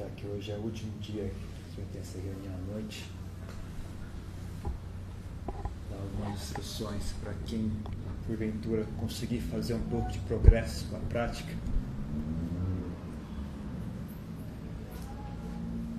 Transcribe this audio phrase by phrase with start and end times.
[0.00, 1.30] aproveitar que hoje é o último dia
[1.70, 3.10] que vai ter essa reunião à noite.
[5.90, 7.70] Dar algumas instruções para quem,
[8.26, 11.52] porventura, conseguir fazer um pouco de progresso com a prática.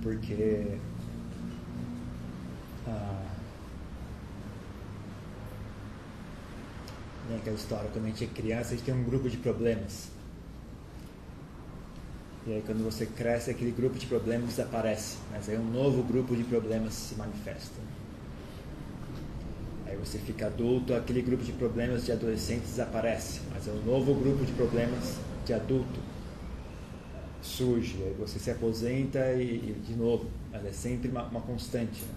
[0.02, 0.78] Porque
[2.88, 3.24] ah,
[7.38, 10.10] aquela história, quando a gente é criança, a gente tem um grupo de problemas.
[12.46, 16.34] E aí quando você cresce, aquele grupo de problemas desaparece, mas aí um novo grupo
[16.34, 17.80] de problemas se manifesta.
[19.86, 24.14] Aí você fica adulto, aquele grupo de problemas de adolescente desaparece, mas é um novo
[24.14, 26.00] grupo de problemas de adulto
[27.40, 28.02] surge.
[28.02, 32.02] Aí você se aposenta e, e de novo, mas é sempre uma, uma constante.
[32.02, 32.14] Né?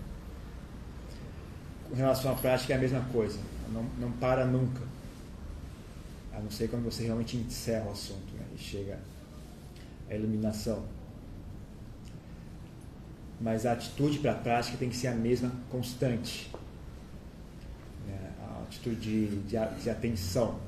[1.90, 3.38] Com relação à prática é a mesma coisa,
[3.72, 4.82] não, não para nunca.
[6.34, 8.46] A não ser quando você realmente encerra o assunto né?
[8.56, 8.98] e chega
[10.10, 10.84] a iluminação.
[13.40, 16.52] Mas a atitude para a prática tem que ser a mesma constante.
[18.08, 18.32] Né?
[18.42, 20.60] A atitude de, de, de atenção,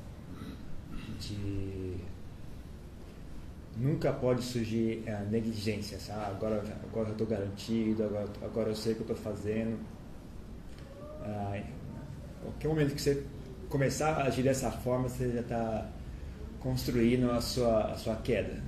[1.18, 1.96] de
[3.78, 5.98] nunca pode surgir a negligência.
[6.10, 9.78] Ah, agora, agora eu estou garantido, agora, agora eu sei o que eu estou fazendo.
[11.22, 11.62] Ah,
[12.42, 13.24] qualquer momento que você
[13.68, 15.88] começar a agir dessa forma, você já está
[16.60, 18.60] construindo a sua, a sua queda.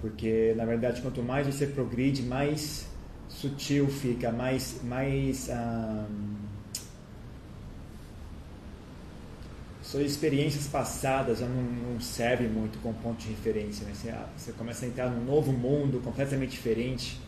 [0.00, 2.86] Porque, na verdade, quanto mais você progride, mais
[3.28, 5.50] sutil fica, mais, mais
[9.86, 13.86] suas experiências passadas já não, não servem muito como ponto de referência.
[13.86, 13.92] Né?
[13.94, 17.20] Você, ah, você, começa a entrar num novo mundo completamente diferente.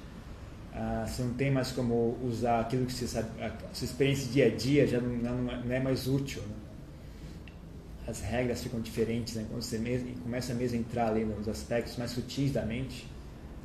[0.74, 4.46] Ah, você não tem mais como usar aquilo que você sabe, a sua experiência dia
[4.46, 6.42] a dia já não, não, não é mais útil.
[6.42, 6.54] Né?
[8.08, 9.44] As regras ficam diferentes, né?
[9.50, 13.06] quando você mesmo, começa mesmo a entrar ali nos aspectos mais sutis da mente,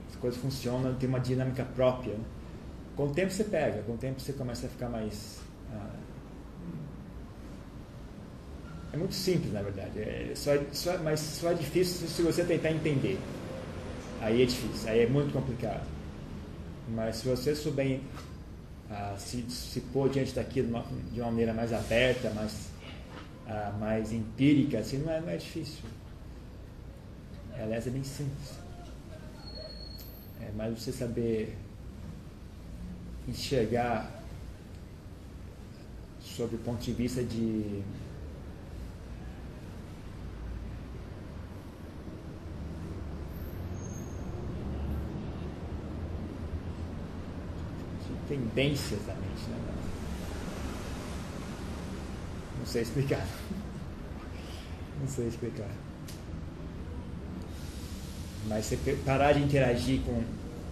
[0.09, 2.13] as coisas funcionam, tem uma dinâmica própria.
[2.13, 2.23] Né?
[2.95, 5.39] Com o tempo você pega, com o tempo você começa a ficar mais.
[5.71, 5.95] Ah,
[8.91, 9.97] é muito simples, na verdade.
[9.97, 13.17] É só, só, mas só é difícil se você tentar entender.
[14.21, 15.87] Aí é difícil, aí é muito complicado.
[16.89, 18.01] Mas se você souber
[18.91, 22.72] ah, se, se pôr diante daquilo de uma maneira mais aberta, mais
[23.47, 25.83] ah, mais empírica, assim, não é, não é difícil.
[27.55, 28.59] Aliás, é bem simples.
[30.41, 31.57] É mais você saber
[33.27, 34.23] enxergar
[36.19, 37.83] sob o ponto de vista de
[48.27, 49.57] tendências da mente, né?
[52.63, 53.28] Não sei explicar.
[55.01, 55.68] Não sei explicar.
[58.47, 60.24] Mas você parar de interagir com,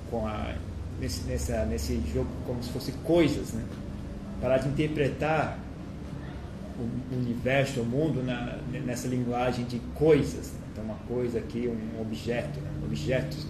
[0.09, 0.55] com a,
[1.01, 3.65] nesse, nessa, nesse jogo como se fosse coisas, né?
[4.39, 5.59] Parar de interpretar
[6.79, 10.53] o universo, o mundo na, nessa linguagem de coisas.
[10.53, 10.59] Né?
[10.71, 12.71] Então, uma coisa aqui, um objeto, né?
[12.85, 13.45] objetos.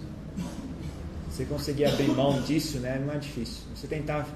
[1.30, 3.00] Você conseguir abrir mão disso, né?
[3.06, 3.62] não é difícil.
[3.72, 4.26] Você tentar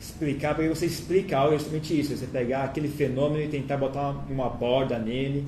[0.00, 4.10] explicar, porque você explica algo é justamente isso, você pegar aquele fenômeno e tentar botar
[4.30, 5.46] uma, borda nele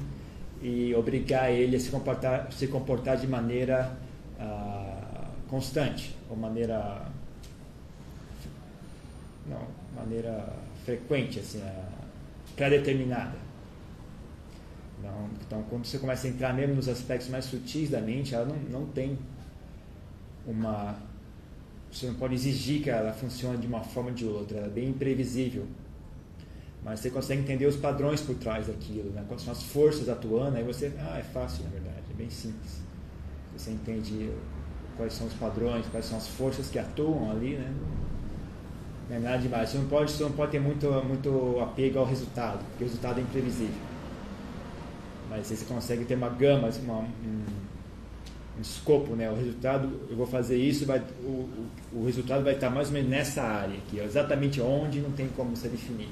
[0.62, 3.96] e obrigar ele a se comportar, se comportar de maneira
[4.38, 7.06] uh, constante, ou maneira
[9.46, 9.66] não,
[9.96, 10.52] maneira
[10.84, 13.50] frequente, assim, uh, pré-determinada.
[15.46, 18.80] Então, quando você começa a entrar mesmo nos aspectos mais sutis da mente, ela não,
[18.80, 19.18] não tem
[20.46, 20.96] uma
[21.92, 24.70] você não pode exigir que ela funcione de uma forma ou de outra, ela é
[24.70, 25.66] bem imprevisível.
[26.84, 29.24] Mas você consegue entender os padrões por trás daquilo, né?
[29.28, 32.80] quais são as forças atuando, aí você, ah, é fácil na verdade, é bem simples.
[33.56, 34.30] Você entende
[34.96, 37.74] quais são os padrões, quais são as forças que atuam ali, né?
[39.08, 39.68] Não é nada demais.
[39.68, 43.18] Você não pode, você não pode ter muito, muito apego ao resultado, porque o resultado
[43.18, 43.74] é imprevisível.
[45.28, 47.59] Mas você consegue ter uma gama, uma, um, um
[48.62, 49.30] escopo, né?
[49.30, 51.48] O resultado, eu vou fazer isso, vai, o,
[51.92, 55.56] o, resultado vai estar mais ou menos nessa área aqui, exatamente onde não tem como
[55.56, 56.08] você definir.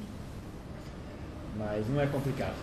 [1.57, 2.57] Mas não é complicado.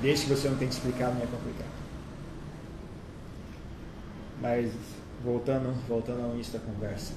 [0.00, 1.70] Desde que você não tente explicar, não é complicado.
[4.40, 4.72] Mas
[5.22, 7.12] voltando, voltando ao início da conversa.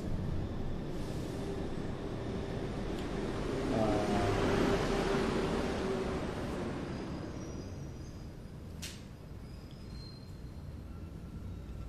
[3.75, 4.22] Ah,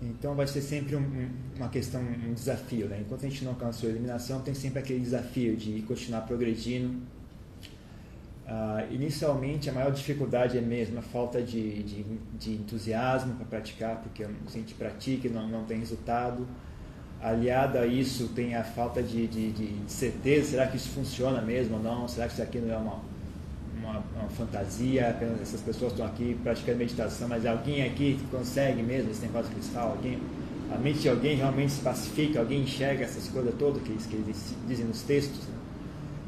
[0.04, 2.86] Então vai ser sempre um, uma questão, um desafio.
[2.86, 3.00] Né?
[3.00, 7.00] Enquanto a gente não alcançou a eliminação, tem sempre aquele desafio de continuar progredindo
[8.44, 12.04] Uh, inicialmente, a maior dificuldade é mesmo a falta de, de,
[12.38, 16.46] de entusiasmo para praticar, porque a gente pratica e não, não tem resultado.
[17.22, 21.76] Aliado a isso, tem a falta de, de, de, certeza: será que isso funciona mesmo
[21.76, 22.06] ou não?
[22.06, 23.00] Será que isso aqui não é uma,
[23.84, 25.10] uma, uma fantasia?
[25.10, 29.90] Apenas essas pessoas estão aqui praticando meditação, mas alguém aqui consegue mesmo esse negócio cristal?
[29.90, 30.18] Alguém,
[30.72, 32.40] a mente de alguém realmente se pacifica?
[32.40, 35.46] Alguém enxerga essas coisas todas que, que eles dizem nos textos?
[35.46, 35.54] Né?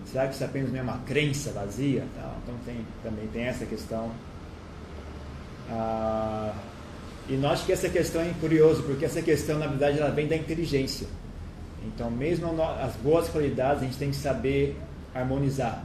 [0.04, 2.04] Será que isso apenas é uma crença vazia?
[2.42, 4.10] Então tem, também tem essa questão.
[5.70, 6.54] Ah,
[7.28, 10.36] e nós que essa questão é curioso, porque essa questão, na verdade, ela vem da
[10.36, 11.08] inteligência.
[11.84, 14.76] Então, mesmo as boas qualidades, a gente tem que saber
[15.14, 15.84] harmonizar.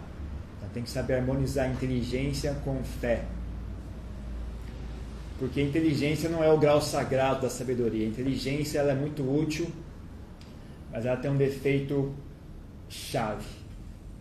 [0.73, 3.25] Tem que saber harmonizar a inteligência com fé.
[5.37, 8.05] Porque a inteligência não é o grau sagrado da sabedoria.
[8.05, 9.71] A inteligência ela é muito útil,
[10.91, 12.13] mas ela tem um defeito
[12.87, 13.47] chave,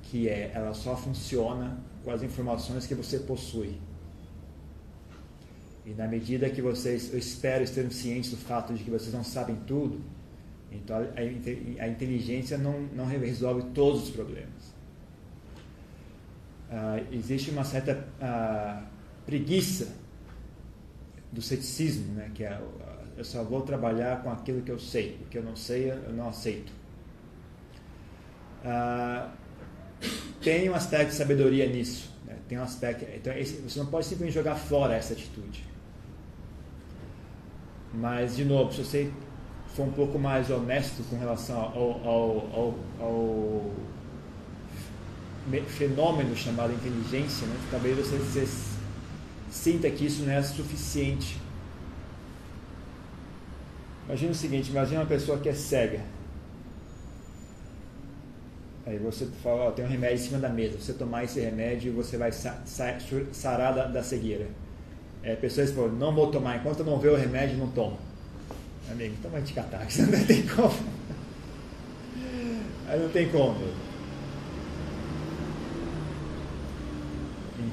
[0.05, 3.77] que é ela só funciona com as informações que você possui.
[5.85, 9.25] E na medida que vocês, eu espero, estejam cientes do fato de que vocês não
[9.25, 10.01] sabem tudo,
[10.71, 14.60] então a, a inteligência não, não resolve todos os problemas.
[16.71, 18.87] Uh, existe uma certa uh,
[19.27, 19.89] preguiça
[21.33, 22.31] do ceticismo, né?
[22.33, 22.61] que é
[23.17, 26.13] eu só vou trabalhar com aquilo que eu sei, o que eu não sei eu
[26.13, 26.73] não aceito.
[28.65, 29.29] Uh,
[30.41, 32.37] tem um aspecto de sabedoria nisso, né?
[32.49, 35.65] tem um aspecto, então esse, você não pode simplesmente jogar fora essa atitude.
[37.93, 39.13] Mas, de novo, se você
[39.75, 43.71] for um pouco mais honesto com relação ao, ao, ao, ao
[45.67, 47.57] fenômeno chamado inteligência, né?
[47.71, 48.49] talvez você, você
[49.51, 51.39] sinta que isso não é suficiente.
[54.07, 56.01] Imagina o seguinte, imagina uma pessoa que é cega.
[58.87, 62.17] Aí você fala, tem um remédio em cima da mesa, você tomar esse remédio você
[62.17, 64.49] vai sarar da, da cegueira.
[65.23, 67.99] É, pessoas falam, não vou tomar, enquanto eu não ver o remédio, não tomo.
[68.91, 70.75] Amigo, então vai te catar, não tem como.
[72.89, 73.90] Aí não tem como.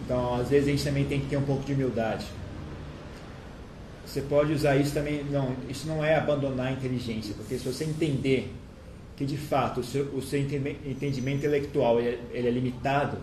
[0.07, 2.25] Então, às vezes a gente também tem que ter um pouco de humildade.
[4.06, 7.83] Você pode usar isso também, não, isso não é abandonar a inteligência, porque se você
[7.83, 8.54] entender
[9.18, 13.18] que de fato o seu, o seu entendimento intelectual ele é, ele é limitado,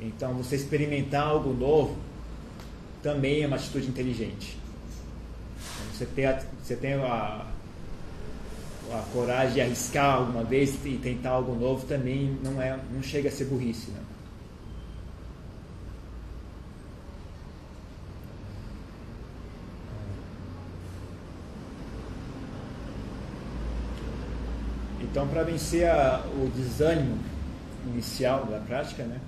[0.00, 1.96] então você experimentar algo novo
[3.02, 4.56] também é uma atitude inteligente.
[5.92, 7.44] Você tem a, você tem a,
[8.92, 13.28] a coragem de arriscar alguma vez e tentar algo novo também não é não chega
[13.28, 14.03] a ser burrice, né?
[25.14, 27.16] Então, para vencer a, o desânimo
[27.86, 29.20] inicial da prática, né?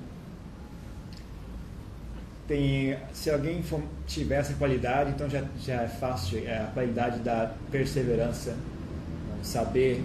[2.49, 7.21] tem, se alguém for, tiver essa qualidade, então já, já é fácil, é a qualidade
[7.21, 9.39] da perseverança, né?
[9.45, 10.03] saber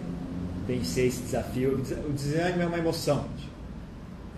[0.67, 1.73] vencer esse desafio.
[1.73, 3.25] O desânimo é uma emoção,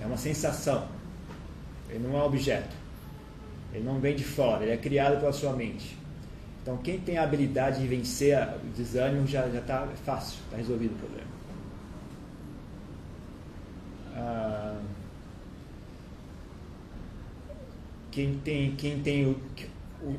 [0.02, 0.88] é uma sensação,
[1.90, 2.74] ele não é um objeto,
[3.74, 5.98] ele não vem de fora, ele é criado pela sua mente.
[6.62, 11.00] Então, quem tem a habilidade de vencer o desânimo já está fácil, está resolvido o
[11.00, 11.23] problema.
[14.16, 14.82] Ah,
[18.12, 19.32] quem tem, quem tem o,
[20.02, 20.16] o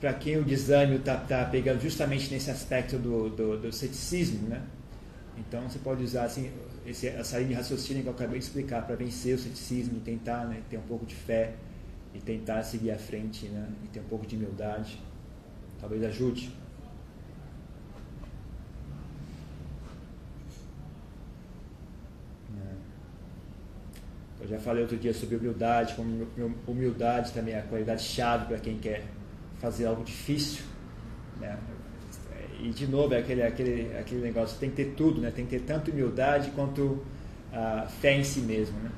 [0.00, 4.62] para quem o desânimo está tá pegando justamente nesse aspecto do, do, do, ceticismo, né?
[5.36, 6.50] Então você pode usar assim,
[6.86, 10.44] esse, essa linha de raciocínio que eu acabei de explicar para vencer o ceticismo tentar
[10.46, 11.54] né, ter um pouco de fé
[12.14, 15.00] e tentar seguir à frente né, e ter um pouco de humildade.
[15.80, 16.52] Talvez ajude.
[24.48, 26.26] Eu já falei outro dia sobre humildade, como
[26.66, 29.04] humildade também é a qualidade chave para quem quer
[29.58, 30.64] fazer algo difícil.
[31.38, 31.54] Né?
[32.58, 35.30] E de novo é aquele, aquele, aquele negócio, tem que ter tudo, né?
[35.30, 37.04] tem que ter tanto humildade quanto
[37.52, 38.78] a fé em si mesmo.
[38.78, 38.90] Né?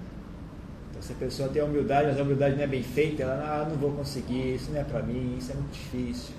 [0.91, 3.63] Então se a pessoa tem a humildade, mas a humildade não é bem feita, ela
[3.63, 6.33] ah, não vou conseguir, isso não é para mim, isso é muito difícil.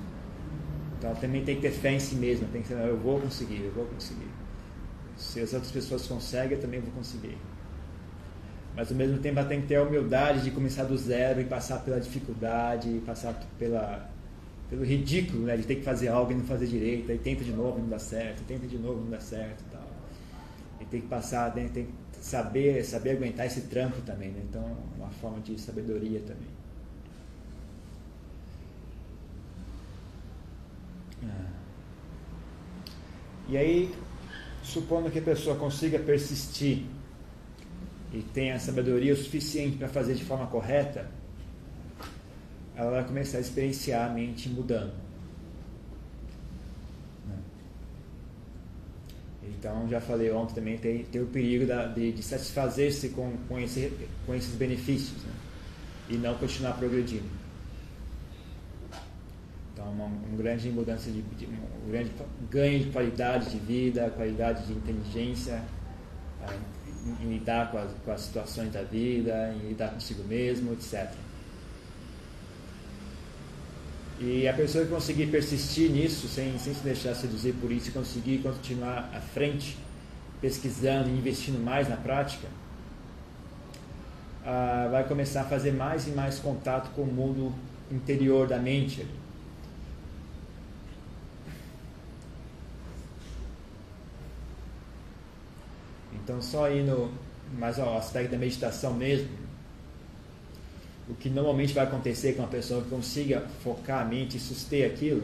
[0.98, 3.20] Então ela também tem que ter fé em si mesma, tem que ser, eu vou
[3.20, 4.30] conseguir, eu vou conseguir.
[5.18, 7.38] Se as outras pessoas conseguem, eu também vou conseguir
[8.76, 11.46] mas ao mesmo tempo ela tem que ter a humildade de começar do zero e
[11.46, 14.10] passar pela dificuldade, passar pela,
[14.70, 17.52] pelo ridículo né, de ter que fazer algo e não fazer direito, aí tenta de
[17.52, 19.88] novo e não dá certo, tenta de novo e não dá certo e tal.
[20.80, 24.42] E tem que passar, tem, tem que saber, saber aguentar esse trampo também, né?
[24.50, 24.64] então
[24.98, 26.48] uma forma de sabedoria também.
[31.26, 31.52] Ah.
[33.50, 33.94] E aí,
[34.64, 36.86] supondo que a pessoa consiga persistir
[38.14, 41.10] e tem a sabedoria suficiente para fazer de forma correta,
[42.76, 44.94] ela vai começar a experienciar a mente mudando.
[47.28, 47.38] Né?
[49.44, 53.60] Então, já falei ontem também, tem, tem o perigo da, de, de satisfazer-se com, com,
[53.60, 53.94] esse,
[54.26, 55.34] com esses benefícios né?
[56.10, 57.42] e não continuar progredindo.
[59.74, 62.12] Então, uma, uma grande mudança de, de, um grande
[62.50, 65.64] ganho de qualidade de vida, qualidade de inteligência,
[66.44, 66.54] ah,
[67.06, 71.12] em, lidar com as, com as situações da vida, em lidar consigo mesmo, etc.
[74.20, 77.92] E a pessoa que conseguir persistir nisso, sem, sem se deixar seduzir por isso, e
[77.92, 79.78] conseguir continuar à frente,
[80.40, 82.48] pesquisando e investindo mais na prática,
[84.46, 87.54] ah, vai começar a fazer mais e mais contato com o mundo
[87.92, 89.06] interior da mente.
[96.24, 97.12] Então, só indo
[97.58, 99.30] mais ao aspecto da meditação mesmo,
[101.10, 104.90] o que normalmente vai acontecer com uma pessoa que consiga focar a mente e suster
[104.90, 105.24] aquilo.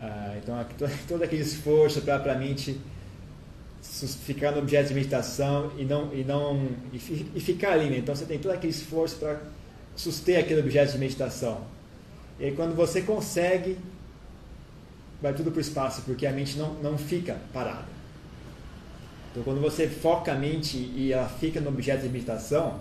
[0.00, 0.64] Ah, então,
[1.08, 2.78] todo aquele esforço para a mente
[4.24, 6.96] ficar no objeto de meditação e não e não e,
[7.34, 7.98] e ficar ali, né?
[7.98, 9.40] então você tem todo aquele esforço para
[9.96, 11.62] suster aquele objeto de meditação.
[12.38, 13.78] E aí, quando você consegue,
[15.20, 17.91] vai tudo para o espaço, porque a mente não, não fica parada.
[19.32, 22.78] Então, quando você foca a mente e ela fica no objeto de meditação,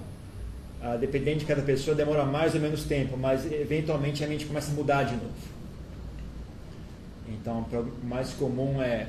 [0.81, 4.69] ah, dependendo de cada pessoa, demora mais ou menos tempo, mas eventualmente a mente começa
[4.71, 5.31] a mudar de novo.
[7.29, 9.07] Então, o mais comum é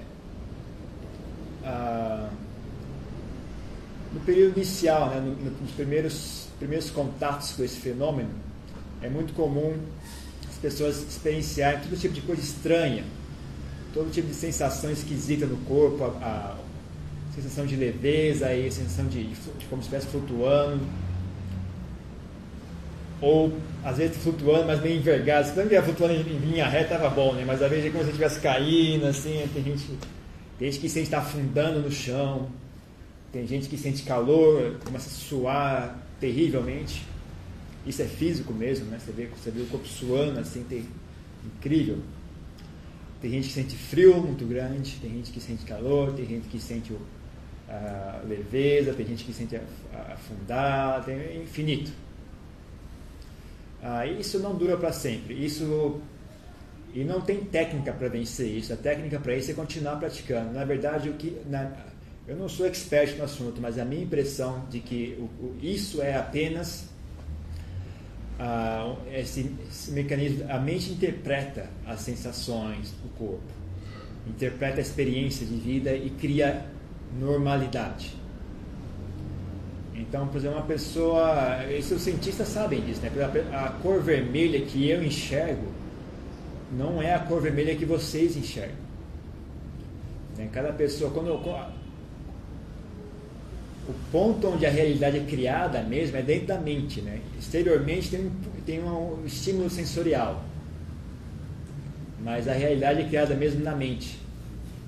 [1.64, 2.30] ah,
[4.12, 5.20] no período inicial, né,
[5.60, 8.30] nos primeiros, primeiros contatos com esse fenômeno,
[9.00, 9.74] é muito comum
[10.48, 13.04] as pessoas experienciarem todo tipo de coisa estranha,
[13.92, 16.56] todo tipo de sensação esquisita no corpo, a, a
[17.34, 20.80] sensação de leveza, a sensação de, de como se estivesse flutuando
[23.22, 25.48] ou às vezes flutuando, mas meio envergado.
[25.48, 27.44] Se não flutuando em linha reta, estava bom, né?
[27.46, 29.86] Mas às vezes é como se estivesse caindo, assim, tem gente,
[30.58, 32.48] tem gente que sente estar afundando no chão,
[33.32, 37.06] tem gente que sente calor, começa a suar terrivelmente.
[37.86, 38.98] Isso é físico mesmo, né?
[38.98, 40.66] Você vê, você vê o corpo suando, assim,
[41.44, 41.98] incrível.
[43.20, 46.60] Tem gente que sente frio muito grande, tem gente que sente calor, tem gente que
[46.60, 46.98] sente o,
[48.24, 49.58] leveza, tem gente que sente
[50.12, 51.90] afundar, tem infinito.
[53.82, 55.34] Ah, isso não dura para sempre.
[55.34, 56.00] Isso
[56.94, 58.72] e não tem técnica para vencer isso.
[58.72, 60.52] A técnica para isso é continuar praticando.
[60.52, 61.72] Na verdade, o que na,
[62.28, 66.02] eu não sou expert no assunto, mas a minha impressão de que o, o, isso
[66.02, 66.84] é apenas
[68.38, 70.44] ah, esse, esse, mecanismo.
[70.50, 73.42] A mente interpreta as sensações do corpo,
[74.26, 76.66] interpreta a experiência de vida e cria
[77.18, 78.14] normalidade.
[79.94, 81.64] Então, por exemplo, uma pessoa.
[81.66, 83.10] Isso os cientistas sabem disso, né?
[83.52, 85.68] A cor vermelha que eu enxergo
[86.72, 88.76] não é a cor vermelha que vocês enxergam.
[90.36, 90.48] Né?
[90.52, 91.32] Cada pessoa, quando
[93.88, 97.20] o ponto onde a realidade é criada mesmo é dentro da mente, né?
[97.38, 98.30] Exteriormente tem,
[98.64, 100.42] tem um estímulo sensorial,
[102.20, 104.18] mas a realidade é criada mesmo na mente.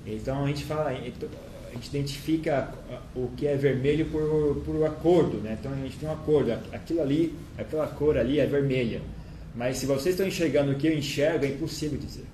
[0.05, 0.93] Então a gente fala,
[1.75, 2.73] gente identifica
[3.15, 5.57] o que é vermelho por, por acordo, né?
[5.59, 9.01] Então a gente tem um acordo, aquilo ali, aquela cor ali é vermelha.
[9.53, 12.25] Mas se vocês estão enxergando o que eu enxergo, é impossível dizer.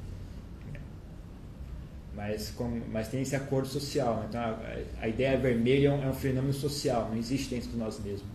[2.16, 4.16] Mas, com, mas tem esse acordo social.
[4.18, 4.26] Né?
[4.30, 4.60] Então a,
[5.02, 8.30] a, ideia vermelha é um, é um fenômeno social, não existe dentro de nós mesmos.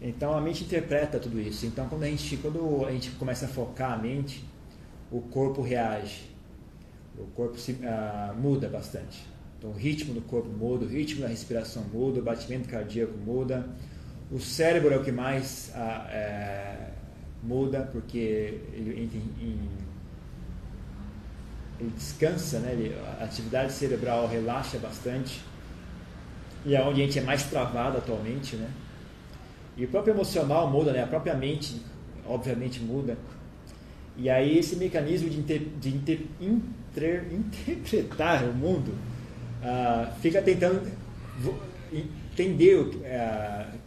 [0.00, 1.66] Então a mente interpreta tudo isso.
[1.66, 4.44] Então quando a gente, quando a gente começa a focar a mente,
[5.10, 6.28] o corpo reage
[7.18, 9.26] o corpo se, ah, muda bastante.
[9.58, 13.68] Então, o ritmo do corpo muda, o ritmo da respiração muda, o batimento cardíaco muda.
[14.30, 16.90] O cérebro é o que mais ah, é,
[17.42, 19.22] muda, porque ele, ele,
[21.80, 22.72] ele descansa, né?
[22.72, 25.40] Ele, a atividade cerebral relaxa bastante.
[26.64, 28.70] E é onde a gente é mais travado atualmente, né?
[29.76, 31.02] E o próprio emocional muda, né?
[31.02, 31.82] A própria mente,
[32.26, 33.16] obviamente, muda.
[34.16, 36.20] E aí esse mecanismo de, inter, de inter,
[37.04, 38.92] interpretar o mundo
[39.62, 40.90] uh, fica tentando
[41.92, 43.78] entender, uh,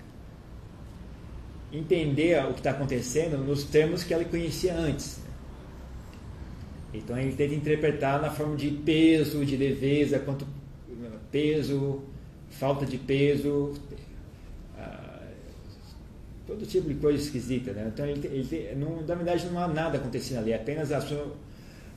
[1.71, 5.21] entender o que está acontecendo nos termos que ela conhecia antes.
[6.93, 10.45] Então ele tenta interpretar na forma de peso, de leveza, quanto
[11.31, 12.01] peso,
[12.49, 13.73] falta de peso,
[16.51, 17.89] todo tipo de coisa esquisita, né?
[17.93, 21.33] Então, ele, ele, não, na verdade, não há nada acontecendo ali, é apenas a sua,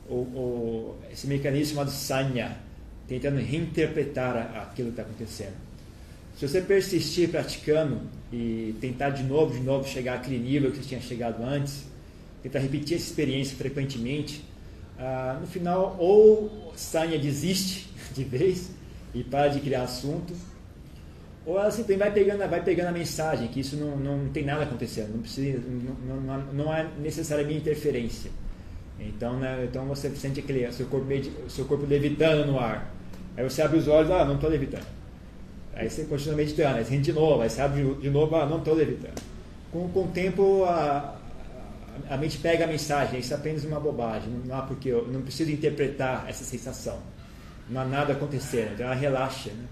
[0.09, 2.57] o, o, esse mecanismo chamado sanya,
[3.07, 5.55] tentando reinterpretar aquilo que está acontecendo.
[6.37, 8.01] Se você persistir praticando
[8.33, 11.85] e tentar de novo, de novo chegar àquele nível que você tinha chegado antes,
[12.43, 14.45] tentar repetir essa experiência frequentemente,
[14.99, 18.71] ah, no final ou Sanya desiste de vez
[19.15, 20.35] e para de criar assunto,
[21.47, 24.65] ou ela simplesmente vai pegando, vai pegando a mensagem que isso não, não tem nada
[24.65, 25.61] acontecendo, não precisa,
[26.07, 28.31] não, não, não há necessariamente interferência.
[28.99, 31.07] Então, né, então você sente aquele seu corpo,
[31.49, 32.93] seu corpo levitando no ar.
[33.37, 34.87] Aí você abre os olhos, ah, não estou levitando.
[35.75, 38.59] Aí você continua meditando, aí você de novo, aí você abre de novo, ah, não
[38.59, 39.21] estou levitando.
[39.73, 41.17] Com, com o tempo, a,
[42.09, 45.23] a mente pega a mensagem, isso é apenas uma bobagem, não há porque eu não
[45.23, 46.99] preciso interpretar essa sensação.
[47.69, 49.65] Não há nada acontecendo, então ela relaxa né?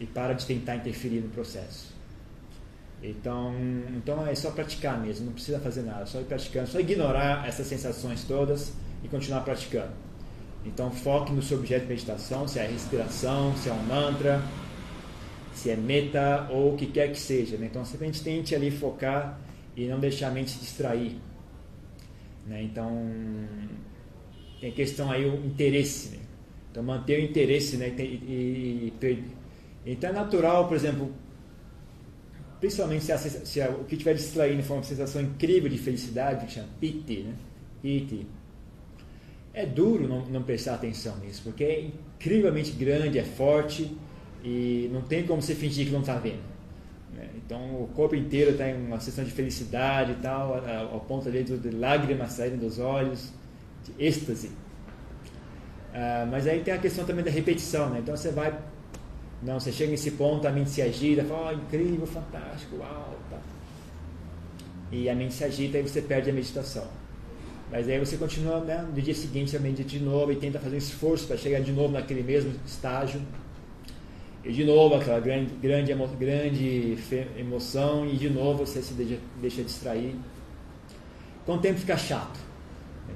[0.00, 1.89] e para de tentar interferir no processo.
[3.02, 3.54] Então,
[3.96, 7.66] então é só praticar mesmo, não precisa fazer nada, só ir praticando, só ignorar essas
[7.66, 9.92] sensações todas e continuar praticando.
[10.64, 14.42] Então foque no seu objeto de meditação, se é respiração, se é um mantra,
[15.54, 17.56] se é meta ou o que quer que seja.
[17.56, 17.68] Né?
[17.70, 19.40] Então simplesmente tente ali focar
[19.74, 21.16] e não deixar a mente distrair.
[22.46, 22.62] Né?
[22.62, 22.90] Então
[24.60, 26.16] tem questão aí o interesse.
[26.16, 26.22] Né?
[26.70, 27.88] Então manter o interesse né?
[27.98, 29.24] e, e, e,
[29.86, 31.10] então é natural, por exemplo,
[32.60, 36.46] principalmente se, a, se a, o que estiver distraindo for uma sensação incrível de felicidade,
[36.46, 37.34] que chama piti, né?
[37.82, 38.26] piti
[39.52, 43.96] é duro não, não prestar atenção nisso, porque é incrivelmente grande, é forte
[44.44, 46.42] e não tem como você fingir que não está vendo.
[47.14, 47.28] Né?
[47.36, 50.62] Então o corpo inteiro está em uma sensação de felicidade e tal,
[50.92, 53.32] ao ponto de, de lágrimas saírem dos olhos,
[53.84, 54.50] de êxtase.
[55.92, 57.98] Ah, mas aí tem a questão também da repetição, né?
[57.98, 58.56] então você vai,
[59.42, 63.38] não, você chega nesse ponto, a mente se agita, fala, oh, incrível, fantástico, uau, tá.
[64.92, 66.86] e a mente se agita e você perde a meditação.
[67.70, 70.74] Mas aí você continua né, no dia seguinte a medita de novo e tenta fazer
[70.74, 73.20] um esforço para chegar de novo naquele mesmo estágio.
[74.44, 76.98] E de novo aquela grande, grande, grande
[77.38, 80.16] emoção e de novo você se deixa, deixa distrair.
[81.46, 82.40] Com o tempo fica chato.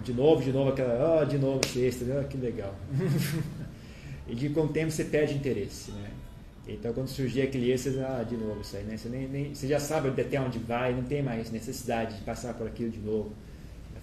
[0.04, 2.74] De novo, de novo aquela, oh, de novo sexta, oh, que legal.
[4.28, 6.10] e de com o tempo você perde interesse, né?
[6.66, 8.96] Então quando surgir aquele êxtase, ah, de novo isso aí, né?
[8.96, 12.54] Você, nem, nem, você já sabe até onde vai, não tem mais necessidade de passar
[12.54, 13.32] por aquilo de novo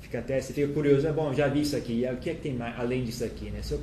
[0.01, 2.41] fica até, você fica curioso, é bom, já vi isso aqui, o que é que
[2.41, 3.61] tem mais, além disso aqui, né?
[3.61, 3.81] Se eu,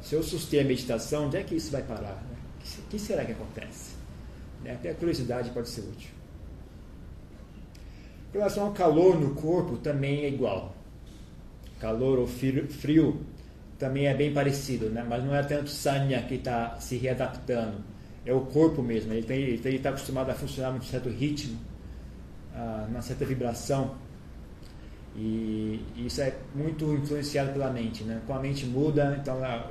[0.00, 2.22] se eu suster a meditação, onde é que isso vai parar?
[2.30, 2.36] Né?
[2.78, 3.94] O que, será que acontece?
[4.64, 4.72] Né?
[4.72, 6.10] Até a curiosidade pode ser útil.
[8.32, 10.74] Com relação ao calor no corpo, também é igual.
[11.80, 13.20] Calor ou frio
[13.78, 15.04] também é bem parecido, né?
[15.06, 17.78] mas não é tanto sanya que está se readaptando,
[18.24, 19.12] é o corpo mesmo.
[19.12, 21.58] Ele está acostumado a funcionar num certo ritmo,
[22.88, 23.94] numa certa vibração.
[25.16, 28.20] E isso é muito influenciado pela mente, né?
[28.26, 29.70] Com a mente muda, então ela,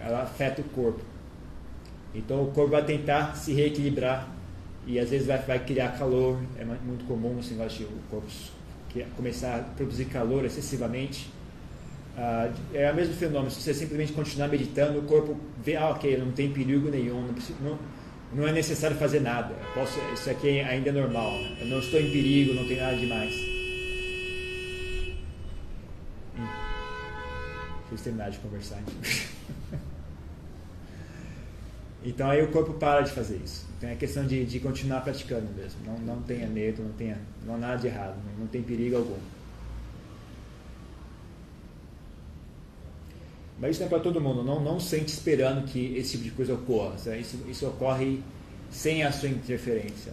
[0.00, 1.02] ela afeta o corpo.
[2.14, 4.28] Então o corpo vai tentar se reequilibrar
[4.86, 6.38] e às vezes vai, vai criar calor.
[6.56, 8.26] É muito comum assim, o corpo
[9.16, 11.30] começar a produzir calor excessivamente.
[12.16, 13.50] Ah, é o mesmo fenômeno.
[13.50, 17.34] Se você simplesmente continuar meditando, o corpo vê, ah, ok, não tem perigo nenhum, não,
[17.34, 17.78] preciso, não,
[18.32, 19.54] não é necessário fazer nada.
[19.74, 21.32] Posso, isso aqui ainda é normal.
[21.60, 23.34] Eu não estou em perigo, não tem nada demais.
[27.88, 28.80] Deixa terminar de conversar.
[32.04, 33.66] então aí o corpo para de fazer isso.
[33.76, 35.80] Então é questão de, de continuar praticando mesmo.
[35.84, 38.96] Não, não tenha medo, não tenha não há nada de errado, não, não tem perigo
[38.96, 39.18] algum.
[43.60, 44.42] Mas isso não é para todo mundo.
[44.42, 46.96] Não, não sente esperando que esse tipo de coisa ocorra.
[47.18, 48.20] Isso, isso ocorre
[48.70, 50.12] sem a sua interferência.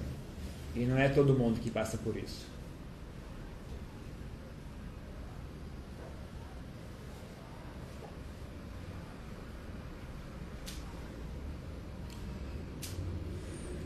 [0.75, 2.45] E não é todo mundo que passa por isso.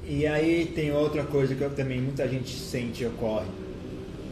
[0.07, 3.47] E aí tem outra coisa que também muita gente sente ocorre,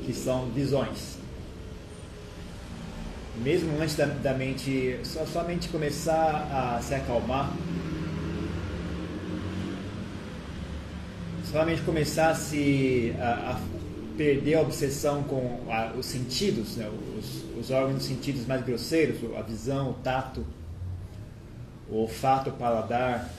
[0.06, 1.19] que são visões.
[3.44, 7.54] Mesmo antes da, da mente, só, só a mente começar a se acalmar,
[11.50, 13.62] somente começar a se a, a,
[14.18, 16.90] perder a obsessão com a, os sentidos, né?
[17.18, 20.46] os, os órgãos dos sentidos mais grosseiros, a visão, o tato,
[21.90, 23.30] o olfato, o paladar,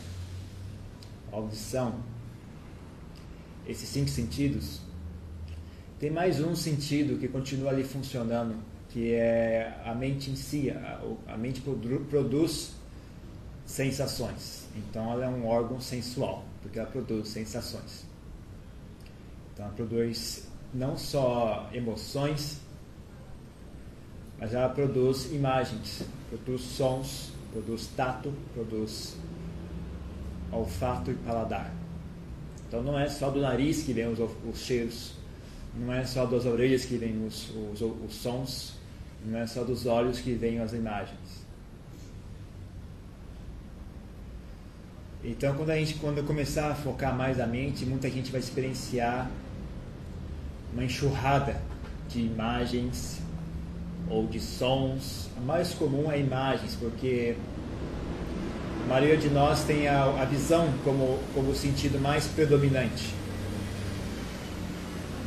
[1.33, 1.95] a audição.
[3.69, 4.81] Esses cinco sentidos,
[6.01, 8.57] tem mais um sentido que continua ali funcionando,
[8.91, 10.71] que é a mente em si.
[10.71, 11.63] A, a mente
[12.09, 12.75] produz
[13.65, 14.67] sensações.
[14.77, 18.05] Então ela é um órgão sensual, porque ela produz sensações.
[19.53, 22.61] Então ela produz não só emoções,
[24.39, 29.17] mas ela produz imagens, produz sons, produz tato, produz
[30.51, 31.73] olfato e paladar.
[32.67, 35.13] Então não é só do nariz que vem os, os cheiros,
[35.75, 38.80] não é só das orelhas que vem os, os, os sons,
[39.25, 41.41] não é só dos olhos que vêm as imagens.
[45.23, 49.31] Então, quando a gente quando começar a focar mais a mente, muita gente vai experienciar
[50.73, 51.61] uma enxurrada
[52.09, 53.21] de imagens
[54.09, 55.29] ou de sons.
[55.37, 57.37] A mais comum é imagens, porque
[58.85, 63.15] a maioria de nós tem a, a visão como, como o sentido mais predominante.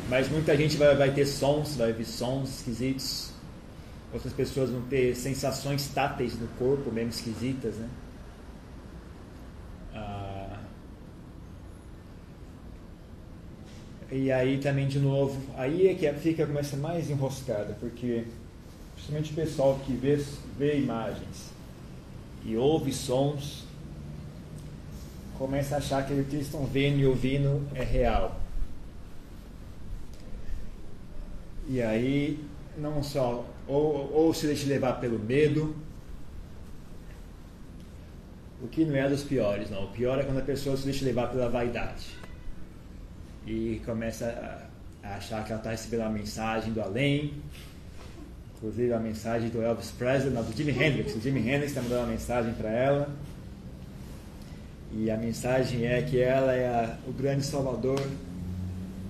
[0.08, 3.33] Mas muita gente vai, vai ter sons, vai ouvir sons esquisitos.
[4.14, 7.88] Outras pessoas vão ter sensações táteis no corpo, mesmo esquisitas, né?
[9.92, 10.60] Ah,
[14.12, 18.24] e aí também de novo, aí é que fica começa mais enroscada, porque
[18.94, 20.24] principalmente o pessoal que vê,
[20.56, 21.50] vê imagens
[22.44, 23.64] e ouve sons
[25.36, 28.40] começa a achar que o que estão vendo e ouvindo é real.
[31.66, 32.38] E aí
[32.76, 35.74] não só ou, ou se deixa levar pelo medo,
[38.62, 39.84] o que não é dos piores, não.
[39.84, 42.06] O pior é quando a pessoa se deixa levar pela vaidade
[43.46, 44.26] e começa
[45.02, 47.34] a, a achar que ela está recebendo uma mensagem do além,
[48.56, 51.14] inclusive a mensagem do Elvis Presley, não, do Jimi Hendrix.
[51.14, 53.08] O Jimi Hendrix está mandando uma mensagem para ela.
[54.96, 58.00] E a mensagem é que ela é a, o grande salvador,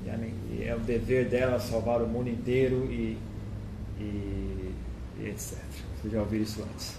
[0.04, 3.18] e, a, e, é o dever dela salvar o mundo inteiro e,
[3.98, 4.74] e,
[5.18, 5.58] e etc.
[6.00, 6.94] Vocês já ouviram isso antes.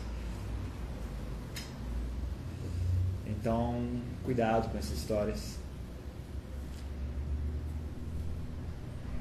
[3.28, 3.86] Então,
[4.24, 5.58] cuidado com essas histórias.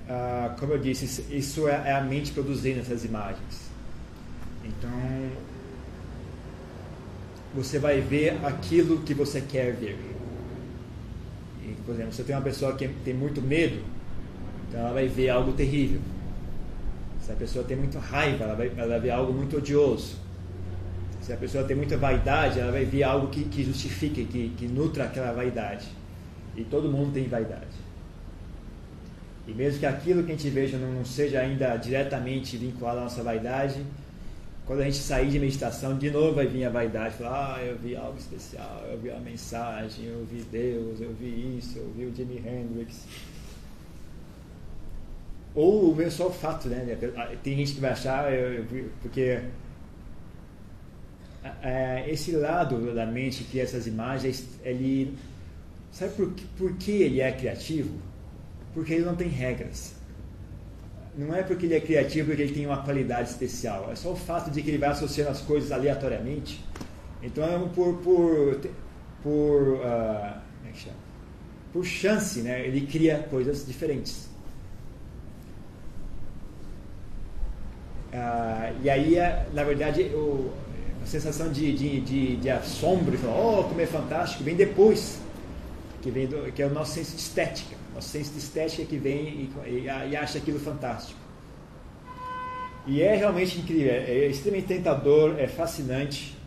[0.08, 3.70] Ah, como eu disse, isso é, é a mente produzindo essas imagens.
[4.64, 4.90] Então,
[7.54, 9.98] você vai ver aquilo que você quer ver.
[11.62, 13.82] E, por exemplo, você tem uma pessoa que tem muito medo,
[14.68, 16.00] então ela vai ver algo terrível.
[17.24, 20.16] Se a pessoa tem muita raiva, ela vai, ela vai ver algo muito odioso.
[21.22, 24.66] Se a pessoa tem muita vaidade, ela vai ver algo que, que justifique, que, que
[24.66, 25.86] nutra aquela vaidade.
[26.54, 27.82] E todo mundo tem vaidade.
[29.48, 33.22] E mesmo que aquilo que a gente veja não, seja ainda diretamente vinculado à nossa
[33.22, 33.80] vaidade,
[34.66, 37.78] quando a gente sair de meditação, de novo vai vir a vaidade, falar, ah, eu
[37.78, 42.04] vi algo especial, eu vi uma mensagem, eu vi Deus, eu vi isso, eu vi
[42.04, 43.06] o Jimi Hendrix.
[45.54, 46.98] Ou o só o fato, né?
[47.42, 48.24] Tem gente que vai achar,
[49.00, 49.40] porque
[52.08, 55.16] esse lado da mente que essas imagens, ele
[55.92, 57.96] sabe por, por que ele é criativo?
[58.72, 59.94] Porque ele não tem regras.
[61.16, 63.88] Não é porque ele é criativo porque ele tem uma qualidade especial.
[63.92, 66.64] É só o fato de que ele vai associando as coisas aleatoriamente.
[67.22, 68.60] Então, é por por
[69.22, 70.40] por uh?
[71.72, 72.66] Por chance, né?
[72.66, 74.28] Ele cria coisas diferentes.
[78.14, 79.16] Uh, e aí,
[79.52, 80.52] na verdade, o,
[81.02, 85.18] a sensação de, de, de, de assombro, falar, oh, como é fantástico, vem depois,
[86.00, 87.76] que, vem do, que é o nosso senso de estética.
[87.92, 91.18] Nosso senso de estética que vem e, e, e acha aquilo fantástico.
[92.86, 96.38] E é realmente incrível, é, é extremamente tentador, é fascinante.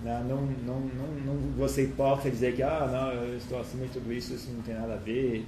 [0.00, 0.24] Né?
[0.28, 4.12] Não, não, não, não vou hipócrita dizer que ah, não, eu estou acima de tudo
[4.12, 5.44] isso, isso não tem nada a ver.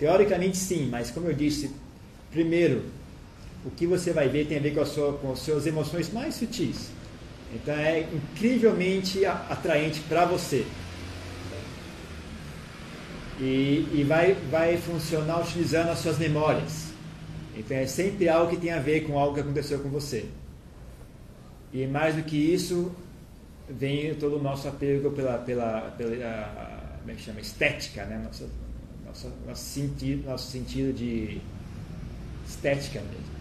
[0.00, 1.70] Teoricamente sim, mas como eu disse,
[2.32, 2.82] primeiro,
[3.64, 6.12] o que você vai ver tem a ver com, a sua, com as suas emoções
[6.12, 6.90] mais sutis.
[7.54, 10.66] Então é incrivelmente atraente para você.
[13.40, 16.92] E, e vai, vai funcionar utilizando as suas memórias.
[17.56, 20.26] Então é sempre algo que tem a ver com algo que aconteceu com você.
[21.72, 22.92] E mais do que isso,
[23.68, 27.40] vem todo o nosso apego pela, pela, pela como é que chama?
[27.40, 28.20] estética, né?
[28.24, 28.48] nosso,
[29.06, 29.80] nosso, nosso,
[30.24, 31.40] nosso sentido de
[32.46, 33.33] estética mesmo.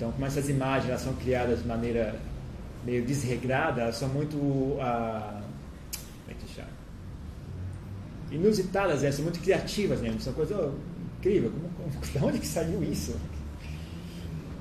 [0.00, 2.18] Então, como essas imagens elas são criadas de maneira
[2.86, 4.78] meio desregrada, elas são muito.
[4.80, 5.42] Ah,
[5.92, 6.68] como é que chama?
[8.32, 9.12] Inusitadas, né?
[9.12, 10.72] são muito criativas mesmo, são coisas oh,
[11.18, 11.52] incríveis.
[11.52, 13.14] Como, de onde que saiu isso?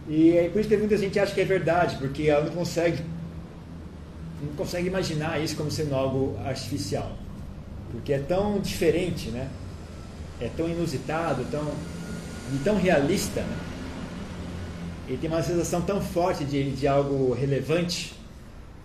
[0.09, 3.01] E é por isso que muita gente acha que é verdade, porque ela não consegue,
[4.41, 7.15] não consegue imaginar isso como sendo algo artificial.
[7.93, 9.47] Porque é tão diferente, né?
[10.41, 11.63] É tão inusitado, tão,
[12.53, 13.68] e tão realista, né?
[15.09, 18.13] E tem uma sensação tão forte de, de algo relevante,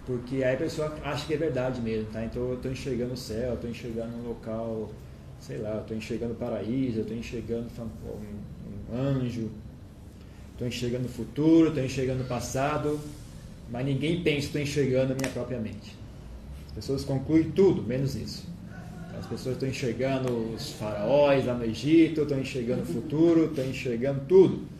[0.06, 2.24] porque aí a pessoa acha que é verdade mesmo, tá?
[2.24, 4.90] Então eu estou enxergando o céu, eu estou enxergando um local,
[5.38, 9.50] sei lá, eu estou enxergando o paraíso, eu estou enxergando um, um anjo,
[10.52, 12.98] estou enxergando o futuro, estou enxergando o passado.
[13.70, 15.94] mas ninguém pensa, estou enxergando a minha própria mente.
[16.68, 18.46] As pessoas concluem tudo, menos isso.
[19.18, 24.22] As pessoas estão enxergando os faraós lá no Egito, estão enxergando o futuro, estão enxergando
[24.26, 24.73] tudo.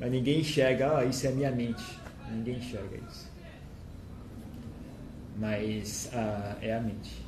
[0.00, 1.84] Mas ninguém enxerga, ah, isso é minha mente.
[2.30, 3.28] Ninguém enxerga isso.
[5.36, 7.26] Mas ah, é a mente.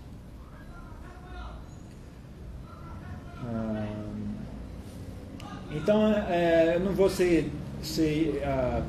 [3.42, 3.86] Ah,
[5.72, 7.50] então, é, eu não vou ser,
[7.82, 8.82] ser ah,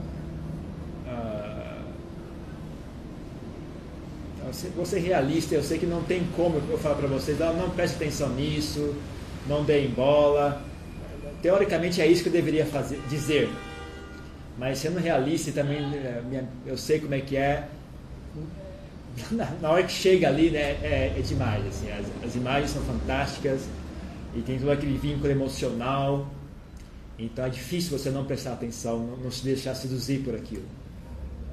[1.07, 1.81] ah,
[4.75, 5.55] vou ser realista.
[5.55, 8.95] Eu sei que não tem como eu falar para vocês, não, não preste atenção nisso,
[9.47, 10.61] não deem bola.
[11.41, 13.49] Teoricamente é isso que eu deveria fazer, dizer.
[14.57, 16.21] Mas sendo realista também, é,
[16.65, 17.67] eu sei como é que é.
[19.61, 21.65] Na hora que chega ali, né, é, é demais.
[21.65, 23.61] Assim, as, as imagens são fantásticas
[24.35, 26.27] e tem todo aquele vínculo emocional.
[27.17, 30.65] Então é difícil você não prestar atenção, não, não se deixar seduzir por aquilo.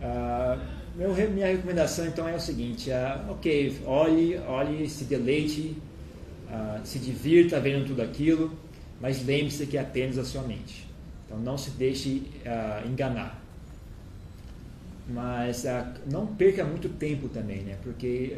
[0.01, 0.59] Uh,
[0.97, 5.77] meu, minha recomendação então é o seguinte: uh, ok, olhe, olhe, se deleite,
[6.49, 8.53] uh, se divirta vendo tudo aquilo,
[9.01, 10.88] mas lembre-se que é apenas a sua mente.
[11.29, 12.23] Então não se deixe
[12.89, 13.41] enganar.
[15.07, 15.65] Mas
[16.11, 17.77] não perca muito tempo também, né?
[17.83, 18.37] Porque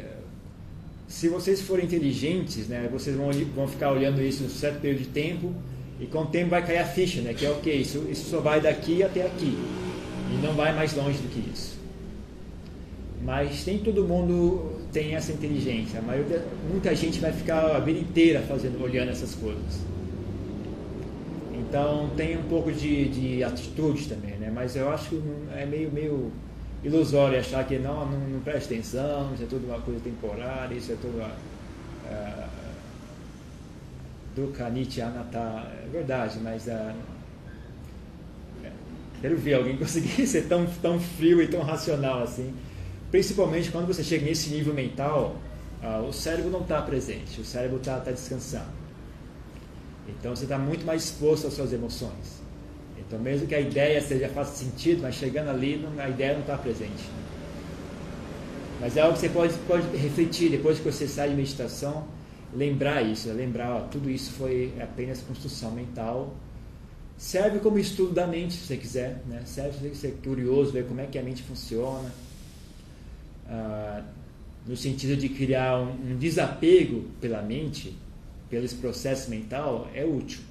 [1.07, 5.09] se vocês forem inteligentes, né, vocês vão, vão ficar olhando isso um certo período de
[5.09, 5.53] tempo
[5.99, 8.07] e com o tempo vai cair a ficha, né, que é o okay, que isso,
[8.09, 9.57] isso só vai daqui até aqui
[10.31, 11.77] e não vai mais longe do que isso.
[13.23, 15.99] Mas nem todo mundo tem essa inteligência.
[15.99, 19.81] A maioria, muita gente vai ficar a vida inteira fazendo, olhando essas coisas.
[21.71, 24.51] Então tem um pouco de, de atitude também, né?
[24.53, 25.23] Mas eu acho que
[25.55, 26.29] é meio, meio
[26.83, 30.91] ilusório achar que não, não, não presta atenção, isso é tudo uma coisa temporária, isso
[30.91, 32.49] é tudo uma, uh,
[34.35, 36.93] Dukkha, Nietzsche, Anatta, é verdade, mas uh,
[39.21, 42.53] quero ver alguém conseguir ser tão, tão frio e tão racional assim.
[43.09, 45.37] Principalmente quando você chega nesse nível mental,
[45.81, 48.80] uh, o cérebro não está presente, o cérebro está tá descansando.
[50.07, 52.41] Então você está muito mais exposto às suas emoções.
[53.11, 56.41] Então, mesmo que a ideia seja faça sentido, mas chegando ali, não, a ideia não
[56.41, 57.03] está presente.
[58.79, 62.07] Mas é algo que você pode, pode refletir depois que você sai de meditação,
[62.55, 66.33] lembrar isso, é lembrar, ó, tudo isso foi apenas construção mental.
[67.17, 69.41] Serve como estudo da mente, se você quiser, né?
[69.45, 72.11] serve se você é curioso, ver como é que a mente funciona.
[73.47, 74.03] Ah,
[74.65, 77.95] no sentido de criar um, um desapego pela mente,
[78.51, 80.41] pelo processo mental, é útil.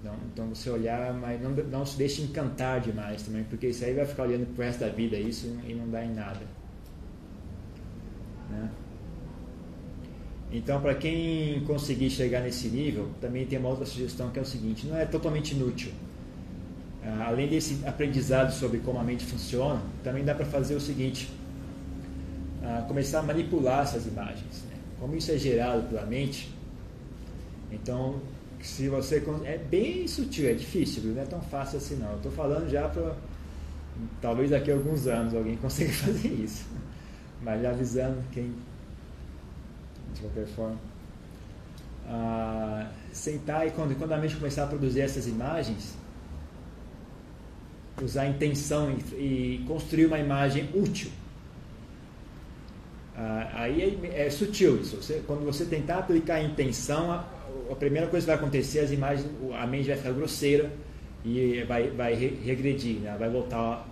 [0.00, 3.92] Então, então você olhar, mas não, não se deixe encantar demais também, porque isso aí
[3.92, 6.40] vai ficar olhando pro resto da vida isso e não dá em nada.
[8.48, 8.70] Né?
[10.52, 14.46] Então, para quem conseguir chegar nesse nível, também tem uma outra sugestão que é o
[14.46, 15.90] seguinte: não é totalmente inútil.
[17.02, 21.28] Ah, além desse aprendizado sobre como a mente funciona, também dá para fazer o seguinte:
[22.62, 24.62] ah, começar a manipular essas imagens.
[24.68, 24.76] Né?
[25.00, 26.53] Como isso é gerado pela mente,
[27.70, 28.20] então
[28.64, 32.16] se você é bem sutil, é difícil, não é tão fácil assim não.
[32.16, 33.14] Estou falando já para
[34.22, 36.64] talvez daqui a alguns anos alguém consiga fazer isso,
[37.42, 38.54] mas já avisando quem
[40.14, 40.78] de qualquer forma.
[42.06, 45.94] Ah, sentar e quando, quando a mente começar a produzir essas imagens,
[48.02, 51.10] usar a intenção e, e construir uma imagem útil.
[53.16, 54.96] Ah, aí é, é, sutil isso.
[54.96, 57.24] Você, quando você tentar aplicar a intenção,
[57.70, 59.26] a primeira coisa que vai acontecer, as imagens,
[59.58, 60.70] a mente vai ficar grosseira
[61.24, 63.16] e vai, vai regredir, né?
[63.18, 63.86] vai voltar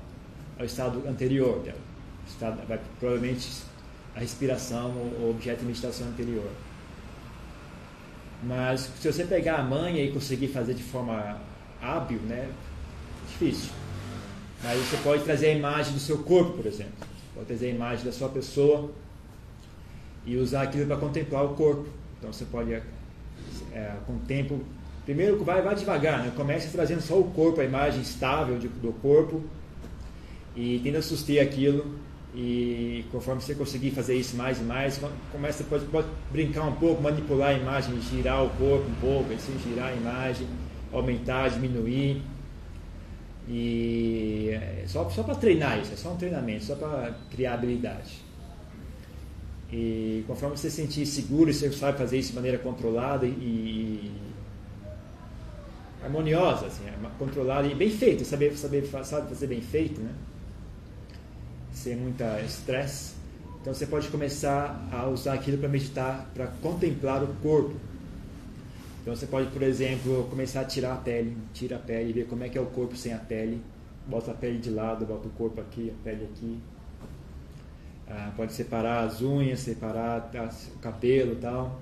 [0.59, 1.63] ao estado anterior.
[2.27, 3.49] Estado, vai, provavelmente
[4.15, 6.51] a respiração, o objeto de meditação anterior.
[8.43, 11.41] Mas se você pegar a manha e conseguir fazer de forma
[11.81, 12.49] hábil, né,
[13.29, 13.71] difícil.
[14.63, 16.93] Mas você pode trazer a imagem do seu corpo, por exemplo.
[17.35, 18.91] Pode trazer a imagem da sua pessoa
[20.25, 21.89] e usar aquilo para contemplar o corpo.
[22.19, 22.81] Então você pode
[23.73, 24.61] é, com o tempo.
[25.05, 26.33] Primeiro vai, vai devagar, né?
[26.37, 29.43] comece trazendo só o corpo, a imagem estável de, do corpo
[30.55, 31.99] e tenta suster aquilo
[32.35, 37.03] e conforme você conseguir fazer isso mais e mais, começa pode, pode brincar um pouco,
[37.03, 40.47] manipular a imagem, girar o corpo um pouco, assim, girar a imagem,
[40.93, 42.23] aumentar, diminuir.
[43.49, 48.23] E é só, só para treinar isso, é só um treinamento, só para criar habilidade.
[49.73, 54.13] E conforme você se sentir seguro e você sabe fazer isso de maneira controlada e,
[56.05, 56.85] harmoniosa, assim,
[57.19, 60.13] controlada e bem feita, saber, saber sabe fazer bem feito, né?
[61.73, 63.15] Sem muita estresse.
[63.63, 67.75] Então você pode começar a usar aquilo para meditar, para contemplar o corpo.
[69.01, 72.45] Então você pode, por exemplo, começar a tirar a pele, tira a pele, ver como
[72.45, 73.61] é que é o corpo sem a pele,
[74.07, 76.59] bota a pele de lado, bota o corpo aqui, a pele aqui.
[78.15, 80.31] Ah, pode separar as unhas, separar
[80.75, 81.81] o cabelo e tal.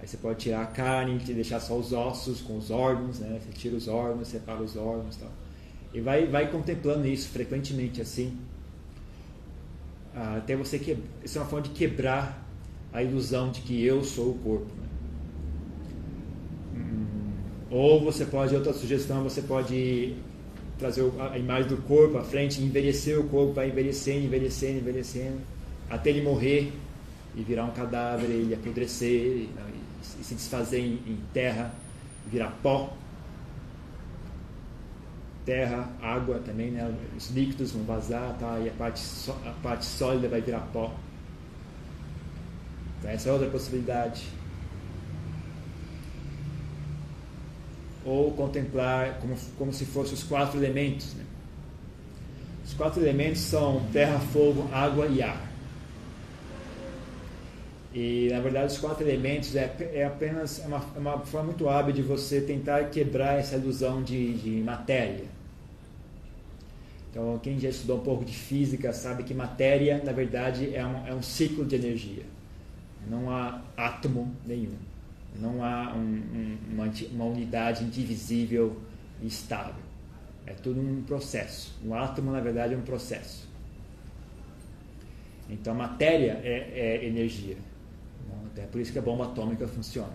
[0.00, 3.40] Aí você pode tirar a carne, deixar só os ossos com os órgãos, né?
[3.40, 5.30] Você tira os órgãos, separa os órgãos e tal.
[5.94, 8.36] E vai, vai contemplando isso frequentemente assim.
[10.12, 12.44] Ah, até você que Isso é uma forma de quebrar
[12.92, 14.66] a ilusão de que eu sou o corpo.
[14.74, 14.88] Né?
[16.74, 17.30] Hum,
[17.70, 20.16] ou você pode, outra sugestão, você pode
[20.82, 25.38] trazer a imagem do corpo à frente, envelhecer o corpo, vai envelhecendo, envelhecendo, envelhecendo,
[25.88, 26.72] até ele morrer
[27.36, 29.50] e virar um cadáver, ele apodrecer e,
[30.20, 31.72] e se desfazer em, em terra,
[32.26, 32.96] virar pó.
[35.44, 36.94] Terra, água também, né?
[37.16, 38.58] os líquidos vão vazar tá?
[38.60, 39.02] e a parte,
[39.44, 40.92] a parte sólida vai virar pó.
[42.98, 44.22] Então, essa é outra possibilidade.
[48.04, 51.14] Ou contemplar como, como se fossem os quatro elementos.
[51.14, 51.24] Né?
[52.64, 55.52] Os quatro elementos são terra, fogo, água e ar.
[57.94, 61.68] E na verdade os quatro elementos é, é apenas é uma, é uma forma muito
[61.68, 65.26] hábil de você tentar quebrar essa ilusão de, de matéria.
[67.10, 71.06] Então quem já estudou um pouco de física sabe que matéria na verdade é um,
[71.06, 72.22] é um ciclo de energia.
[73.06, 74.91] Não há átomo nenhum.
[75.40, 78.80] Não há um, um, uma, uma unidade indivisível
[79.20, 79.82] e estável.
[80.46, 81.74] É tudo um processo.
[81.84, 83.48] Um átomo, na verdade, é um processo.
[85.48, 87.56] Então, a matéria é, é energia.
[88.56, 90.12] É por isso que a bomba atômica funciona.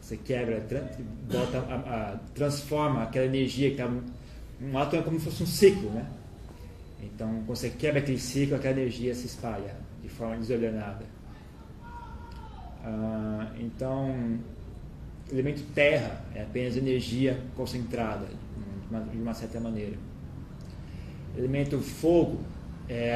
[0.00, 0.66] Você quebra,
[1.30, 3.88] bota a, a, transforma aquela energia que está.
[4.60, 6.06] Um átomo é como se fosse um ciclo, né?
[7.02, 11.04] Então, quando você quebra aquele ciclo, aquela energia se espalha de forma desordenada.
[12.84, 14.38] Ah, então,
[15.30, 19.96] o elemento terra é apenas energia concentrada, de uma, de uma certa maneira.
[21.36, 22.40] Elemento fogo
[22.88, 23.14] é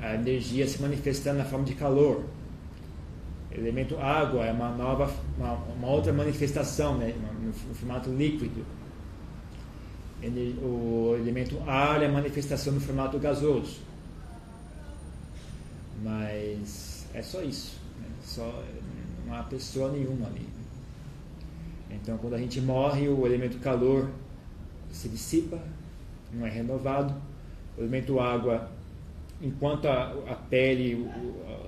[0.00, 2.24] a energia se manifestando na forma de calor.
[3.50, 8.64] Elemento água é uma nova, uma, uma outra manifestação, né, no, no formato líquido.
[10.62, 13.80] O elemento ar é a manifestação no formato gasoso.
[16.02, 17.78] Mas é só isso.
[18.00, 18.08] Né?
[18.22, 18.64] Só,
[19.28, 20.46] não há pessoa nenhuma ali.
[21.90, 24.10] Então, quando a gente morre, o elemento calor
[24.90, 25.58] se dissipa,
[26.32, 27.14] não é renovado.
[27.76, 28.70] O elemento água,
[29.40, 31.08] enquanto a, a pele,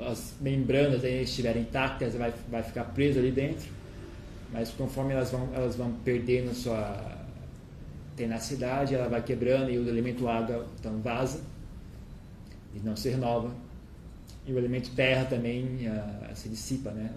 [0.08, 3.68] as membranas ainda estiverem intactas, vai, vai ficar preso ali dentro.
[4.52, 7.18] Mas conforme elas vão, elas vão perdendo sua
[8.16, 11.40] tenacidade, ela vai quebrando e o elemento água então vaza
[12.74, 13.50] e não se renova.
[14.46, 17.12] E o elemento terra também uh, se dissipa, né?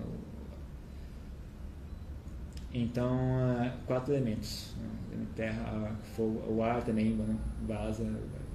[2.74, 4.74] Então, uh, quatro elementos:
[5.12, 5.26] né?
[5.36, 7.38] terra, fogo, o ar também né?
[7.68, 8.04] vaza,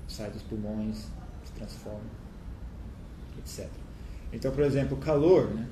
[0.09, 1.09] sai dos pulmões,
[1.45, 2.01] se transforma,
[3.39, 3.69] etc.
[4.33, 5.69] Então, por exemplo, o calor, né?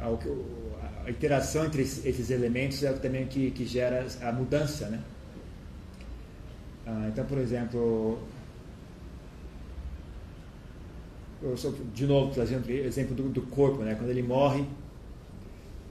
[0.00, 5.00] a, interação entre esses elementos é também que, que gera a mudança, né?
[6.86, 8.18] Ah, então, por exemplo,
[11.94, 13.94] de novo trazendo o exemplo do, do corpo, né?
[13.94, 14.66] Quando ele morre,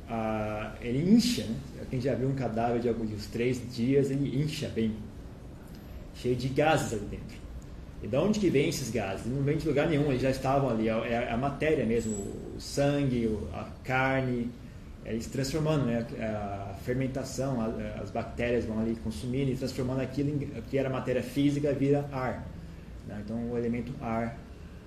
[0.09, 1.55] ah, ele incha, né?
[1.89, 4.93] Quem já viu um cadáver de alguns três dias, ele incha bem,
[6.15, 7.37] cheio de gases ali dentro.
[8.03, 9.25] E de onde que vem esses gases?
[9.25, 12.59] Não vem de lugar nenhum, eles já estavam ali, é, é a matéria mesmo, o
[12.59, 14.51] sangue, a carne,
[15.05, 16.05] eles transformando, né?
[16.19, 17.57] A fermentação,
[18.01, 20.37] as bactérias vão ali consumindo e transformando aquilo
[20.69, 22.45] que era matéria física vira ar.
[23.07, 23.21] Né?
[23.23, 24.37] Então o elemento ar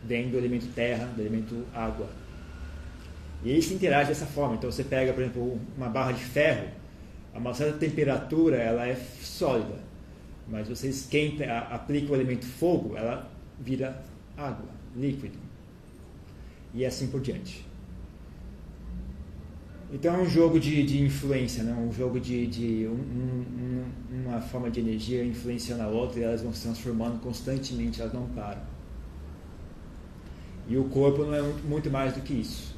[0.05, 2.09] vem do elemento terra, do elemento água.
[3.43, 4.55] E ele se interage dessa forma.
[4.55, 6.69] Então você pega, por exemplo, uma barra de ferro,
[7.35, 9.79] a uma certa temperatura ela é sólida,
[10.49, 14.03] mas você esquenta, aplica o elemento fogo, ela vira
[14.37, 15.39] água, líquido.
[16.75, 17.65] E assim por diante.
[19.93, 21.73] Então é um jogo de, de influência, né?
[21.73, 23.85] um jogo de, de um, um,
[24.25, 28.27] uma forma de energia influenciando a outra e elas vão se transformando constantemente, elas não
[28.29, 28.63] param.
[30.69, 32.70] E o corpo não é muito mais do que isso.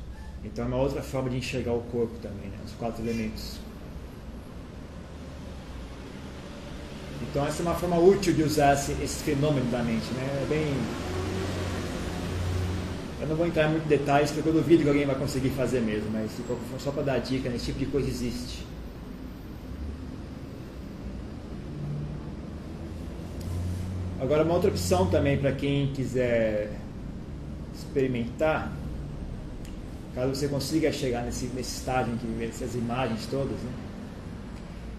[0.45, 2.59] Então é uma outra forma de enxergar o corpo também, né?
[2.64, 3.59] os quatro elementos.
[7.30, 10.12] Então essa é uma forma útil de usar esse, esse fenômeno da mente.
[10.14, 10.43] Né?
[10.43, 10.74] É bem...
[13.20, 15.80] Eu não vou entrar em muitos detalhes porque eu duvido que alguém vai conseguir fazer
[15.80, 16.30] mesmo, mas
[16.80, 17.55] só para dar dica, né?
[17.55, 18.66] esse tipo de coisa existe.
[24.20, 26.72] Agora uma outra opção também para quem quiser
[27.74, 28.72] experimentar
[30.15, 33.73] caso você consiga chegar nesse, nesse estágio em que essas imagens todas, né?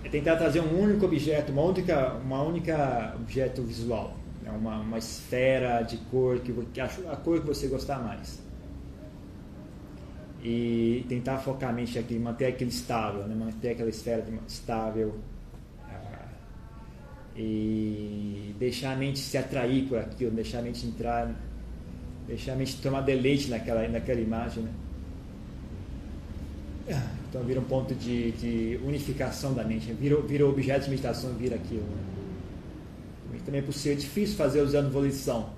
[0.04, 4.52] é tentar trazer um único objeto, uma única, uma única objeto visual, né?
[4.52, 6.88] uma, uma esfera de cor que, que a
[7.24, 8.42] cor que você gostar mais
[10.44, 13.36] e tentar focar a mente aqui, manter aquele estável, né?
[13.36, 15.16] manter aquela esfera estável
[17.36, 21.34] e deixar a mente se atrair por aquilo, deixar a mente entrar,
[22.28, 24.64] deixar a mente tomar deleite naquela, naquela imagem.
[24.64, 24.72] Né?
[26.90, 31.34] Ah, então vira um ponto de, de unificação da mente, vira, vira objeto de meditação,
[31.34, 31.84] vira aquilo.
[31.84, 33.40] Né?
[33.46, 35.50] Também é possível, é difícil fazer usando volição.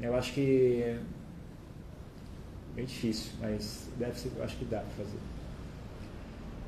[0.00, 0.96] Eu acho que
[2.74, 5.18] bem difícil, mas deve ser, acho que dá para fazer.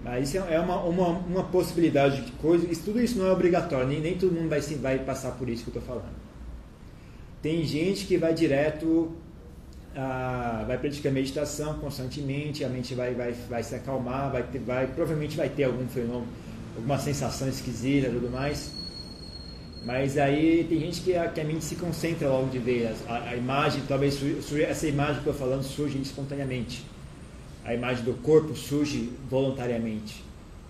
[0.04, 2.66] Mas isso é uma, uma, uma possibilidade de coisa.
[2.70, 5.64] Isso, tudo isso não é obrigatório, nem, nem todo mundo vai, vai passar por isso
[5.64, 6.14] que eu estou falando.
[7.42, 9.12] Tem gente que vai direto,
[9.96, 14.86] ah, vai praticar meditação constantemente, a mente vai, vai, vai se acalmar, vai, ter, vai
[14.86, 16.28] provavelmente vai ter algum fenômeno,
[16.76, 18.70] alguma sensação esquisita e tudo mais
[19.86, 22.92] mas aí tem gente que a, que a mente se concentra logo de ver.
[23.06, 26.84] A, a imagem, talvez surge, essa imagem que eu estou falando surge espontaneamente.
[27.64, 30.24] A imagem do corpo surge voluntariamente.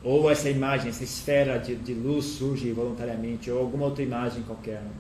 [0.04, 3.50] Ou essa imagem, essa esfera de, de luz surge voluntariamente.
[3.50, 4.82] Ou alguma outra imagem qualquer.
[4.82, 4.90] Né?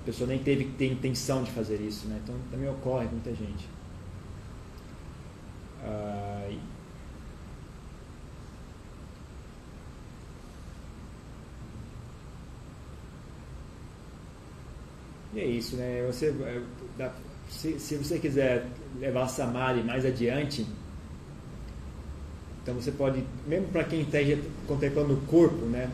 [0.00, 2.06] A pessoa nem teve tem intenção de fazer isso.
[2.08, 2.20] Né?
[2.22, 3.68] Então também ocorre com muita gente.
[5.84, 6.28] Ah,
[15.34, 16.04] E é isso, né?
[16.06, 16.34] Você,
[16.98, 17.10] é,
[17.48, 18.66] se, se você quiser
[18.98, 20.66] levar a Samadhi mais adiante,
[22.62, 24.18] então você pode, mesmo para quem está
[24.66, 25.90] contemplando o corpo, né?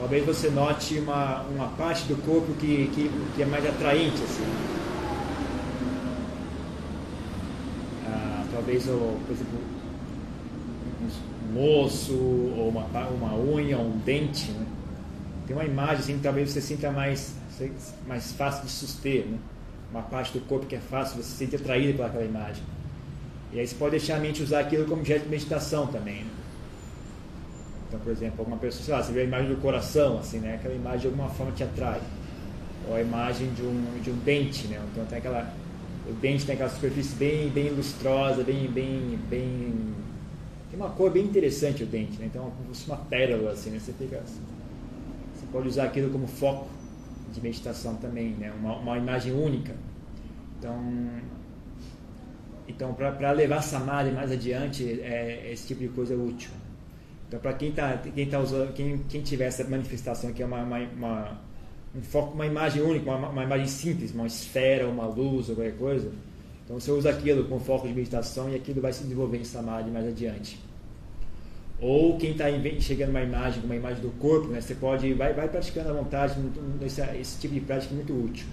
[0.00, 4.46] Talvez você note uma, uma parte do corpo que, que, que é mais atraente, assim.
[8.06, 9.60] Ah, talvez, por exemplo,
[11.54, 14.66] um osso, ou uma, uma unha, um dente, né?
[15.46, 17.34] Tem uma imagem assim que talvez você sinta mais
[18.08, 19.38] mais fácil de suster, né?
[19.90, 22.62] uma parte do corpo que é fácil, você se sente atraído pelaquela imagem.
[23.52, 26.22] E aí você pode deixar a mente usar aquilo como objeto de meditação também.
[26.22, 26.30] Né?
[27.90, 30.54] Então, por exemplo, alguma pessoa, sei lá, você vê a imagem do coração, assim, né?
[30.54, 32.00] Aquela imagem de alguma forma te atrai.
[32.88, 34.80] Ou a imagem de um, de um dente, né?
[34.92, 35.52] Então tem aquela.
[36.08, 39.74] O dente tem aquela superfície bem, bem lustrosa, bem, bem, bem.
[40.70, 42.26] Tem uma cor bem interessante o dente, né?
[42.26, 43.80] Então, como se uma pérola, assim, né?
[43.80, 44.22] Você fica.
[44.22, 46.68] Você pode usar aquilo como foco
[47.32, 48.52] de meditação também, né?
[48.60, 49.74] uma, uma imagem única.
[50.58, 51.10] Então,
[52.68, 56.50] então para levar samadhi mais adiante, é, esse tipo de coisa é útil.
[57.30, 60.64] Então, para quem está quem tá usando, quem, quem tiver essa manifestação que é uma,
[60.64, 61.40] uma, uma,
[61.94, 65.76] um foco, uma imagem única, uma, uma imagem simples, uma esfera, uma luz ou qualquer
[65.76, 66.10] coisa,
[66.64, 69.92] então você usa aquilo com foco de meditação e aquilo vai se desenvolver em samadhi
[69.92, 70.58] mais adiante.
[71.80, 72.46] Ou quem está
[72.80, 76.34] chegando uma imagem, uma imagem do corpo, né, você pode vai, vai praticando à vontade,
[76.84, 78.48] esse, esse tipo de prática é muito útil.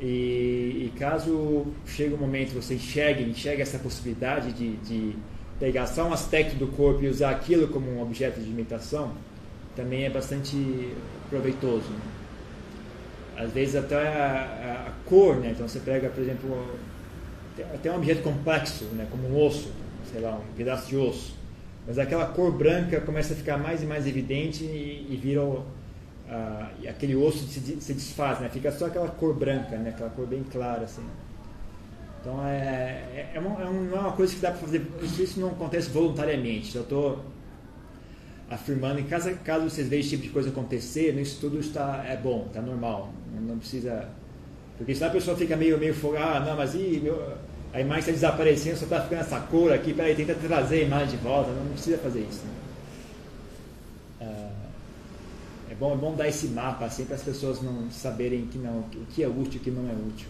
[0.00, 5.14] E, e, caso chegue um momento você enxergue, enxergue essa possibilidade de, de
[5.60, 9.12] pegar só um aspecto do corpo e usar aquilo como um objeto de imitação,
[9.76, 10.92] também é bastante
[11.28, 11.88] proveitoso.
[11.88, 12.00] Né?
[13.44, 15.52] Às vezes até a, a, a, cor, né?
[15.54, 16.66] então você pega, por exemplo,
[17.72, 19.06] até um objeto complexo, né?
[19.10, 19.70] como um osso,
[20.10, 21.38] sei lá, um pedaço de osso
[21.86, 25.58] mas aquela cor branca começa a ficar mais e mais evidente e, e vira o,
[25.58, 28.48] uh, aquele osso se, se desfaz, né?
[28.48, 29.90] Fica só aquela cor branca, né?
[29.90, 31.02] Aquela cor bem clara, assim.
[32.20, 34.86] Então é, é, é, uma, é não é uma coisa que dá para fazer.
[35.02, 36.76] Isso, não acontece voluntariamente.
[36.76, 37.24] Eu estou
[38.50, 42.16] afirmando, em caso, caso vocês vejam esse tipo de coisa acontecer, isso tudo está é
[42.16, 43.12] bom, está normal.
[43.34, 44.08] Não, não, precisa.
[44.76, 47.34] Porque senão a pessoa fica meio meio folgada, ah, não, mas e meu,
[47.72, 51.16] a imagem está desaparecendo, só está ficando essa cor aqui, peraí, tenta trazer a imagem
[51.16, 52.42] de volta, não precisa fazer isso.
[52.44, 52.52] Né?
[55.70, 58.80] É, bom, é bom dar esse mapa assim para as pessoas não saberem que não,
[58.80, 60.28] o que é útil e o que não é útil.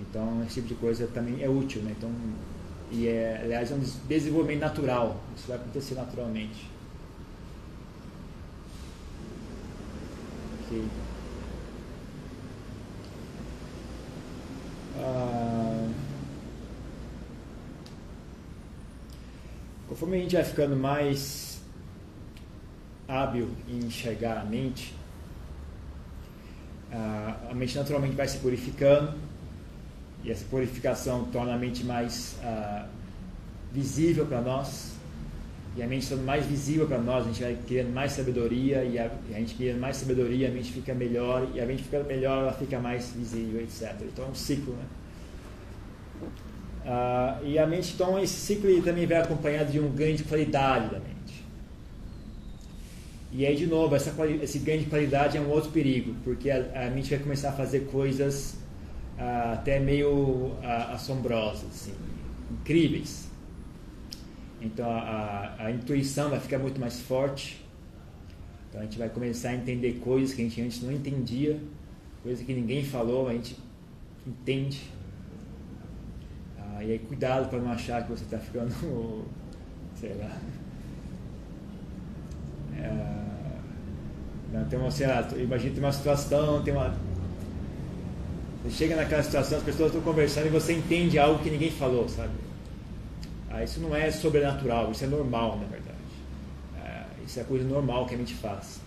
[0.00, 1.94] Então esse tipo de coisa também é útil, né?
[1.96, 2.10] Então,
[2.90, 6.70] e é, aliás, é um desenvolvimento natural, isso vai acontecer naturalmente.
[10.64, 10.84] Ok.
[15.00, 15.88] Ah,
[19.88, 21.60] conforme a gente vai ficando mais
[23.06, 24.94] hábil em enxergar a mente,
[26.90, 29.28] ah, a mente naturalmente vai se purificando
[30.28, 32.86] e essa purificação torna a mente mais ah,
[33.72, 34.98] visível para nós
[35.78, 38.98] e a mente sendo mais visível para nós, a gente vai criando mais sabedoria, e
[38.98, 42.04] a, e a, gente criando mais sabedoria, a mente fica melhor, e a mente ficando
[42.04, 43.94] melhor, ela fica mais visível, etc.
[44.02, 44.84] Então é um ciclo, né?
[46.84, 50.90] Uh, e a mente, então, esse ciclo também vai acompanhado de um ganho de qualidade
[50.90, 51.44] da mente.
[53.30, 54.12] E aí, de novo, essa,
[54.42, 57.52] esse ganho de qualidade é um outro perigo, porque a, a mente vai começar a
[57.52, 58.56] fazer coisas
[59.18, 61.94] uh, até meio uh, assombrosas, assim,
[62.50, 63.28] incríveis.
[64.60, 64.98] Então, a,
[65.58, 67.64] a, a, intuição vai ficar muito mais forte.
[68.68, 71.60] Então, a gente vai começar a entender coisas que a gente antes não entendia,
[72.22, 73.56] coisas que ninguém falou, a gente
[74.26, 74.90] entende.
[76.58, 78.72] Uh, e aí, cuidado para não achar que você está ficando,
[79.94, 80.38] sei lá
[82.78, 84.88] é, tem uma,
[85.36, 86.94] imagina tem uma situação, tem uma.
[88.68, 92.06] Você chega naquela situação, as pessoas estão conversando e você entende algo que ninguém falou,
[92.06, 92.32] sabe?
[93.50, 95.96] Ah, isso não é sobrenatural, isso é normal, na verdade.
[96.84, 98.80] É, isso é coisa normal que a gente faz.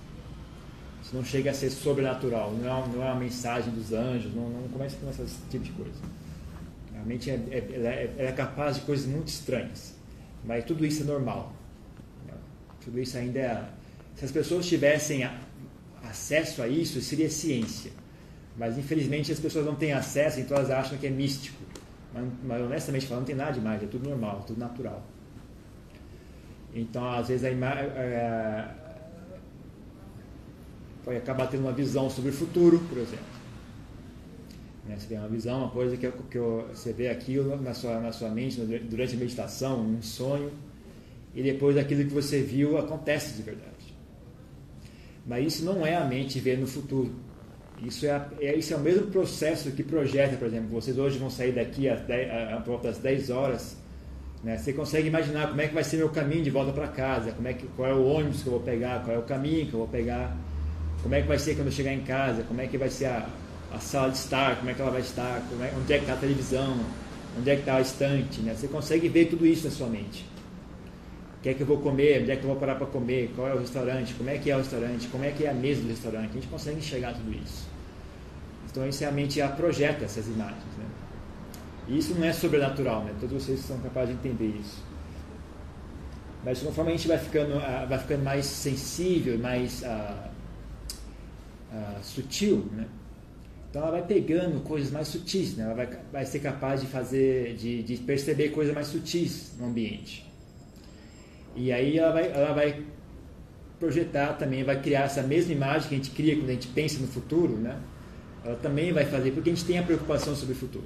[1.04, 4.48] Isso não chega a ser sobrenatural, não é, não é uma mensagem dos anjos, não,
[4.50, 6.00] não começa com esse tipo de coisa.
[7.02, 9.96] A mente é, é, é, é capaz de coisas muito estranhas,
[10.46, 11.54] mas tudo isso é normal.
[12.84, 13.66] Tudo isso ainda é
[14.16, 15.28] se as pessoas tivessem
[16.04, 17.92] acesso a isso, seria ciência.
[18.62, 21.58] Mas infelizmente as pessoas não têm acesso, então elas acham que é místico.
[22.14, 25.04] Mas, mas honestamente falando, não tem nada demais, é tudo normal, tudo natural.
[26.72, 28.68] Então, às vezes, a imagem é,
[31.04, 33.26] pode acabar tendo uma visão sobre o futuro, por exemplo.
[34.88, 34.96] Né?
[34.96, 38.30] Você tem uma visão, uma coisa que, que você vê aquilo na sua, na sua
[38.30, 40.52] mente durante a meditação, um sonho,
[41.34, 43.96] e depois aquilo que você viu acontece de verdade.
[45.26, 47.31] Mas isso não é a mente ver no futuro.
[47.82, 51.30] Isso é, é, isso é o mesmo processo que projeta, por exemplo, vocês hoje vão
[51.30, 53.76] sair daqui às 10, a, volta das 10 horas.
[54.44, 54.58] Né?
[54.58, 57.48] Você consegue imaginar como é que vai ser meu caminho de volta para casa, como
[57.48, 59.74] é que, qual é o ônibus que eu vou pegar, qual é o caminho que
[59.74, 60.36] eu vou pegar,
[61.02, 63.06] como é que vai ser quando eu chegar em casa, como é que vai ser
[63.06, 63.28] a,
[63.74, 66.14] a sala de estar, como é que ela vai estar, é, onde é que está
[66.14, 66.80] a televisão,
[67.38, 68.42] onde é que está a estante.
[68.42, 68.54] Né?
[68.56, 70.32] Você consegue ver tudo isso na sua mente
[71.42, 73.32] o que é que eu vou comer, onde é que eu vou parar para comer,
[73.36, 75.54] qual é o restaurante, como é que é o restaurante, como é que é a
[75.56, 76.30] mesa do restaurante.
[76.30, 77.71] A gente consegue enxergar tudo isso.
[78.72, 80.64] Então, isso é a mente projeta essas imagens.
[80.78, 80.86] Né?
[81.90, 83.14] E isso não é sobrenatural, né?
[83.20, 84.82] todos vocês são capazes de entender isso.
[86.44, 90.30] Mas conforme a gente vai ficando, uh, vai ficando mais sensível, mais uh,
[91.72, 92.88] uh, sutil, né?
[93.70, 95.66] então ela vai pegando coisas mais sutis, né?
[95.66, 100.26] ela vai, vai ser capaz de fazer, de, de perceber coisas mais sutis no ambiente.
[101.56, 102.84] E aí ela vai, ela vai
[103.80, 107.00] projetar também, vai criar essa mesma imagem que a gente cria quando a gente pensa
[107.00, 107.78] no futuro, né?
[108.44, 110.86] Ela também vai fazer, porque a gente tem a preocupação sobre o futuro.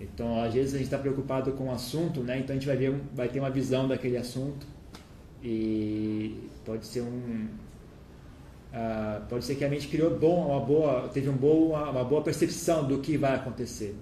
[0.00, 2.38] Então, às vezes a gente está preocupado com o assunto, né?
[2.38, 4.66] Então a gente vai ver, vai ter uma visão daquele assunto
[5.42, 7.48] e pode ser um,
[8.72, 12.22] uh, pode ser que a mente criou bom, uma boa, teve um bom, uma boa
[12.22, 13.96] percepção do que vai acontecer.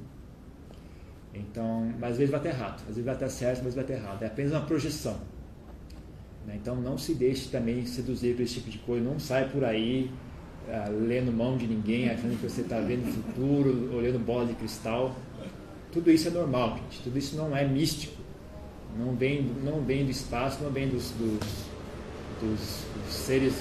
[1.34, 3.94] Então, mas às vezes vai estar errado, às vezes vai estar certo, mas vai estar
[3.94, 4.22] errado.
[4.22, 5.18] É apenas uma projeção.
[6.46, 6.56] Né?
[6.56, 10.10] Então não se deixe também seduzir por esse tipo de coisa, não sai por aí
[10.68, 14.54] uh, lendo mão de ninguém, achando que você está vendo o futuro, olhando bola de
[14.54, 15.14] cristal.
[15.92, 17.02] Tudo isso é normal, gente.
[17.02, 18.14] Tudo isso não é místico.
[18.98, 21.38] Não vem, não vem do espaço, não vem dos, dos,
[22.40, 23.54] dos, dos seres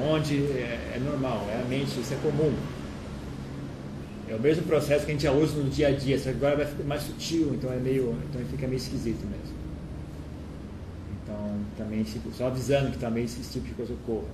[0.00, 2.54] onde é, é, normal, é a mente, isso é comum.
[4.28, 6.36] É o mesmo processo que a gente já usa no dia a dia, só que
[6.36, 9.62] agora vai ficar mais sutil, então é meio, então fica meio esquisito mesmo.
[11.22, 14.28] Então, também, só avisando que também esse tipo de coisa ocorra.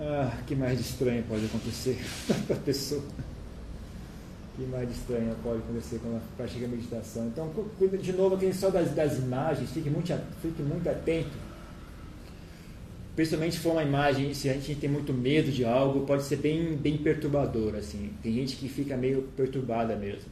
[0.00, 1.98] Ah, que mais de estranho pode acontecer
[2.46, 3.02] para a pessoa?
[4.60, 7.26] que mais de estranho pode acontecer quando ela pratica a meditação?
[7.26, 7.50] Então,
[8.00, 11.30] de novo, aqui só das, das imagens, fique muito, fique muito atento.
[13.16, 16.36] Principalmente se for uma imagem, se a gente tem muito medo de algo, pode ser
[16.36, 17.74] bem, bem perturbador.
[17.74, 18.10] Assim.
[18.22, 20.30] Tem gente que fica meio perturbada mesmo.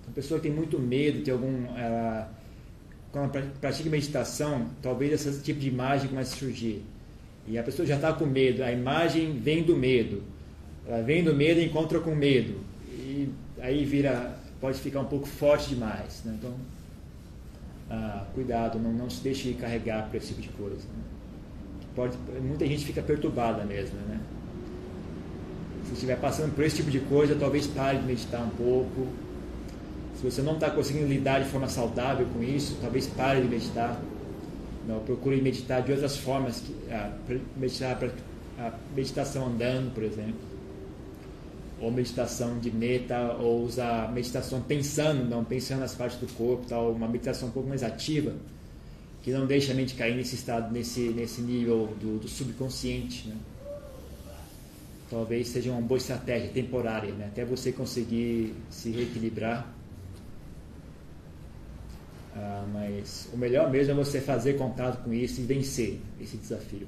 [0.00, 1.66] Então, a pessoa que tem muito medo, tem algum.
[1.76, 2.30] Ela,
[3.12, 6.82] quando pratica meditação, talvez esse tipo de imagem comece a surgir.
[7.48, 10.22] E a pessoa já está com medo, a imagem vem do medo.
[10.86, 12.60] Ela vem do medo e encontra com medo.
[12.88, 13.28] E
[13.60, 16.22] aí vira, pode ficar um pouco forte demais.
[16.24, 16.36] Né?
[16.38, 16.54] Então,
[17.90, 20.76] ah, cuidado, não, não se deixe carregar por esse tipo de coisa.
[20.76, 21.04] Né?
[21.94, 23.96] Pode, muita gente fica perturbada mesmo.
[24.08, 24.20] Né?
[25.86, 29.06] Se estiver passando por esse tipo de coisa, talvez pare de meditar um pouco
[30.16, 34.00] se você não está conseguindo lidar de forma saudável com isso, talvez pare de meditar.
[34.86, 37.12] Não, procure meditar de outras formas, a,
[37.56, 37.98] meditar
[38.58, 40.40] a meditação andando, por exemplo,
[41.80, 46.92] ou meditação de meta, ou usar meditação pensando, não pensando nas partes do corpo, tal,
[46.92, 48.34] uma meditação um pouco mais ativa,
[49.22, 53.28] que não deixa a mente cair nesse estado, nesse, nesse nível do, do subconsciente.
[53.28, 53.36] Né?
[55.10, 57.26] talvez seja uma boa estratégia temporária, né?
[57.26, 59.72] até você conseguir se reequilibrar.
[62.38, 66.86] Ah, mas o melhor mesmo é você fazer contato com isso e vencer esse desafio.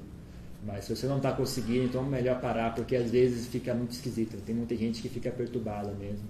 [0.63, 3.91] Mas se você não está conseguindo, então é melhor parar, porque às vezes fica muito
[3.91, 4.37] esquisito.
[4.45, 6.27] Tem muita gente que fica perturbada mesmo.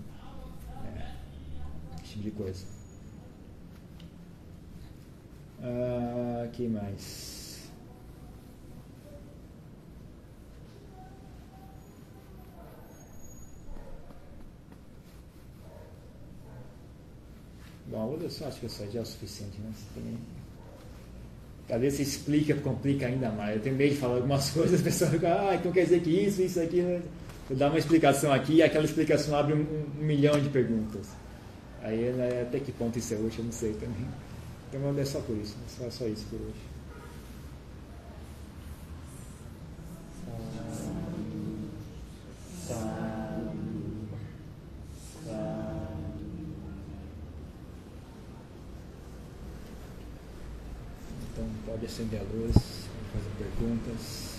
[0.85, 1.11] É,
[2.01, 2.65] esse tipo de coisa.
[5.61, 7.28] Ah, que mais?
[17.89, 19.71] Bom, olha só, acho que isso já é o suficiente, né?
[21.69, 23.55] Às vezes você explica, complica ainda mais.
[23.55, 26.09] Eu tenho medo de falar algumas coisas, a pessoa fica, ah, então quer dizer que
[26.09, 26.81] isso, isso, aqui.
[26.81, 27.01] Né?
[27.49, 31.07] Eu dar uma explicação aqui e aquela explicação abre um, um, milhão de perguntas.
[31.81, 34.05] Aí né, até que ponto isso é útil, eu não sei também.
[34.71, 36.78] Então é só por isso, só, só isso por hoje.
[51.89, 52.55] Acender a luz,
[53.11, 54.29] fazer perguntas.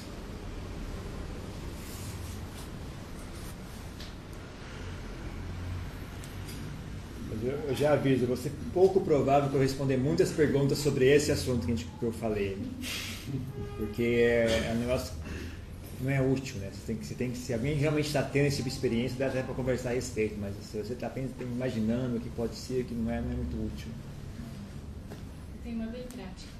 [7.42, 11.64] Eu já aviso, vai ser pouco provável que eu responder muitas perguntas sobre esse assunto
[11.64, 12.58] que, a gente, que eu falei.
[13.76, 15.14] Porque é, é um negócio
[16.02, 16.70] não é útil, né?
[16.72, 19.18] Você tem que, você tem que, se alguém realmente está tendo esse tipo de experiência,
[19.18, 22.82] dá até para conversar a respeito, mas se você está imaginando o que pode ser,
[22.82, 23.88] o que não é, não é muito útil.
[25.62, 26.59] Tem uma bem prática.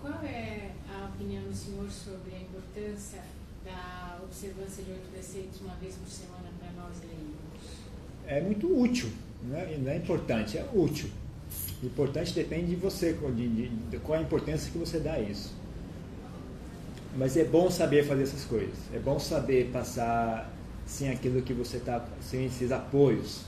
[0.00, 3.20] Qual é a opinião do senhor sobre a importância
[3.62, 7.36] da observância de oito preceitos uma vez por semana para nós leigos?
[8.26, 9.10] É muito útil,
[9.42, 11.10] não é, não é importante, é útil.
[11.82, 15.52] Importante depende de você, de, de, de, qual a importância que você dá a isso.
[17.16, 18.76] Mas é bom saber fazer essas coisas.
[18.94, 20.50] É bom saber passar
[20.86, 23.42] sem aquilo que você está, sem esses apoios,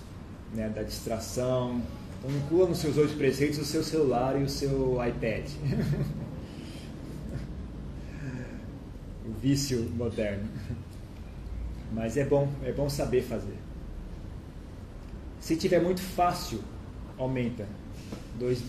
[0.55, 1.81] né, da distração.
[2.19, 5.49] Então inclua nos seus oito preceitos o seu celular e o seu iPad.
[9.41, 10.49] vício moderno.
[11.93, 13.57] Mas é bom, é bom saber fazer.
[15.41, 16.61] Se tiver muito fácil,
[17.19, 17.67] aumenta.
[18.39, 18.63] Dois,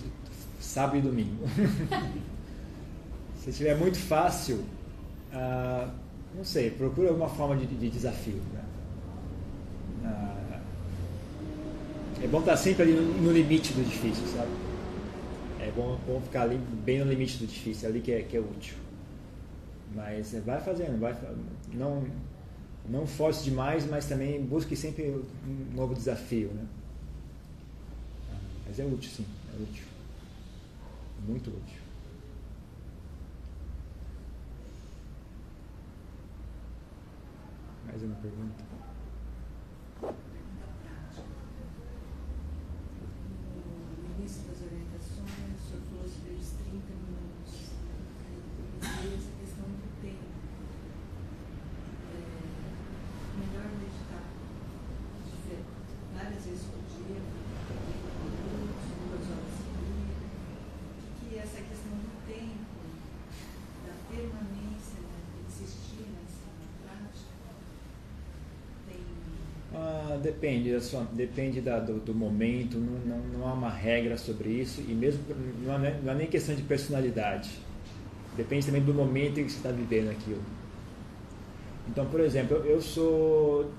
[0.60, 1.46] sábado e domingo.
[3.38, 4.64] Se tiver muito fácil,
[5.34, 5.90] ah,
[6.36, 8.42] não sei, procura alguma forma de, de desafio.
[8.54, 8.64] Né?
[10.06, 10.60] Ah,
[12.24, 14.50] é bom estar sempre ali no, no, limite do difícil, sabe?
[15.60, 18.40] É bom, bom ficar ali bem no limite do difícil, ali que é, que é
[18.40, 18.76] útil.
[19.96, 21.16] Mas vai fazendo, vai,
[21.74, 22.04] não,
[22.90, 25.04] não force demais, mas também busque sempre
[25.48, 26.50] um novo desafio.
[26.50, 26.66] Né?
[28.66, 29.86] Mas é útil, sim, é útil.
[31.28, 31.84] Muito útil.
[37.86, 38.64] Mais uma pergunta?
[44.02, 47.14] No início das orientações, o senhor falou sobre os 30 minutos.
[70.44, 74.50] Depende, da sua, depende da, do, do, momento, não, não, não, há uma regra sobre
[74.50, 75.24] isso, e mesmo
[75.64, 77.50] não há, não nem questão de personalidade.
[78.36, 80.42] Depende também do momento em que você está vivendo aquilo.
[81.88, 83.72] Então, por exemplo, eu sou.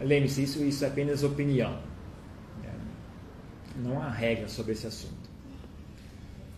[0.00, 1.72] Lembre-se, isso, isso é apenas opinião.
[2.62, 2.72] Né?
[3.82, 5.28] Não há regra sobre esse assunto.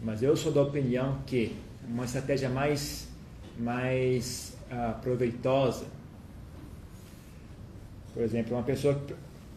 [0.01, 1.57] Mas eu sou da opinião que
[1.89, 3.09] uma estratégia mais,
[3.59, 5.87] mais uh, proveitosa
[8.17, 8.99] por exemplo, uma pessoa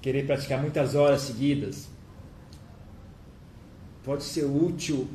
[0.02, 1.88] querer praticar muitas horas seguidas
[4.04, 5.08] pode ser útil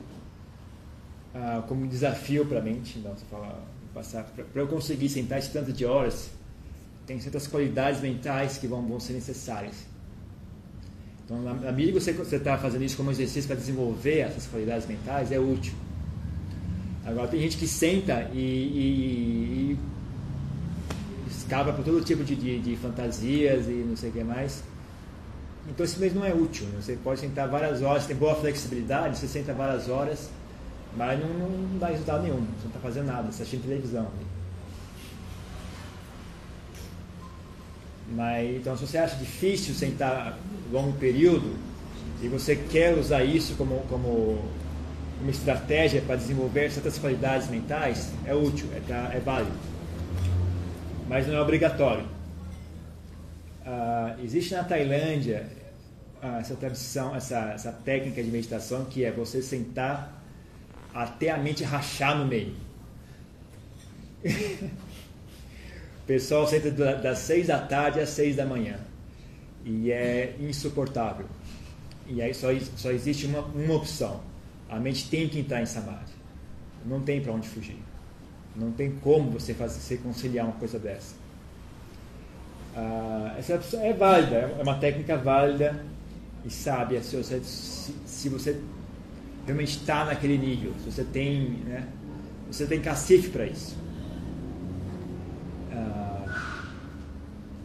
[1.34, 2.98] ah, como desafio para a mente.
[3.00, 6.30] Você fala, passar para eu conseguir sentar esse tanto de horas,
[7.06, 9.76] tem certas qualidades mentais que vão, vão ser necessárias.
[11.22, 15.30] Então, na medida que você está fazendo isso como exercício para desenvolver essas qualidades mentais,
[15.30, 15.74] é útil.
[17.04, 19.78] Agora, tem gente que senta e, e, e
[21.44, 24.64] escava para todo tipo de, de, de, fantasias e não sei o que mais.
[25.68, 26.66] Então esse mês não é útil.
[26.66, 26.78] Né?
[26.80, 30.30] Você pode sentar várias horas, tem boa flexibilidade, você senta várias horas,
[30.96, 32.36] mas não, não dá resultado nenhum.
[32.36, 34.08] Você não está fazendo nada, você está assistindo televisão.
[38.10, 40.38] Mas, então se você acha difícil sentar
[40.72, 41.56] longo período
[42.22, 44.42] e você quer usar isso como, como
[45.20, 49.73] uma estratégia para desenvolver certas qualidades mentais, é útil, é, é válido.
[51.08, 52.04] Mas não é obrigatório.
[53.66, 55.46] Uh, existe na Tailândia
[56.22, 60.22] uh, essa tradição, essa, essa técnica de meditação que é você sentar
[60.92, 62.54] até a mente rachar no meio.
[64.24, 68.78] o pessoal senta das seis da tarde às seis da manhã
[69.64, 71.26] e é insuportável.
[72.06, 74.20] E aí só, só existe uma, uma opção.
[74.68, 76.12] A mente tem que entrar em samadhi.
[76.84, 77.78] Não tem para onde fugir.
[78.54, 81.14] Não tem como você fazer você conciliar uma coisa dessa.
[82.76, 85.84] Ah, essa é válida, é uma técnica válida
[86.44, 88.60] e sábia se você, se, se você
[89.46, 91.86] realmente está naquele nível, se você tem, né,
[92.50, 93.76] você tem cacife para isso.
[95.72, 96.60] Ah,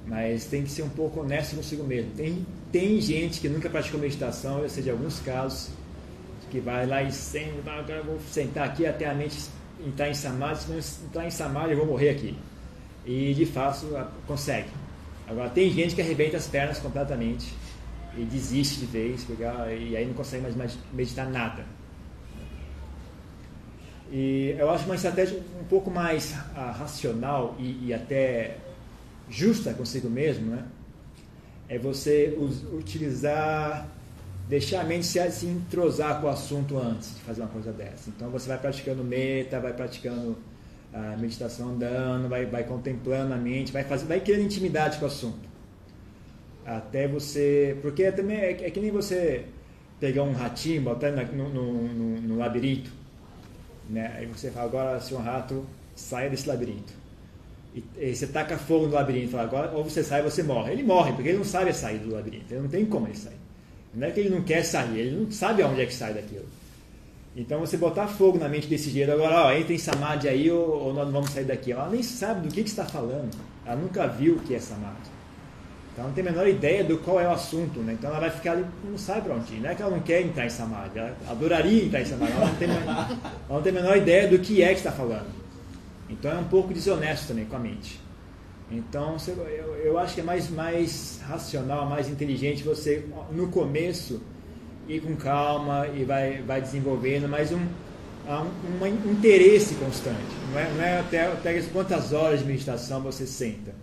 [0.08, 2.12] mas tem que ser um pouco honesto consigo mesmo.
[2.12, 5.70] Tem, tem gente que nunca praticou meditação, eu sei de alguns casos,
[6.50, 9.38] que vai lá e senta, agora eu vou sentar aqui até a mente
[9.86, 10.77] entrar em samadhi, se não
[11.07, 12.36] entrar em samadhi eu vou morrer aqui.
[13.05, 13.88] E de fato
[14.27, 14.69] consegue.
[15.27, 17.53] Agora tem gente que arrebenta as pernas completamente
[18.17, 21.63] e desiste de vez, e aí não consegue mais meditar nada.
[24.11, 28.57] E eu acho uma estratégia um pouco mais uh, racional e, e, até
[29.30, 30.65] justa consigo mesmo, né?
[31.67, 32.36] É você
[32.73, 33.88] utilizar
[34.50, 38.10] deixar a mente se, se entrosar com o assunto antes de fazer uma coisa dessa.
[38.10, 40.36] Então você vai praticando meta, vai praticando
[40.91, 45.08] a meditação andando, vai, vai contemplando a mente, vai, fazer, vai criando intimidade com o
[45.08, 45.47] assunto.
[46.66, 47.78] Até você.
[47.84, 49.45] Porque é, também é, é que nem você
[50.00, 52.91] pegar um ratinho, botar no, no, no, no, labirinto.
[53.88, 54.14] Né?
[54.18, 55.64] Aí você fala, agora se um rato
[55.95, 56.93] saia desse labirinto.
[57.76, 60.72] E, e você taca fogo no labirinto, fala, agora ou você sai ou você morre.
[60.74, 63.49] Ele morre, porque ele não sabe sair do labirinto, ele não tem como ele sair.
[63.94, 66.46] Não é que ele não quer sair, ele não sabe aonde é que sai daquilo.
[67.36, 70.86] Então você botar fogo na mente desse jeito, agora, ó, entra em samadhi aí ou,
[70.86, 71.72] ou nós não vamos sair daqui.
[71.72, 73.30] Ela nem sabe do que, que está falando.
[73.66, 75.20] Ela nunca viu o que é samadhi.
[75.94, 77.94] Então ela não tem a menor ideia do qual é o assunto, né?
[77.94, 79.62] Então ela vai ficar ali, não sabe para onde ir.
[79.62, 82.34] Não é que ela não quer entrar em samadhi, ela adoraria entrar em samadhi.
[82.34, 83.18] Ela não tem, ela
[83.50, 85.28] não tem a menor ideia do que é que está falando.
[86.10, 88.00] Então é um pouco desonesto também com a mente.
[88.72, 89.17] Então,
[89.84, 94.22] eu, acho que é mais, mais racional, mais inteligente você, no começo,
[94.88, 100.20] ir com calma e vai, vai desenvolvendo, mas um, um, um interesse constante.
[100.51, 103.74] Não é, não é até, até quantas horas de meditação você senta,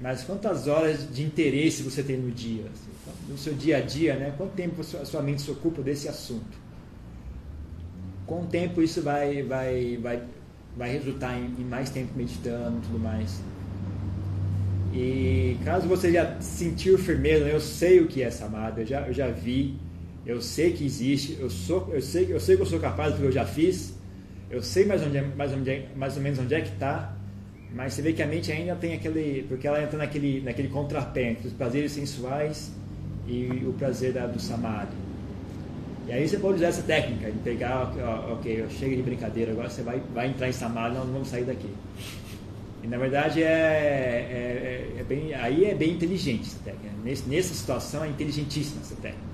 [0.00, 2.66] mas quantas horas de interesse você tem no dia.
[3.28, 4.32] No seu dia a dia, né?
[4.36, 6.62] quanto tempo a sua mente se ocupa desse assunto.
[8.26, 10.22] Com o tempo isso vai, vai, vai,
[10.76, 13.40] vai resultar em, em mais tempo meditando e tudo mais.
[14.94, 19.12] E caso você já sentiu firmeza, eu sei o que é samadhi, eu já, eu
[19.12, 19.76] já vi,
[20.24, 23.26] eu sei que existe, eu, sou, eu, sei, eu sei que eu sou capaz porque
[23.26, 23.92] eu já fiz,
[24.48, 27.12] eu sei mais, onde é, mais, onde é, mais ou menos onde é que está,
[27.74, 31.32] mas você vê que a mente ainda tem aquele, porque ela entra naquele, naquele contrapé
[31.32, 32.70] entre os prazeres sensuais
[33.26, 34.94] e o prazer da, do samadhi.
[36.06, 37.92] E aí você pode usar essa técnica de pegar,
[38.30, 41.28] ok, eu chego de brincadeira, agora você vai, vai entrar em samadhi, nós não vamos
[41.28, 41.70] sair daqui.
[42.84, 46.94] E na verdade é, é, é, é bem, aí é bem inteligente essa técnica.
[47.02, 49.24] Nesse, nessa situação é inteligentíssima essa técnica.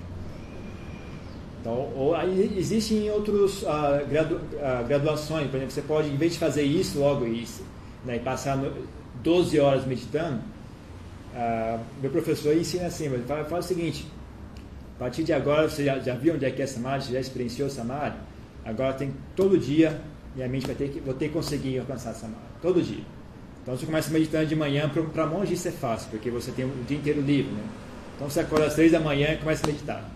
[1.61, 6.35] Então, ou, aí existem outras ah, gradu, uh, graduações, por exemplo, você pode, em vez
[6.35, 7.65] de fazer isso logo isso,
[8.05, 8.73] né, e passar no,
[9.21, 10.41] 12 horas meditando,
[11.35, 14.07] uh, meu professor ensina assim, ele fala, fala, o seguinte,
[14.95, 17.69] a partir de agora você já, já viu onde é que é Samadhi, já experienciou
[17.69, 18.17] Samadhi,
[18.65, 20.01] agora tem todo dia,
[20.37, 23.05] minha mente vai ter que, vou ter que conseguir alcançar Samadhi, todo dia.
[23.63, 26.85] Então você começa meditando de manhã, para monge isso é fácil, porque você tem o
[26.87, 27.63] dia inteiro livre, né?
[28.17, 30.11] Então você acorda às três da manhã e começa a meditar.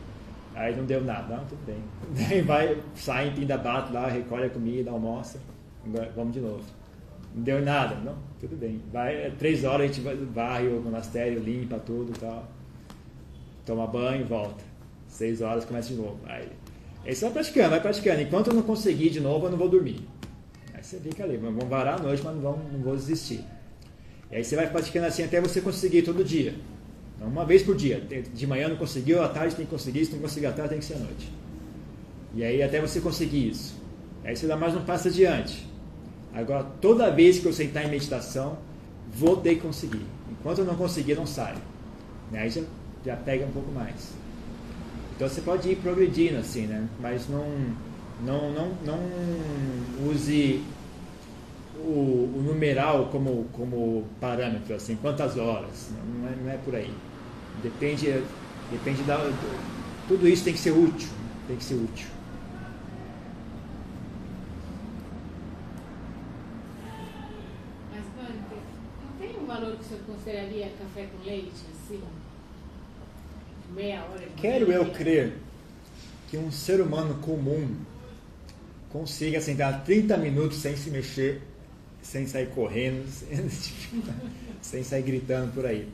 [0.55, 1.82] Aí não deu nada, não, tudo bem.
[2.16, 5.38] Daí vai, sai em Pindabato lá, recolhe a comida, almoça,
[6.14, 6.62] vamos de novo.
[7.34, 8.80] Não deu nada, não, tudo bem.
[8.92, 10.01] Vai, é três horas a gente
[10.32, 12.49] varre o monastério, limpa tudo e tal.
[13.66, 14.62] Toma banho, volta.
[15.09, 16.18] Seis horas começa de novo.
[16.26, 16.49] Aí,
[17.05, 18.22] aí você vai praticando, vai praticando.
[18.22, 20.07] Enquanto eu não conseguir de novo, eu não vou dormir
[20.95, 23.45] você fica ali, vamos varar a noite, mas não, vamos, não vou desistir.
[24.30, 26.55] E aí você vai praticando assim até você conseguir todo dia.
[27.16, 28.01] Então, uma vez por dia.
[28.01, 30.78] De manhã não conseguiu, à tarde tem que conseguir, se não conseguir à tarde tem
[30.78, 31.32] que ser à noite.
[32.34, 33.80] E aí até você conseguir isso.
[34.24, 35.68] Aí você dá mais um passo adiante.
[36.32, 38.59] Agora, toda vez que eu sentar em meditação,
[39.12, 40.03] vou ter que conseguir.
[40.30, 41.59] Enquanto eu não conseguir, não saio.
[42.32, 42.62] Aí já,
[43.05, 44.12] já pega um pouco mais.
[45.14, 46.88] Então você pode ir progredindo assim, né?
[47.01, 47.47] Mas não,
[48.24, 50.61] não, não, não use
[52.55, 55.90] numeral como, como parâmetro, assim, quantas horas,
[56.20, 56.94] não é, não é por aí.
[57.62, 58.22] Depende,
[58.70, 59.18] depende da.
[60.09, 61.09] Tudo isso tem que ser útil,
[61.46, 62.07] tem que ser útil.
[67.92, 68.05] Mas,
[69.02, 72.02] não tem valor que o senhor consideraria café com leite, assim?
[73.74, 75.32] Meia hora de Quero eu crer
[76.30, 77.68] que um ser humano comum
[78.90, 81.42] consiga sentar 30 minutos sem se mexer,
[82.05, 83.48] sem sair correndo, sem,
[84.62, 85.88] sem sair gritando por aí.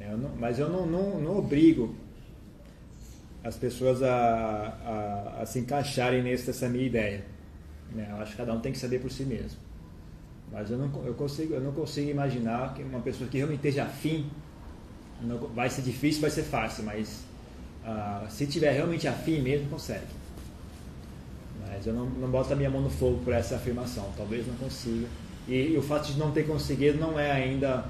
[0.00, 1.94] Eu não- mas eu não, não, não obrigo
[3.42, 4.14] as pessoas a,
[5.38, 7.24] a, a se encaixarem nessa essa minha ideia.
[7.92, 8.06] né?
[8.10, 9.58] Eu acho que cada um tem que saber por si mesmo.
[10.52, 13.84] Mas eu não, eu consigo, eu não consigo imaginar que uma pessoa que realmente esteja
[13.84, 14.30] afim,
[15.22, 17.24] não- vai ser difícil, vai ser fácil, mas
[17.84, 20.06] ah, se tiver realmente afim mesmo, consegue.
[21.68, 24.54] Mas eu não, não boto a minha mão no fogo por essa afirmação, talvez não
[24.56, 25.06] consiga.
[25.48, 27.84] E, e o fato de não ter conseguido não é ainda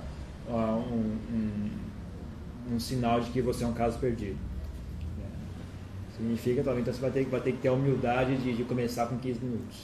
[0.49, 4.37] ah, um, um, um sinal de que você é um caso perdido.
[5.19, 5.27] né?
[6.17, 9.07] Significa, talvez, então você vai ter, vai ter que ter a humildade de, de começar
[9.07, 9.77] com 15 minutos.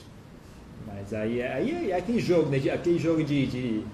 [0.86, 2.59] Mas aí, é- aí é aquele jogo, né?
[2.72, 3.84] aquele jogo de, de,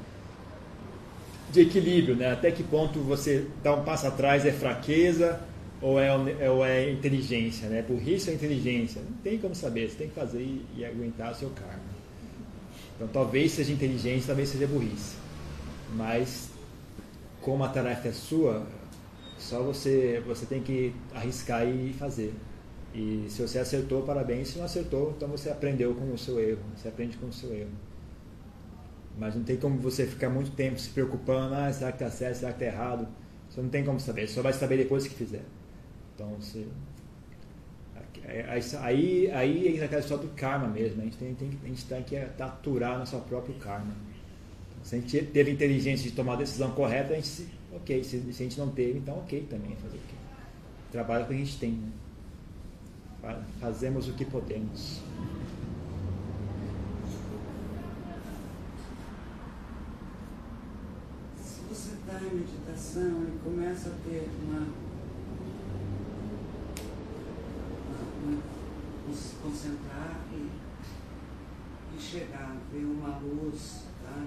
[1.52, 2.32] de equilíbrio, né?
[2.32, 5.40] Até que ponto você dá um passo atrás é fraqueza
[5.80, 6.08] ou é,
[6.40, 7.82] é- ou é inteligência, né?
[7.82, 9.00] Burrice ou inteligência?
[9.02, 11.98] Não tem como saber, você tem que fazer e, e aguentar o seu karma.
[12.96, 15.16] Então talvez seja inteligência, talvez seja burrice.
[15.94, 16.50] Mas
[17.40, 18.66] como a tarefa é sua,
[19.38, 22.34] só você, você tem que arriscar e fazer.
[22.94, 24.48] E se você acertou, parabéns.
[24.48, 26.60] Se não acertou, então você aprendeu com o seu erro.
[26.76, 27.70] Você aprende com o seu erro.
[29.18, 32.36] Mas não tem como você ficar muito tempo se preocupando, ah, será que está certo,
[32.36, 33.08] será que está errado?
[33.50, 35.42] Você não tem como saber, só vai saber depois que fizer.
[36.18, 36.66] Então você.
[38.80, 41.00] Aí, aí entra aquela história do karma mesmo.
[41.00, 43.94] A gente tem, tem, a gente tem que aturar nosso próprio karma.
[44.82, 48.02] Se a gente teve inteligência de tomar a decisão correta, a gente se, ok.
[48.02, 50.14] Se, se a gente não teve, então ok também fazer o quê?
[50.90, 51.70] Trabalha com que a gente tem.
[51.72, 51.88] Né?
[53.22, 55.00] Fa- Fazemos o que podemos.
[61.40, 64.66] Se você está em meditação e começa a ter uma,
[69.42, 70.50] concentrar e,
[71.96, 74.24] e chegar, ver uma luz, tá?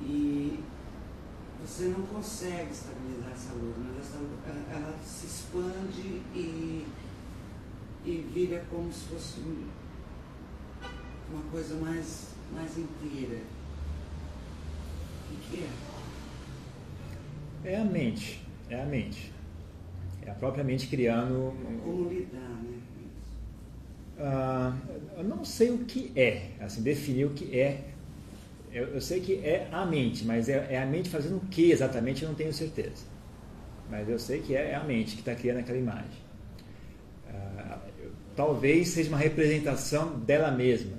[0.00, 0.62] E
[1.60, 6.86] você não consegue estabilizar essa luz, mas essa, ela, ela se expande e,
[8.04, 9.68] e vira como se fosse um-
[11.32, 13.40] uma coisa mais, mais inteira.
[15.30, 15.70] O que é?
[17.72, 18.44] É a mente.
[18.68, 19.31] É a mente.
[20.26, 21.52] É a própria mente criando.
[21.84, 22.78] Como lidar, né?
[24.18, 24.76] Ah,
[25.16, 27.80] eu não sei o que é, assim, definir o que é.
[28.72, 31.70] Eu, eu sei que é a mente, mas é, é a mente fazendo o que
[31.70, 33.04] exatamente eu não tenho certeza.
[33.90, 36.22] Mas eu sei que é, é a mente que está criando aquela imagem.
[37.28, 40.96] Ah, eu- talvez seja uma representação dela mesma,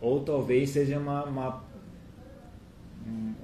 [0.00, 1.64] ou talvez seja uma, uma,
[3.06, 3.34] um,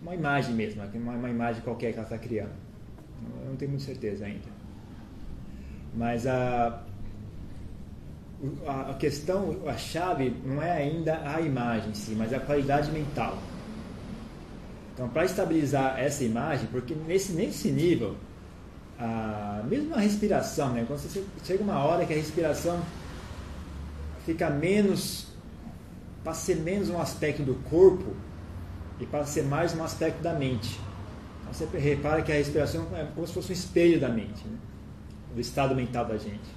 [0.00, 2.65] uma imagem mesmo, uma, uma imagem qualquer que ela está criando.
[3.42, 4.56] Eu não tenho muita certeza ainda.
[5.94, 6.82] Mas a,
[8.66, 13.38] a, questão, a chave não é ainda a imagem em si, mas a qualidade mental.
[14.92, 18.16] Então, para estabilizar essa imagem, porque nesse, nesse nível,
[18.98, 20.84] a, mesmo a respiração, né?
[20.86, 22.80] quando você chega uma hora que a respiração
[24.24, 25.28] fica menos,
[26.24, 28.14] passa a ser menos um aspecto do corpo
[28.98, 30.80] e passa a ser mais um aspecto da mente.
[31.52, 34.46] Você repara que a respiração é como se fosse um espelho da mente.
[34.46, 34.56] Né?
[35.34, 36.48] do estado mental da gente.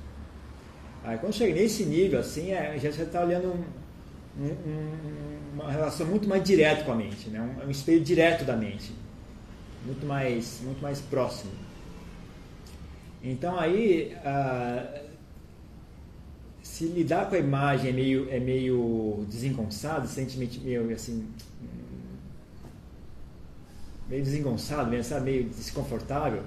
[1.04, 6.08] Aí quando chega nesse nível, assim, é, já está olhando um- um- um- uma relação
[6.08, 7.42] muito mais direta com a mente, né?
[7.42, 8.94] um, um espelho direto da mente,
[9.86, 11.52] muito mais, muito mais próximo.
[13.22, 15.02] Então aí, ah,
[16.64, 21.28] se lidar com a imagem é meio, é meio desengonçado, sentimento meio assim,
[24.10, 25.26] meio desengonçado, mesmo, sabe?
[25.32, 26.42] meio desconfortável,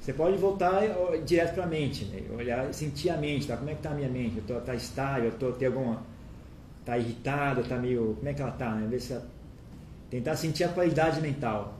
[0.00, 2.22] você pode voltar ó, direto para a mente, né?
[2.36, 3.56] olhar, sentir a mente, tá?
[3.56, 4.36] como é que está a minha mente?
[4.38, 6.02] Eu tô, tá estável, tô, tem alguma,
[6.84, 8.74] tá irritado, tá meio, como é que ela tá?
[8.74, 8.86] Né?
[8.90, 9.26] Ver se ela-
[10.10, 11.74] tentar sentir a qualidade mental,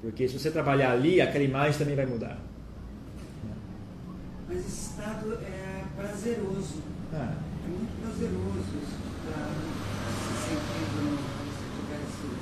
[0.00, 2.38] porque se você trabalhar ali, aquela imagem também vai mudar.
[4.48, 6.82] Mas esse estado é prazeroso.
[7.14, 9.46] Ah, É muito prazeroso isso para
[10.18, 12.36] se sentir no, como se tivesse.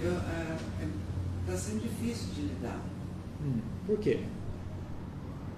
[0.00, 0.58] Eu, é,
[1.46, 2.80] tá sendo difícil de lidar.
[3.40, 4.24] hum, por quê?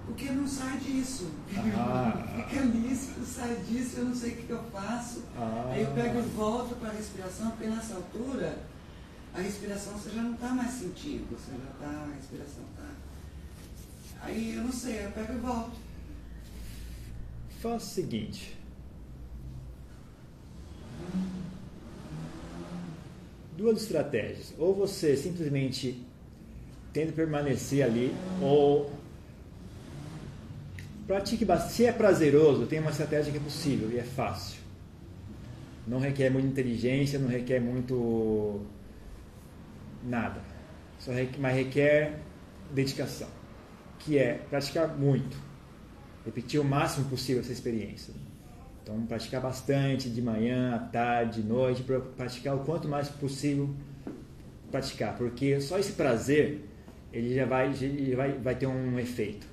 [0.05, 1.31] Porque não sai disso.
[1.75, 2.45] Ah.
[2.49, 5.23] Fica nisso, não sai disso, eu não sei o que, que eu faço.
[5.37, 5.69] Ah.
[5.71, 8.57] Aí eu pego e volto para a respiração, porque nessa altura
[9.33, 12.89] a respiração você já não está mais sentindo, você já está, a respiração está.
[14.23, 15.77] Aí eu não sei, eu pego e volto.
[17.61, 18.57] Faz o seguinte.
[23.57, 24.53] Duas estratégias.
[24.57, 26.03] Ou você simplesmente
[26.93, 28.91] tenta permanecer ali, ou
[31.07, 31.73] pratique bastante.
[31.73, 34.59] Se é prazeroso, tem uma estratégia que é possível e é fácil.
[35.87, 38.61] Não requer muita inteligência, não requer muito
[40.03, 40.41] nada.
[40.99, 42.19] Só requer, mas requer
[42.71, 43.27] dedicação,
[43.99, 45.35] que é praticar muito,
[46.25, 48.13] repetir o máximo possível essa experiência.
[48.83, 51.83] Então, praticar bastante de manhã, à tarde, de noite,
[52.17, 53.69] praticar o quanto mais possível
[54.71, 56.61] praticar, porque só esse prazer
[57.11, 59.45] ele já vai, já vai, vai ter um efeito.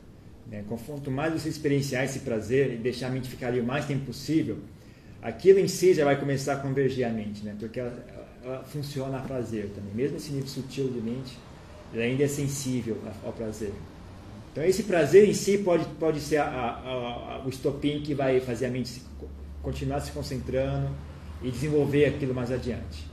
[0.46, 0.64] Né?
[0.86, 4.06] Quanto mais você experienciar esse prazer e deixar a mente ficar ali o mais tempo
[4.06, 4.58] possível,
[5.20, 7.54] aquilo em si já vai começar a convergir a mente, né?
[7.58, 8.06] porque ela,
[8.42, 9.92] ela funciona a prazer também.
[9.92, 11.36] Mesmo esse nível sutil de mente,
[11.92, 13.72] ela ainda é sensível ao prazer.
[14.58, 18.40] Então, esse prazer em si pode, pode ser a, a, a, o estopim que vai
[18.40, 19.02] fazer a mente se,
[19.62, 20.90] continuar se concentrando
[21.40, 23.06] e desenvolver aquilo mais adiante.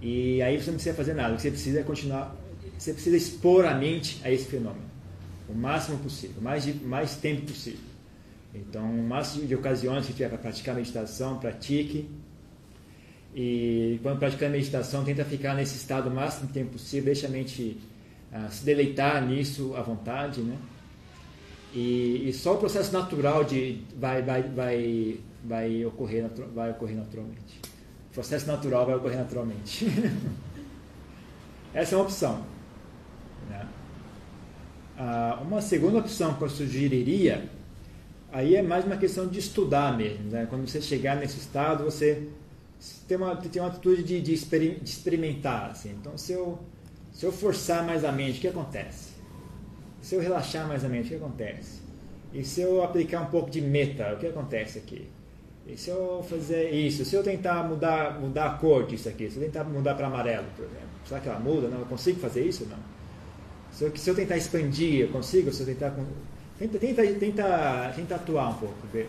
[0.00, 2.34] E aí você não precisa fazer nada, você precisa é continuar,
[2.78, 4.86] você precisa expor a mente a esse fenômeno,
[5.46, 7.84] o máximo possível, mais, de, mais tempo possível.
[8.54, 12.08] Então, o máximo de ocasiões que tiver para praticar meditação, pratique.
[13.34, 17.76] E quando praticando meditação, tenta ficar nesse estado o máximo tempo possível, deixa a mente
[18.50, 20.56] se deleitar nisso à vontade, né?
[21.72, 27.60] E, e, só o processo natural de vai vai vai vai ocorrer vai ocorrer naturalmente.
[28.10, 29.86] O processo natural vai ocorrer naturalmente.
[31.74, 32.42] Essa é uma opção.
[33.50, 33.66] Né?
[34.98, 37.50] Uh, uma segunda opção que eu sugeriria
[38.32, 40.30] aí é mais uma questão de estudar mesmo.
[40.30, 40.46] Né?
[40.48, 42.28] Quando você chegar nesse estado, você
[43.06, 45.70] tem uma, tem uma atitude de, de, experimentar.
[45.70, 45.90] Assim.
[45.90, 46.58] Então, se eu,
[47.16, 49.12] se eu forçar mais a mente, o que acontece?
[50.02, 51.80] Se eu relaxar mais a mente, o que acontece?
[52.34, 55.08] E se eu aplicar um pouco de meta, o que acontece aqui?
[55.66, 57.06] E se eu fazer isso?
[57.06, 59.30] Se eu tentar mudar, mudar a cor disso aqui?
[59.30, 60.88] Se eu tentar mudar para amarelo, por exemplo?
[61.06, 61.68] Será que ela muda?
[61.68, 62.66] Não, eu consigo fazer isso?
[62.66, 62.78] Não.
[63.72, 65.50] Se eu, se eu tentar expandir, eu consigo?
[65.50, 65.96] Se eu tentar...
[66.58, 69.08] Tenta, tenta, tenta, tenta atuar um pouco, ver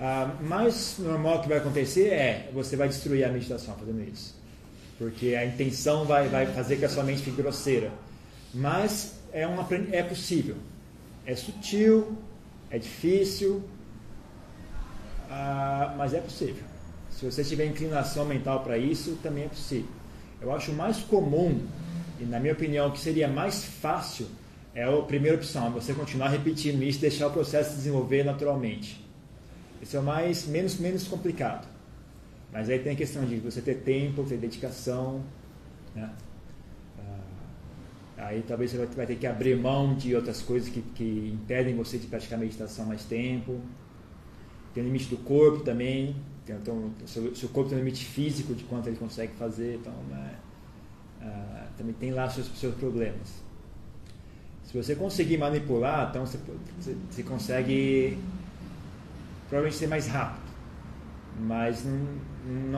[0.00, 4.37] ah, mais normal que vai acontecer é você vai destruir a meditação fazendo isso.
[4.98, 7.92] Porque a intenção vai, vai fazer que a sua mente fique grosseira.
[8.52, 10.56] Mas é, uma, é possível.
[11.24, 12.18] É sutil,
[12.70, 13.62] é difícil,
[15.30, 16.64] ah, mas é possível.
[17.10, 19.90] Se você tiver inclinação mental para isso, também é possível.
[20.40, 21.66] Eu acho mais comum,
[22.20, 24.26] e na minha opinião, que seria mais fácil,
[24.74, 28.24] é a primeira opção, é você continuar repetindo isso e deixar o processo se desenvolver
[28.24, 29.04] naturalmente.
[29.82, 31.68] Esse é o mais menos menos complicado.
[32.52, 35.22] Mas aí tem a questão de você ter tempo, ter dedicação,
[35.94, 36.10] né?
[36.98, 41.76] Ah, aí talvez você vai ter que abrir mão de outras coisas que, que impedem
[41.76, 43.60] você de praticar meditação mais tempo.
[44.72, 46.16] Tem o limite do corpo também.
[46.48, 49.76] Então, o seu, corpo tem um limite físico de quanto ele consegue fazer.
[49.76, 50.34] Então, né?
[51.20, 53.42] ah, também tem lá seus, seus problemas.
[54.64, 56.38] Se você conseguir manipular, então você,
[57.10, 58.18] você consegue
[59.48, 60.52] provavelmente ser mais rápido,
[61.40, 62.06] mas não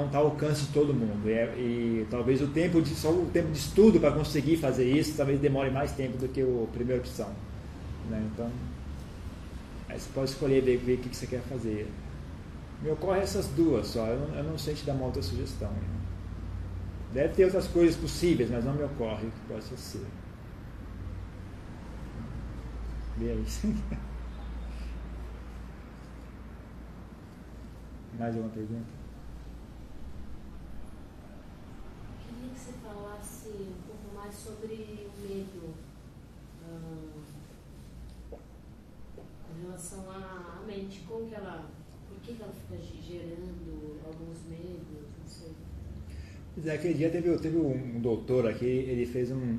[0.06, 1.28] está ao alcance de todo mundo.
[1.28, 4.84] E, é, e, talvez o tempo de só o tempo de estudo para conseguir fazer
[4.84, 7.30] isso talvez demore mais tempo do que a primeira opção.
[8.08, 8.28] Né?
[8.32, 8.50] Então,
[9.88, 11.88] aí você pode escolher ver, ver o que você quer fazer.
[12.82, 14.06] Me ocorre essas duas só.
[14.06, 15.70] Eu não, eu não sei te dar uma outra sugestão.
[15.70, 16.00] Né?
[17.12, 20.06] Deve ter outras coisas possíveis, mas não me ocorre o que possa ser.
[23.18, 23.36] Vê.
[28.18, 29.00] Mais alguma pergunta?
[32.22, 32.72] Queria que você
[33.50, 35.74] falasse um pouco mais sobre o medo
[36.68, 37.20] hum,
[39.56, 41.66] em relação à mente, como que ela,
[42.08, 45.52] por que, que ela fica gerando alguns medos, não sei.
[46.54, 49.58] Pois é, aquele dia teve, teve um doutor aqui, ele fez um.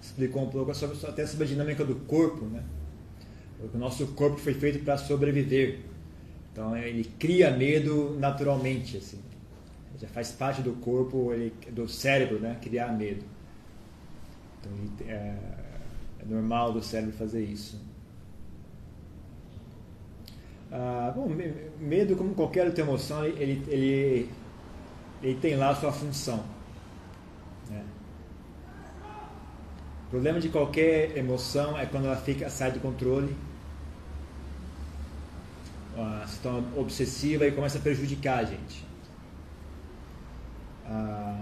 [0.00, 2.64] explicou um pouco sobre, até sobre a dinâmica do corpo, né?
[3.72, 5.80] O nosso corpo foi feito para sobreviver.
[6.52, 9.20] Então ele cria medo naturalmente, assim.
[10.00, 12.58] Já faz parte do corpo, ele, do cérebro, né?
[12.60, 13.24] Criar medo.
[14.60, 14.72] Então
[15.08, 15.36] é,
[16.20, 17.80] é normal do cérebro fazer isso.
[20.70, 21.28] Ah, bom,
[21.78, 24.30] medo, como qualquer outra emoção, ele, ele,
[25.22, 26.42] ele tem lá a sua função.
[27.68, 27.84] Né?
[30.06, 33.36] O problema de qualquer emoção é quando ela fica, sai do controle
[35.96, 38.91] a situação obsessiva e começa a prejudicar a gente.
[40.92, 41.36] Ah,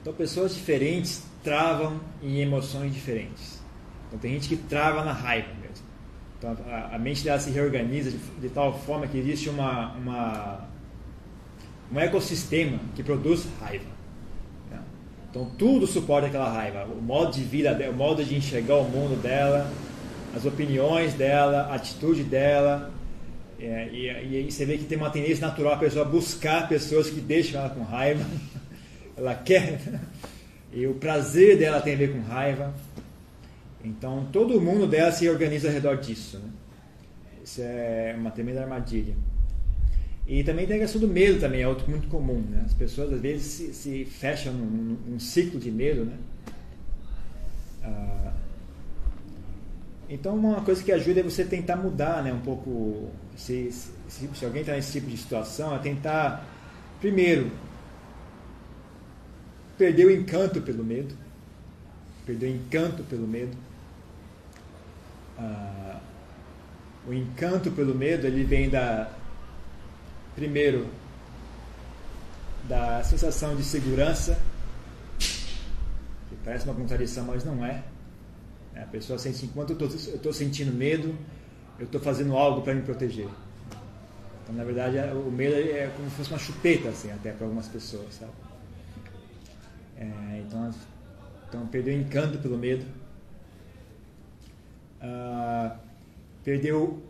[0.00, 3.62] então, pessoas diferentes travam em emoções diferentes.
[4.08, 5.84] Então, tem gente que trava na raiva mesmo.
[6.38, 10.68] Então, a, a mente dela se reorganiza de, de, tal forma que existe uma, uma,
[11.92, 13.86] um ecossistema que produz raiva.
[14.70, 14.78] Né?
[15.30, 19.20] Então tudo suporta aquela raiva, o modo de vida, o modo de enxergar o mundo
[19.20, 19.70] dela,
[20.34, 22.92] as opiniões dela, a atitude dela.
[23.58, 27.08] É, e, e aí você vê que tem uma tendência natural a pessoa buscar pessoas
[27.10, 28.24] que deixam ela com raiva.
[29.16, 29.80] ela quer.
[30.72, 32.74] E o prazer dela tem a ver com raiva.
[33.84, 36.38] Então todo mundo dela se organiza ao redor disso.
[36.38, 36.50] Né?
[37.44, 39.14] Isso é uma tremenda armadilha.
[40.26, 42.40] E também tem a questão do medo também, é outro muito comum.
[42.40, 42.62] Né?
[42.64, 46.06] As pessoas às vezes se, se fecham num, num, ciclo de medo.
[46.06, 46.16] Né?
[47.82, 48.32] Ah,
[50.08, 54.44] então uma coisa que ajuda é você tentar mudar né, um pouco, se, se, se
[54.44, 56.46] alguém está nesse tipo de situação, é tentar,
[57.00, 57.50] primeiro,
[59.78, 61.14] perder o encanto pelo medo.
[62.26, 63.56] Perder o encanto pelo medo.
[65.38, 66.00] Ah,
[67.06, 69.10] o encanto pelo medo ele vem da
[70.34, 70.88] primeiro
[72.68, 74.38] da sensação de segurança
[75.18, 77.82] que parece uma contradição mas não é
[78.76, 81.16] a pessoa sente enquanto eu estou sentindo medo
[81.78, 83.28] eu estou fazendo algo para me proteger
[84.42, 87.68] então na verdade o medo é como se fosse uma chupeta assim até para algumas
[87.68, 88.32] pessoas sabe
[89.96, 90.74] é, então
[91.48, 92.84] então perdeu o encanto pelo medo
[95.00, 95.76] ah,
[96.42, 97.02] perdeu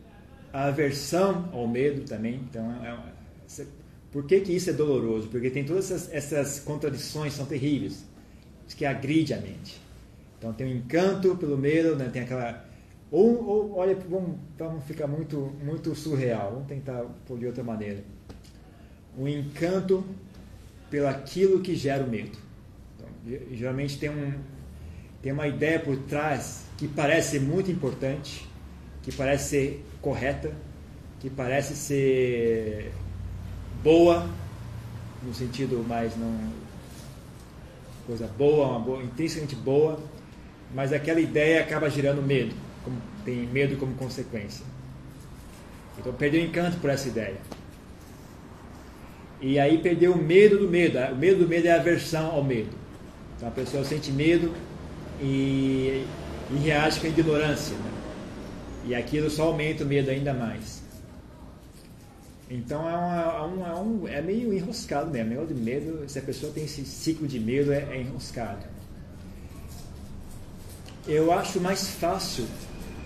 [0.52, 2.36] a aversão ao medo também.
[2.48, 3.66] Então, é, é,
[4.12, 5.28] por que, que isso é doloroso?
[5.28, 8.04] Porque tem todas essas, essas contradições, são terríveis,
[8.76, 9.80] que agride a mente.
[10.44, 12.10] Então, tem um encanto pelo medo, né?
[12.12, 12.62] tem aquela.
[13.10, 18.04] Ou, ou olha, vamos, vamos ficar muito, muito surreal, vamos tentar por de outra maneira.
[19.16, 20.04] O encanto
[20.90, 22.36] pelo aquilo que gera o medo.
[22.94, 23.08] Então,
[23.52, 24.34] geralmente tem, um,
[25.22, 28.46] tem uma ideia por trás que parece muito importante,
[29.02, 30.52] que parece ser correta,
[31.20, 32.92] que parece ser
[33.82, 34.28] boa,
[35.22, 36.52] no sentido mais não
[38.06, 39.98] coisa boa, uma boa, intrinsecamente boa,
[40.72, 42.54] mas aquela ideia acaba gerando medo,
[42.84, 44.64] como, tem medo como consequência.
[45.98, 47.36] Então perdeu o encanto por essa ideia.
[49.40, 50.98] E aí perdeu o medo do medo.
[50.98, 52.70] O medo do medo é a aversão ao medo.
[53.36, 54.52] Então a pessoa sente medo
[55.20, 56.04] e,
[56.50, 57.76] e reage com a ignorância.
[57.76, 57.90] Né?
[58.86, 60.82] E aquilo só aumenta o medo ainda mais.
[62.50, 65.42] Então é, uma, é, é, um, é meio enroscado mesmo.
[65.42, 68.64] O de medo, se a pessoa tem esse ciclo de medo, é, é enroscado.
[71.06, 72.46] Eu acho mais fácil,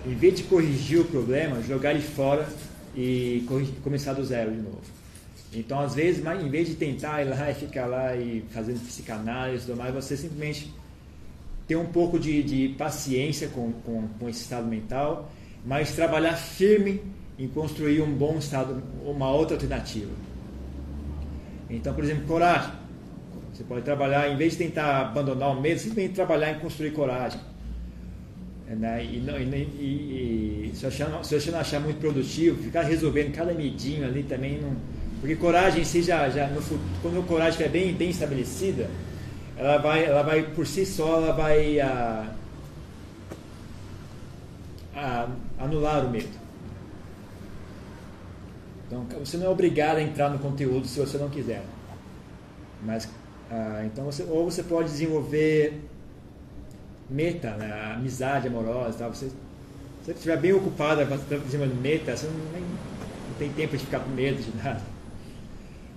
[0.05, 2.47] em vez de corrigir o problema, jogar ele fora
[2.95, 3.45] e
[3.83, 4.81] começar do zero de novo.
[5.53, 9.63] Então, às vezes, em vez de tentar ir lá e ficar lá e fazendo psicanálise
[9.63, 10.73] e tudo mais, você simplesmente
[11.67, 15.29] ter um pouco de, de paciência com, com, com esse estado mental
[15.65, 17.01] mas trabalhar firme
[17.37, 20.11] em construir um bom estado, uma outra alternativa.
[21.69, 22.71] Então, por exemplo, coragem.
[23.53, 27.39] Você pode trabalhar, em vez de tentar abandonar o medo, simplesmente trabalhar em construir coragem.
[28.75, 29.03] Né?
[29.03, 33.53] E, não, e, e, se, você se você não achar muito produtivo, ficar resolvendo cada
[33.53, 34.75] medinho ali também não.
[35.19, 36.61] Porque coragem em si já, já no,
[37.01, 38.89] quando a coragem estiver bem, bem estabelecida,
[39.57, 41.79] ela vai, ela vai por si só, ela vai.
[41.79, 42.35] Ah,
[44.95, 46.37] a anular o medo.
[48.85, 51.63] Então, você não é obrigado a entrar no conteúdo se você não quiser.
[52.83, 53.09] Mas,
[53.49, 55.88] ah, então, você, ou você pode desenvolver
[57.09, 59.07] meta, né, amizade amorosa, tá?
[59.07, 59.35] Você, se
[60.05, 64.09] você estiver bem ocupado desenvolvendo meta, você não, nem, não tem tempo de ficar com
[64.09, 64.81] medo de nada.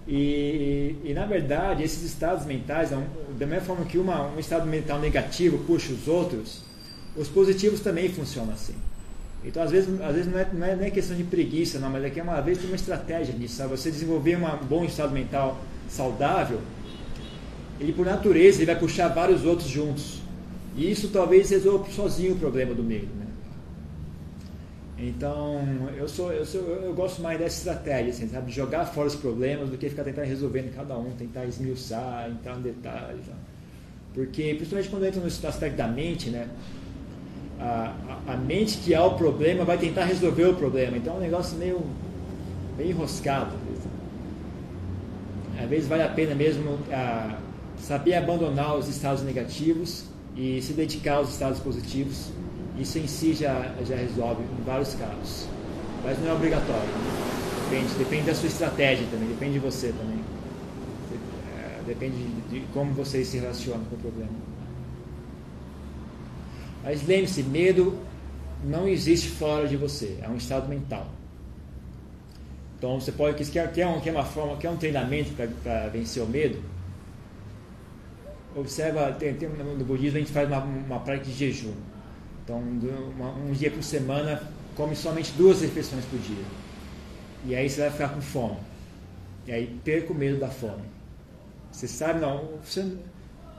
[0.06, 4.98] E, e, na verdade, esses estados mentais, da mesma forma que uma, um estado mental
[4.98, 6.62] negativo puxa os outros,
[7.16, 8.74] os positivos também funcionam assim.
[9.44, 12.04] Então, às vezes, às vezes não, é, não, é, é questão de preguiça, não, mas
[12.04, 13.70] é que uma vez tem uma estratégia nisso, sabe?
[13.70, 16.60] Você desenvolver um bom estado mental saudável,
[17.80, 20.21] ele por natureza ele vai puxar vários outros juntos.
[20.76, 23.08] E isso talvez resolva sozinho o problema do medo.
[23.14, 23.26] Né?
[24.98, 25.60] Então,
[25.96, 28.52] eu, sou, eu, sou, eu gosto mais dessa estratégia, assim, sabe?
[28.52, 32.62] Jogar fora os problemas do que ficar tentando resolvendo cada um, tentar esmiuçar, entrar no
[32.62, 33.20] detalhe.
[34.14, 36.48] Porque, principalmente quando entra no aspecto da mente, né?
[37.62, 37.92] a,
[38.26, 40.96] a, mente que há o problema vai tentar resolver o problema.
[40.96, 41.80] Então é um negócio meio,
[42.76, 43.56] meio enroscado.
[45.60, 47.38] Às vezes vale a pena mesmo a,
[47.78, 52.30] saber abandonar os estados negativos e se dedicar aos estados positivos.
[52.78, 55.46] Isso em si já, já resolve em vários casos.
[56.02, 56.88] Mas não é obrigatório.
[57.70, 60.18] Depende, depende da sua estratégia também, depende de você também.
[61.56, 64.32] É, depende de, de como você se relaciona com o problema.
[66.82, 67.98] Mas lembre-se, medo
[68.64, 71.06] não existe fora de você, é um estado mental.
[72.78, 75.30] Então você pode quer, quer, um, quer uma forma, quer um treinamento
[75.62, 76.58] para vencer o medo?
[78.54, 81.74] Observa, tem, tem, no budismo a gente faz uma, uma prática de jejum.
[82.44, 84.42] Então, uma, um dia por semana,
[84.74, 86.44] come somente duas refeições por dia.
[87.44, 88.56] E aí você vai ficar com fome.
[89.46, 90.84] E aí perca o medo da fome.
[91.70, 92.96] Você sabe, não, você,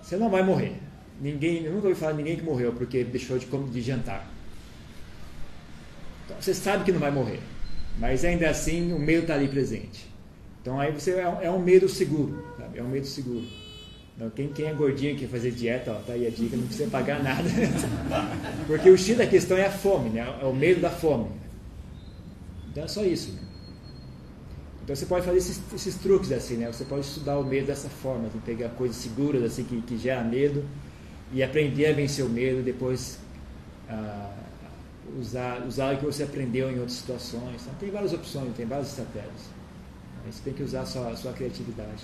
[0.01, 0.75] você não vai morrer.
[1.19, 4.27] Ninguém, eu nunca ouvi falar de ninguém que morreu porque deixou de, de jantar.
[6.25, 7.39] Então, você sabe que não vai morrer.
[7.99, 10.07] Mas ainda assim o medo está ali presente.
[10.61, 12.79] Então aí você é, é um medo seguro, sabe?
[12.79, 13.45] é um medo seguro.
[14.15, 16.89] Então, quem, quem é gordinho quer fazer dieta, ó, tá aí a dica, não precisa
[16.89, 17.49] pagar nada.
[18.67, 20.21] Porque o X da questão é a fome, né?
[20.41, 21.29] é o medo da fome.
[22.69, 23.31] Então é só isso.
[23.31, 23.39] Né?
[24.83, 26.67] Então você pode fazer esses, esses, truques assim, né?
[26.71, 30.23] Você pode estudar o medo dessa forma, assim, pegar coisas seguras assim que, que gera
[30.23, 30.63] medo
[31.31, 33.17] e aprender a vencer o medo, depois
[33.89, 34.33] ah,
[35.19, 37.61] usar, usar o que você aprendeu em outras situações.
[37.61, 39.53] Então, tem várias opções, tem várias estratégias.
[40.29, 42.03] Você tem que usar a sua, a sua criatividade.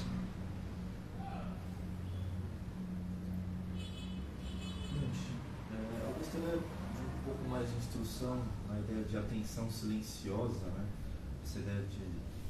[7.60, 10.88] Mais de instrução na ideia de atenção silenciosa, né?
[11.44, 12.00] essa ideia de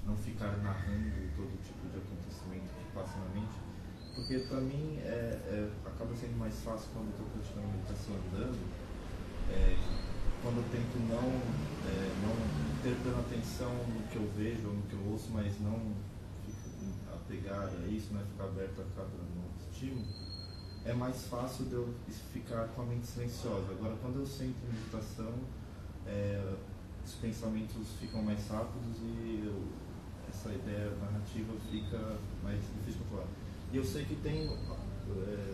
[0.06, 3.57] não ficar narrando todo tipo de acontecimento que passa na mente,
[4.14, 5.10] porque para mim é,
[5.49, 8.60] é, acaba sendo mais fácil quando eu estou praticando meditação andando,
[9.49, 9.77] é,
[10.44, 11.26] quando eu tento não,
[11.90, 15.60] é, não ter plena atenção no que eu vejo ou no que eu ouço, mas
[15.60, 15.73] não
[16.45, 20.06] ficar apegado a isso, né, ficar aberto a cada novo estímulo,
[20.85, 21.93] é mais fácil de eu
[22.34, 23.72] ficar com a mente silenciosa.
[23.72, 25.34] Agora, quando eu sento em meditação,
[26.07, 26.53] é,
[27.06, 29.64] os pensamentos ficam mais rápidos e eu,
[30.30, 33.27] essa ideia narrativa fica mais difícil de controlar.
[33.72, 35.53] E eu sei que tem é,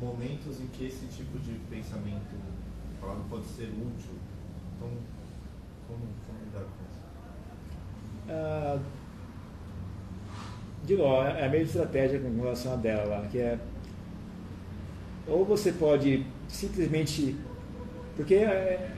[0.00, 2.36] momentos em que esse tipo de pensamento
[3.00, 4.14] falado pode ser útil.
[4.76, 4.90] Então,
[5.88, 7.00] como, como lidar com isso?
[8.28, 8.78] Ah,
[10.84, 13.58] de novo, é a mesma estratégia com relação a dela que é
[15.28, 17.36] ou você pode simplesmente
[18.16, 18.90] porque é,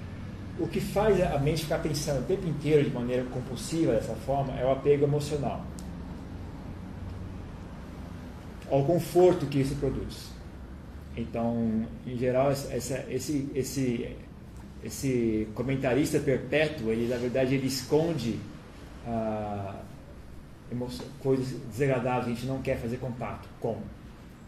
[0.58, 4.58] o que faz a mente ficar pensando o tempo inteiro de maneira compulsiva dessa forma
[4.58, 5.62] é o apego emocional.
[8.70, 10.30] Ao conforto que isso produz.
[11.16, 14.16] Então, em geral, essa, esse, esse,
[14.82, 18.38] esse comentarista perpétuo, ele na verdade ele esconde
[19.06, 19.80] ah,
[21.18, 23.76] coisas desagradáveis, a gente não quer fazer contato com.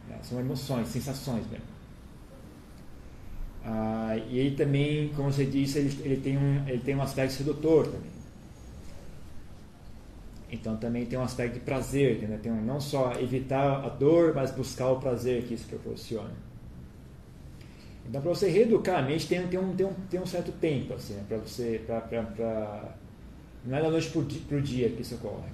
[0.08, 0.18] Né?
[0.22, 1.71] São emoções, sensações mesmo.
[3.64, 7.34] Ah, e ele também, como você disse, ele, ele, tem um, ele tem um aspecto
[7.34, 8.10] sedutor também.
[10.50, 12.38] Então também tem um aspecto de prazer, né?
[12.42, 16.30] tem um, não só evitar a dor, mas buscar o prazer que isso proporciona.
[18.06, 20.92] Então para você reeducar a mente tem, tem, um, tem, um, tem um certo tempo,
[20.92, 21.24] assim, né?
[21.26, 22.94] para você, pra, pra, pra,
[23.64, 25.48] não é da noite para o dia que isso ocorre.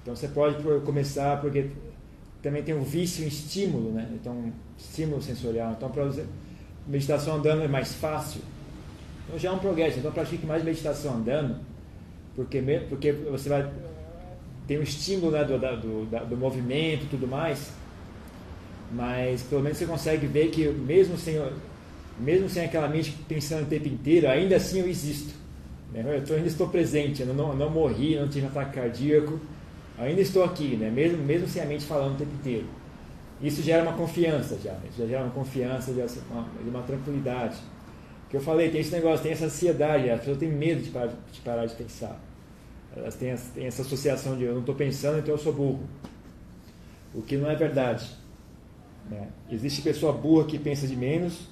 [0.00, 1.68] Então você pode começar, porque
[2.40, 4.08] também tem o vício em estímulo, né?
[4.14, 5.72] então estímulo sensorial.
[5.72, 6.10] Então para
[6.86, 8.40] meditação andando é mais fácil.
[9.26, 9.98] Então já é um progresso.
[9.98, 11.56] Então pratique mais meditação andando,
[12.34, 13.70] porque, porque você vai
[14.66, 17.72] tem um estímulo né, do, do, do movimento e tudo mais,
[18.92, 21.40] mas pelo menos você consegue ver que mesmo sem,
[22.18, 25.34] mesmo sem aquela mente pensando o tempo inteiro, ainda assim eu existo.
[25.92, 26.04] Né?
[26.16, 29.40] Eu tô, ainda estou presente, eu não, não morri, não tive um ataque cardíaco,
[29.98, 30.90] ainda estou aqui, né?
[30.90, 32.66] mesmo, mesmo sem a mente falando o tempo inteiro.
[33.42, 37.58] Isso gera uma confiança já, já gera uma confiança, já uma, uma tranquilidade.
[38.30, 41.12] Que eu falei, tem esse negócio, tem essa ansiedade, as pessoas têm medo de parar
[41.30, 42.20] de, parar de pensar.
[42.94, 45.82] Elas têm, têm essa associação de eu não estou pensando, então eu sou burro.
[47.12, 48.08] O que não é verdade.
[49.10, 49.28] Né?
[49.50, 51.48] Existe pessoa burra que pensa de menos,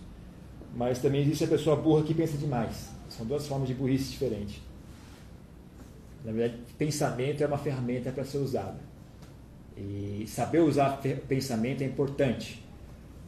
[0.74, 2.88] mas também existe a pessoa burra que pensa demais.
[3.08, 4.62] São duas formas de burrice diferentes.
[6.24, 8.89] Na verdade, pensamento é uma ferramenta para ser usada.
[9.80, 12.62] E saber usar pensamento é importante,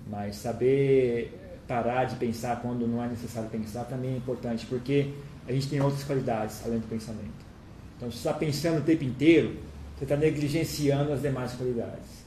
[0.07, 1.33] mas saber
[1.67, 5.13] parar de pensar quando não é necessário pensar também é importante, porque
[5.49, 7.53] a gente tem outras qualidades além do pensamento.
[7.97, 9.57] Então, se você está pensando o tempo inteiro,
[9.97, 12.23] você está negligenciando as demais qualidades.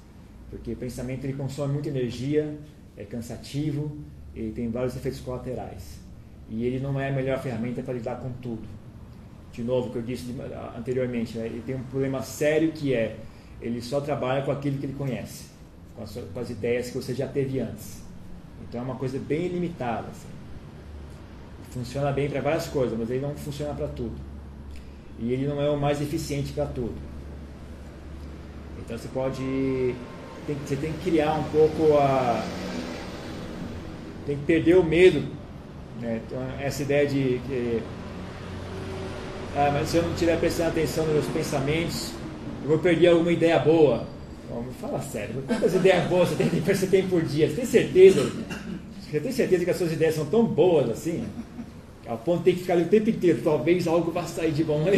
[0.50, 2.58] Porque o pensamento ele consome muita energia,
[2.98, 3.98] é cansativo,
[4.34, 6.00] ele tem vários efeitos colaterais.
[6.50, 8.64] E ele não é a melhor ferramenta para lidar com tudo.
[9.52, 10.36] De novo, o que eu disse
[10.78, 11.46] anteriormente, né?
[11.46, 13.18] ele tem um problema sério que é
[13.62, 15.46] ele só trabalha com aquilo que ele conhece,
[15.96, 18.04] com as, com as ideias que você já teve antes.
[18.68, 20.08] Então é uma coisa bem limitada.
[20.08, 20.28] Assim.
[21.72, 24.16] Funciona bem para várias coisas, mas ele não funciona para tudo.
[25.20, 26.96] E ele não é o mais eficiente para tudo.
[28.80, 29.96] Então você pode.
[30.46, 32.44] Tem, você tem que criar um pouco a.
[34.26, 35.26] Tem que perder o medo.
[36.02, 36.22] Né?
[36.26, 37.82] Então, essa ideia de que.
[39.56, 42.12] Ah, mas se eu não estiver prestando atenção nos meus pensamentos,
[42.66, 44.08] eu vou perder alguma ideia boa.
[44.50, 45.44] Vamos falar sério.
[45.46, 47.48] Quantas ideias boas você tem, você tem por dia?
[47.48, 48.32] Você tem certeza?
[49.02, 51.24] Você tem certeza que as suas ideias são tão boas assim?
[52.08, 53.40] Ao ponto de ter que ficar ali o tempo inteiro.
[53.44, 54.84] Talvez algo vá sair de bom.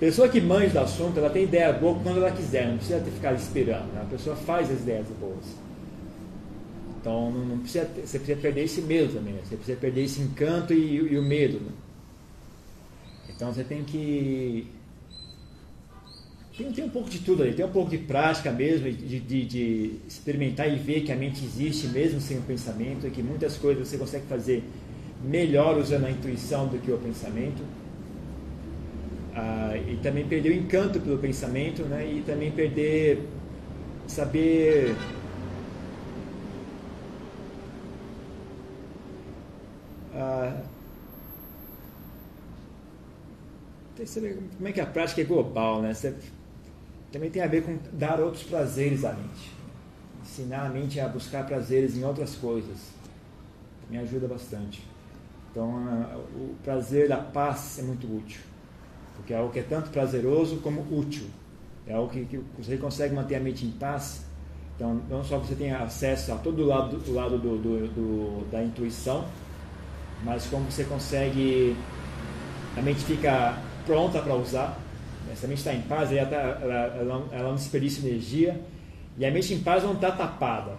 [0.00, 3.34] Pessoa que manja do assunto, ela tem ideia boa quando ela quiser, não precisa ficar
[3.34, 3.92] esperando.
[3.92, 4.00] Né?
[4.00, 5.44] A pessoa faz as ideias boas.
[6.98, 9.40] Então não, não precisa, você precisa perder esse medo também, né?
[9.44, 11.60] você precisa perder esse encanto e, e o medo.
[11.60, 11.70] Né?
[13.28, 14.66] Então você tem que.
[16.62, 19.44] Tem, tem, um pouco de tudo ali, tem um pouco de prática mesmo, de, de,
[19.44, 23.56] de experimentar e ver que a mente existe mesmo sem o pensamento, e que muitas
[23.56, 24.62] coisas você consegue fazer
[25.24, 27.62] melhor usando a intuição do que o pensamento
[29.34, 32.06] ah, e também perder o encanto pelo pensamento, né?
[32.06, 33.26] E também perder
[34.06, 34.94] saber
[40.14, 40.62] ah,
[44.56, 45.92] como é que a prática é global, né?
[45.92, 46.14] Você,
[47.12, 49.52] também tem a ver com dar outros prazeres à mente,
[50.22, 52.78] ensinar a mente a buscar prazeres em outras coisas,
[53.90, 54.82] me ajuda bastante.
[55.50, 58.40] Então, ah, o prazer da paz é muito útil
[59.22, 61.26] porque é algo que é tanto prazeroso como útil.
[61.86, 64.24] É algo que, que você consegue manter a mente em paz.
[64.74, 68.50] Então, não só você tem acesso a todo o lado, do, lado do, do, do,
[68.50, 69.24] da intuição,
[70.24, 71.76] mas como você consegue,
[72.76, 74.78] a mente fica pronta para usar.
[75.36, 78.60] Se a mente está em paz, ela, tá, ela, ela, ela não desperdiça energia.
[79.16, 80.76] E a mente em paz não está tapada.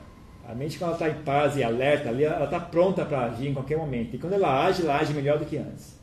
[0.47, 3.47] A mente, quando ela está em paz e alerta, ali, ela está pronta para agir
[3.47, 4.15] em qualquer momento.
[4.15, 5.97] E quando ela age, ela age melhor do que antes.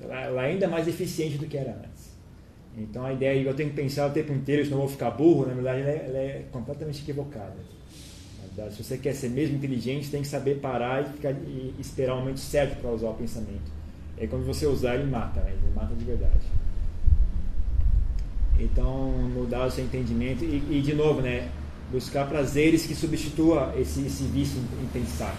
[0.00, 2.14] Ela, ela é ainda mais eficiente do que era antes.
[2.76, 5.10] Então a ideia de eu tenho que pensar o tempo inteiro, senão eu vou ficar
[5.10, 7.54] burro, na verdade ela é, ela é completamente equivocada.
[8.70, 12.18] Se você quer ser mesmo inteligente, tem que saber parar e, ficar, e esperar o
[12.18, 13.72] momento certo para usar o pensamento.
[14.16, 15.50] É quando você usar, ele mata, né?
[15.50, 16.46] ele mata de verdade.
[18.58, 21.48] Então, mudar o seu entendimento e, e de novo, né?
[21.90, 25.34] buscar prazeres que substitua esse, esse vício em, pensar.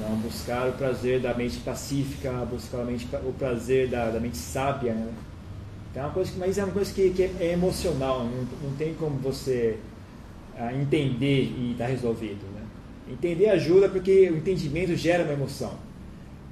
[0.00, 4.94] Não buscar o prazer da mente pacífica, buscar mente, o prazer da, da mente sábia.
[4.94, 5.12] Né?
[5.90, 8.94] Então, é uma coisa, mas é uma coisa que, que é emocional, não, não tem
[8.94, 9.78] como você
[10.58, 12.42] ah, entender e estar tá resolvido.
[12.54, 12.62] Né?
[13.12, 15.72] Entender ajuda porque o entendimento gera uma emoção.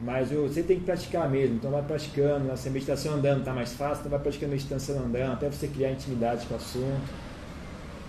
[0.03, 3.75] Mas você tem que praticar mesmo, então vai praticando, se a meditação andando está mais
[3.75, 7.11] fácil, então vai praticando a meditação andando, até você criar intimidade com o assunto.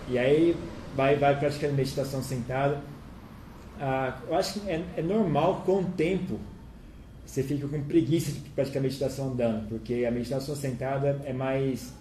[0.08, 0.56] E aí
[0.96, 2.78] vai, vai praticando meditação sentado
[3.84, 6.38] ah, eu acho que é, é, normal com o tempo
[7.26, 11.92] você fica com preguiça de praticar meditação andando, porque a meditação sentada é mais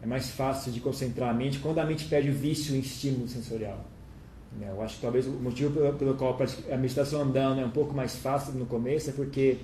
[0.00, 3.26] é mais fácil de concentrar a mente quando a mente perde o vício em estímulo
[3.26, 3.84] sensorial.
[4.58, 4.68] Né?
[4.70, 6.38] Eu acho que talvez o motivo pelo, pelo qual
[6.70, 9.58] a meditação andando é um pouco mais fácil no começo é porque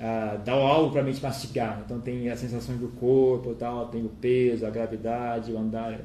[0.00, 1.82] ah, dá algo para a mente mastigar.
[1.84, 5.98] Então tem as sensações do corpo, tal, tem o peso, a gravidade, o andar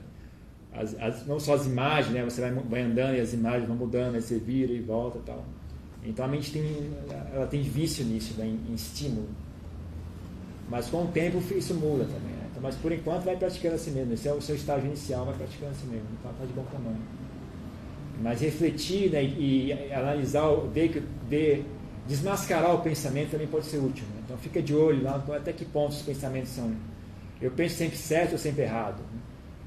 [0.75, 2.23] as, as, não só as imagens, né?
[2.23, 5.45] Você vai, vai andando e as imagens vão mudando, aí você vira e volta tal.
[6.03, 6.63] Então a mente tem,
[7.33, 8.45] ela tem vício nisso, né?
[8.45, 9.29] em, em estímulo.
[10.69, 12.33] Mas com o tempo isso muda também.
[12.33, 12.47] Né?
[12.49, 14.13] Então, mas por enquanto vai praticando assim mesmo.
[14.13, 16.07] Esse é o seu estágio inicial, vai praticando assim mesmo.
[16.19, 16.97] Então está de bom tamanho.
[18.21, 19.23] Mas refletir né?
[19.23, 21.65] e, analisar, ver, ver,
[22.07, 24.05] desmascarar o pensamento também pode ser útil.
[24.13, 24.21] Né?
[24.25, 26.71] Então fica de olho lá até que ponto os pensamentos são.
[27.41, 28.99] Eu penso sempre certo ou sempre errado.
[28.99, 29.19] Né?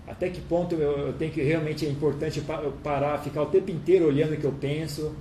[0.06, 3.70] Até que ponto eu, eu tenho que realmente é importante eu parar, ficar o tempo
[3.70, 5.14] inteiro olhando o que eu penso.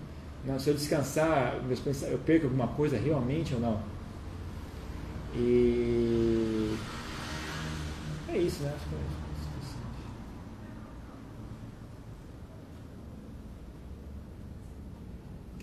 [0.46, 1.60] Não, se eu descansar,
[2.08, 3.80] eu perco alguma coisa realmente ou não?
[5.36, 6.76] E
[8.30, 8.72] é isso, né?
[8.76, 9.26] Acho que é isso.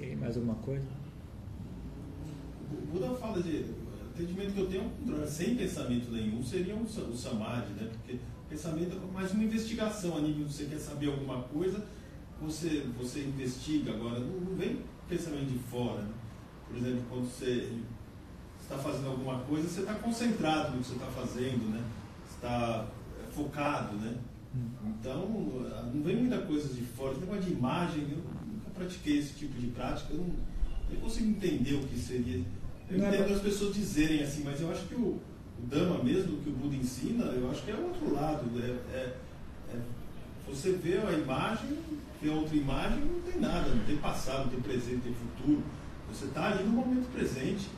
[0.02, 0.84] Ok, mais alguma coisa?
[2.72, 3.66] O Buda fala de
[4.12, 4.90] entendimento que eu tenho
[5.28, 7.88] sem pensamento nenhum seria o samadhi, né?
[7.92, 8.18] Porque
[8.50, 11.86] pensamento é mais uma investigação a nível de você quer saber alguma coisa,
[12.40, 16.02] você, você investiga agora, não, não vem pensamento de fora.
[16.02, 16.14] Né?
[16.66, 17.72] Por exemplo, quando você
[18.60, 21.84] está fazendo alguma coisa, você está concentrado no que você está fazendo, né?
[22.28, 22.88] está
[23.20, 23.96] é, focado.
[23.98, 24.16] Né?
[24.84, 25.28] Então,
[25.94, 28.41] não vem muita coisa de fora, esse negócio de imagem, eu
[28.82, 30.30] pratiquei esse tipo de prática, eu não,
[30.90, 32.42] eu consigo entender o que seria.
[32.90, 35.20] Eu é entendo as pessoas dizerem assim, mas eu acho que o,
[35.58, 38.44] o Dhamma mesmo que o Buda ensina, eu acho que é o outro lado.
[38.60, 39.16] É, é,
[39.72, 39.76] é,
[40.46, 41.78] você vê a imagem,
[42.20, 45.62] vê outra imagem, não tem nada, não tem passado, não tem presente, não tem futuro.
[46.12, 47.68] Você está ali no momento presente,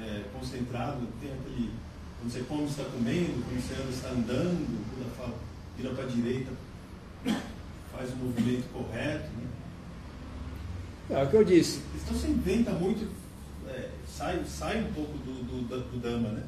[0.00, 1.70] é, concentrado, tem aquele.
[2.18, 5.34] Quando você come, está comendo, quando você anda, está andando, o Buda fala,
[5.76, 6.50] vira para a direita,
[7.92, 9.30] faz o movimento correto.
[9.36, 9.57] Né?
[11.10, 11.80] É o que eu disse.
[11.94, 13.08] Então você inventa muito,
[13.68, 16.42] é, sai, sai um pouco do, do, do Dhamma, né?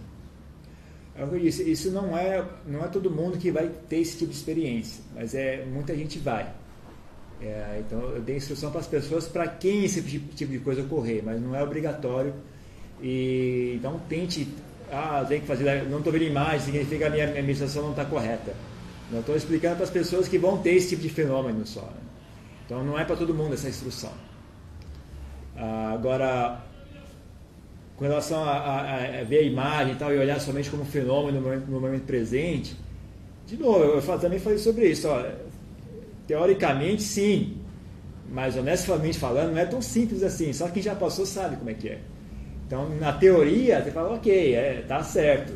[1.16, 3.99] É o que eu disse, isso não é, não é todo mundo que vai ter
[3.99, 6.51] esse tipo de experiência, mas é muita gente vai.
[7.43, 11.23] É, então eu dei instrução para as pessoas para quem esse tipo de coisa ocorrer,
[11.24, 12.35] mas não é obrigatório.
[13.03, 14.47] E, então tente,
[14.93, 18.05] ah, tem que fazer, não estou vendo imagem, significa que a minha administração não está
[18.05, 18.55] correta.
[19.12, 21.82] Eu estou explicando para as pessoas que vão ter esse tipo de fenômeno só.
[21.82, 22.01] Né?
[22.66, 24.12] Então não é para todo mundo essa instrução.
[25.62, 26.59] Ah, agora,
[27.95, 31.39] com relação a, a, a, ver a imagem e tal, e olhar somente como fenômeno
[31.39, 32.74] no momento, no momento presente,
[33.47, 35.07] de novo, eu, também falei sobre isso.
[35.07, 35.23] Ó,
[36.27, 37.59] teoricamente, sim,
[38.32, 40.51] mas honestamente falando, não é tão simples assim.
[40.55, 41.99] Só quem já passou sabe como é que é.
[42.66, 45.53] Então, na teoria, você fala, ok, é, tá certo.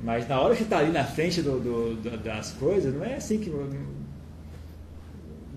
[0.00, 3.16] Mas na hora que está ali na frente do, do, do, das coisas, não é
[3.16, 3.50] assim que.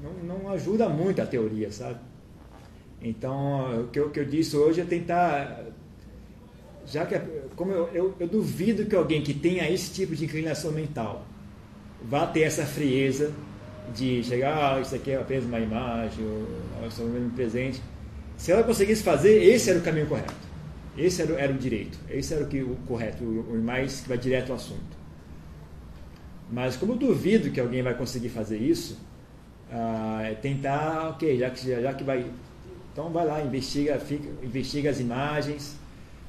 [0.02, 2.00] Não, não ajuda muito a teoria, sabe?
[3.02, 5.66] Então, o que eu, que eu disse hoje é tentar
[6.86, 7.20] já que
[7.56, 11.26] como eu, eu, eu, duvido que alguém que tenha esse tipo de inclinação mental
[12.02, 13.34] vá ter essa frieza
[13.94, 16.48] de chegar, ah, isso aqui é apenas uma imagem, ou
[16.82, 17.82] ah, estou vendo um presente.
[18.38, 20.48] Se ela conseguisse fazer, esse era o caminho correto.
[20.98, 21.98] Esse era, era o direito.
[22.10, 24.98] Esse era o, que, o correto, o, o mais que vai direto ao assunto.
[26.52, 28.98] Mas como eu duvido que alguém vai conseguir fazer isso,
[29.72, 32.26] ah, é tentar, ok, já que, já que vai.
[32.98, 35.76] Então vai lá, investiga, fica, investiga as imagens,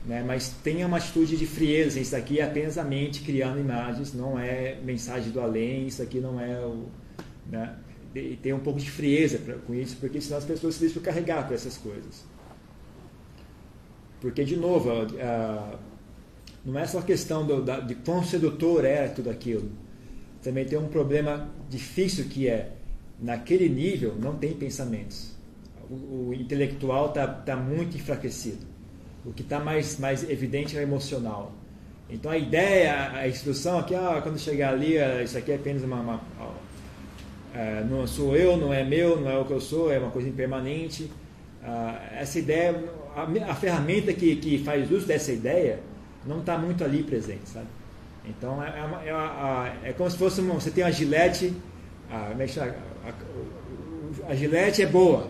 [0.05, 0.23] né?
[0.23, 1.99] mas tenha uma atitude de frieza.
[1.99, 6.20] Isso aqui é apenas a mente criando imagens, não é mensagem do além, isso aqui
[6.20, 6.85] não é o.
[7.51, 7.74] Né?
[8.15, 11.03] E tem um pouco de frieza pra, com isso, porque senão as pessoas se deixam
[11.03, 12.27] carregar com essas coisas.
[14.20, 14.90] Porque, de novo,
[16.66, 19.70] não é só questão do, da, de quão sedutor é tudo aquilo.
[20.43, 22.73] Também tem um problema difícil que é,
[23.19, 25.38] naquele nível, não tem pensamentos.
[25.90, 28.66] O, intelectual está tá muito enfraquecido.
[29.24, 31.52] O que está mais, mais evidente é o emocional.
[32.10, 35.82] Então a ideia, a instrução aqui, ah, quando chegar ali, ah, isso aqui é apenas
[35.82, 36.01] uma.
[36.01, 36.20] uma
[37.55, 40.10] é, não sou eu, não é meu, não é o que eu sou, é uma
[40.10, 41.10] coisa impermanente.
[41.62, 42.85] Ah, essa ideia,
[43.15, 45.81] a, a, ferramenta que, que faz uso dessa ideia
[46.24, 47.66] não está muito ali presente, sabe?
[48.28, 51.52] Então é, é, é, é, como se fosse uma, você tem uma gilete,
[52.10, 55.28] a, a, a, gilete é boa,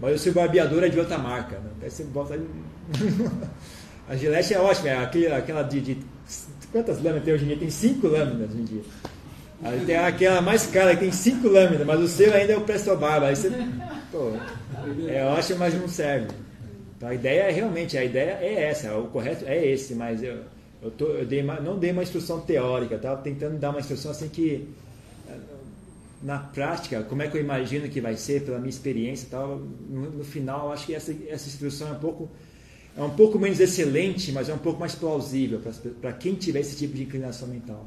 [0.00, 1.56] mas o seu barbeador é de outra marca.
[1.56, 1.70] Né?
[1.82, 2.38] Aí você bota
[4.08, 5.98] a Gillette é ótima, é aquela, aquela de, de,
[6.72, 7.56] Quantas lâminas tem hoje em dia?
[7.58, 8.82] Tem cinco lâminas hoje em dia.
[9.62, 12.62] Aí tem aquela mais cara que tem cinco lâminas, mas o seu ainda é o
[12.62, 13.26] Presto Barba.
[13.26, 13.50] Aí você,
[14.10, 14.32] pô,
[15.08, 16.28] é ótimo, mas não serve.
[16.96, 20.38] Então a ideia é realmente, a ideia é essa, o correto é esse, mas eu,
[20.82, 24.28] eu, tô, eu dei não dei uma instrução teórica, estava tentando dar uma instrução assim
[24.28, 24.68] que
[26.22, 29.58] na prática, como é que eu imagino que vai ser pela minha experiência e tal,
[29.58, 32.28] no, no, final, eu acho que essa, essa instrução é um pouco
[32.96, 35.60] é um pouco menos excelente, mas é um pouco mais plausível
[36.00, 37.86] para quem tiver esse tipo de inclinação mental.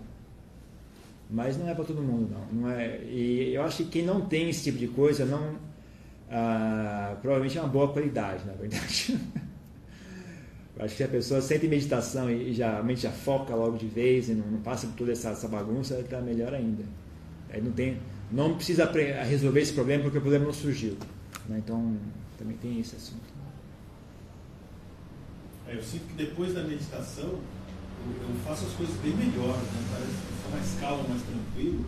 [1.30, 2.61] Mas não é para todo mundo, não.
[2.61, 5.57] não é, e eu acho que quem não tem esse tipo de coisa, não
[6.35, 9.19] ah, provavelmente é uma boa qualidade, na verdade.
[10.80, 14.30] acho que a pessoa sente meditação e, já, a mente já foca logo de vez
[14.30, 16.84] e não, não passa por toda essa, essa bagunça, está melhor ainda.
[17.51, 17.99] Aí não tem
[18.31, 18.89] não precisa
[19.23, 20.97] resolver esse problema porque o problema não surgiu.
[21.47, 21.61] Né?
[21.63, 21.97] Então,
[22.37, 23.21] também tem esse assunto.
[25.67, 29.83] É, eu sinto que depois da meditação, eu, eu faço as coisas bem melhor, né?
[29.91, 31.85] parece que fica mais calmo, mais tranquilo.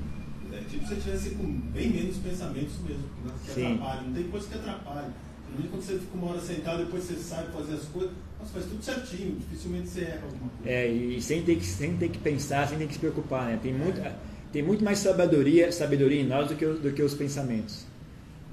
[0.54, 1.44] É tipo se você tivesse com
[1.74, 3.04] bem menos pensamentos mesmo,
[3.44, 4.04] que, que atrapalham.
[4.04, 5.14] Não tem coisa que atrapalhe.
[5.56, 8.66] Principalmente quando você fica uma hora sentado, depois você sai fazer as coisas, nossa, faz
[8.66, 10.70] tudo certinho, dificilmente você erra alguma coisa.
[10.70, 13.60] É, e sem ter que, sem ter que pensar, sem ter que se preocupar, né?
[13.62, 14.00] Tem muito.
[14.00, 14.16] É
[14.56, 17.86] tem muito mais sabedoria, sabedoria em nós do que, do que os pensamentos.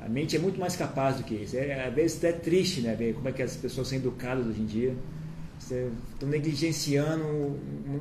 [0.04, 1.56] A mente é muito mais capaz do que isso.
[1.56, 2.96] É, às vezes até triste, né?
[2.96, 4.96] Ver como é que as pessoas são educadas hoje em dia.
[5.60, 8.00] estão negligenciando um,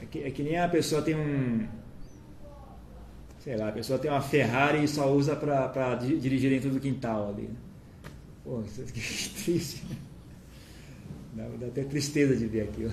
[0.00, 1.68] é, que, é que nem a pessoa tem um.
[3.40, 7.34] Sei lá, a pessoa tem uma Ferrari e só usa para dirigir dentro do quintal
[7.34, 7.50] ali.
[8.42, 8.92] Pô, isso que
[9.44, 9.82] triste.
[11.34, 12.92] Dá, dá até tristeza de ver aquilo.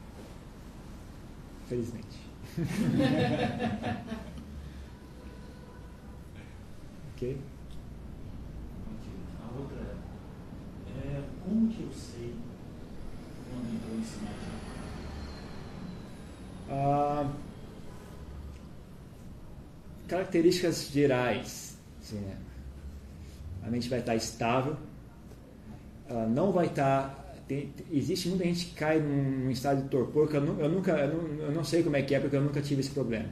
[1.71, 2.19] Felizmente.
[7.13, 7.37] ok?
[9.39, 9.95] A outra
[11.01, 12.35] é, é como que eu sei
[13.49, 14.35] quando entrou em samadhi?
[16.69, 17.31] Ah,
[20.09, 21.77] características gerais.
[22.01, 22.37] Assim, né?
[23.63, 24.75] A mente vai estar estável,
[26.09, 27.20] ela não vai estar.
[27.51, 30.93] Tem, existe muita gente que cai num, estado de torpor que eu, eu nunca.
[30.93, 33.25] Eu não, eu não, sei como é que é porque eu nunca tive esse problema.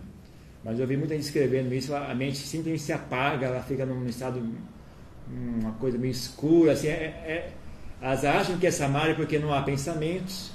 [0.61, 4.05] Mas eu vi muita gente escrevendo isso, a mente simplesmente se apaga, ela fica num
[4.07, 4.43] estado.
[5.25, 6.73] uma coisa meio escura.
[6.73, 7.53] Assim, é, é,
[8.01, 10.51] elas acham que é samadhi porque não há pensamentos,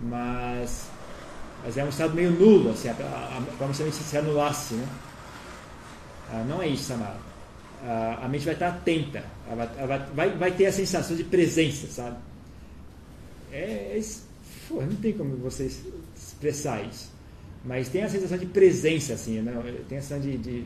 [0.00, 0.88] mas
[1.64, 2.88] mas é um estado meio nulo, assim,
[3.58, 4.74] como se a mente se anulasse.
[4.74, 4.86] Né?
[6.30, 7.16] Ah, não é isso, Samara.
[7.82, 11.24] Ah, a mente vai estar atenta, ela vai, ela vai, vai, ter a sensação de
[11.24, 12.16] presença, sabe?
[13.56, 14.02] É, é,
[14.68, 15.70] pô, não tem como você
[16.14, 17.10] expressar isso.
[17.64, 19.52] Mas tem a sensação de presença, assim, né?
[19.88, 20.64] tem a sensação de, de,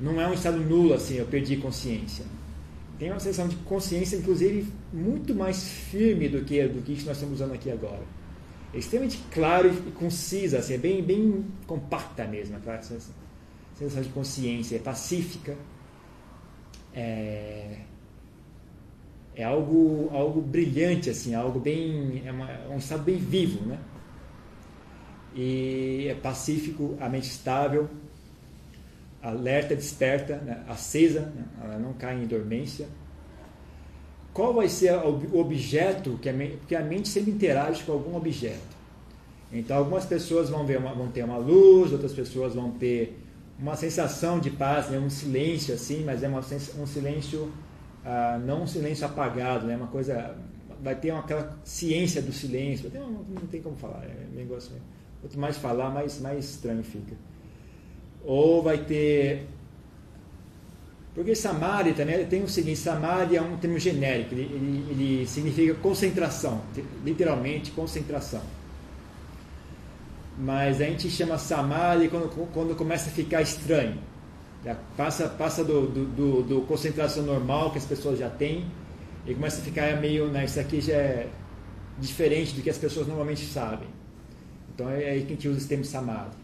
[0.00, 2.24] Não é um estado nulo, assim, eu perdi consciência.
[2.98, 7.34] Tem uma sensação de consciência, inclusive, muito mais firme do que, do que nós estamos
[7.34, 8.02] usando aqui agora
[8.74, 14.76] é extremamente claro e concisa, assim, é bem, bem compacta mesmo, aquela sensação de consciência,
[14.76, 15.56] é pacífica,
[16.94, 17.80] é,
[19.34, 23.78] é algo, algo brilhante, assim, algo bem, é, uma, é um estado bem vivo, né?
[25.34, 27.88] E é pacífico, a mente estável,
[29.22, 30.62] alerta, desperta, né?
[30.68, 31.44] acesa, né?
[31.62, 32.86] ela não cai em dormência.
[34.34, 38.16] Qual vai ser o objeto que a mente, porque a mente sempre interage com algum
[38.16, 38.82] objeto.
[39.50, 43.18] Então algumas pessoas vão ver uma, vão ter uma luz, outras pessoas vão ter
[43.58, 44.98] uma sensação de paz, né?
[44.98, 46.40] um silêncio assim, mas é uma,
[46.78, 47.52] um silêncio
[48.44, 49.76] não um silêncio apagado, né?
[49.76, 50.36] Uma coisa
[50.82, 54.72] vai ter uma, aquela ciência do silêncio, não, não tem como falar, é negócio.
[55.20, 57.14] Quanto mais falar, mais mais estranho fica.
[58.24, 59.46] Ou vai ter
[61.14, 65.74] porque Samadhi também tem o seguinte: Samadhi é um termo genérico, ele, ele, ele significa
[65.74, 66.62] concentração,
[67.04, 68.40] literalmente concentração.
[70.38, 73.98] Mas a gente chama Samadhi quando, quando começa a ficar estranho.
[74.64, 78.66] Já passa passa do, do, do, do, concentração normal que as pessoas já têm
[79.26, 80.28] e começa a ficar meio.
[80.28, 81.28] Né, isso aqui já é
[81.98, 83.88] diferente do que as pessoas normalmente sabem.
[84.74, 86.36] Então é aí que a gente usa esse termo Samadhi.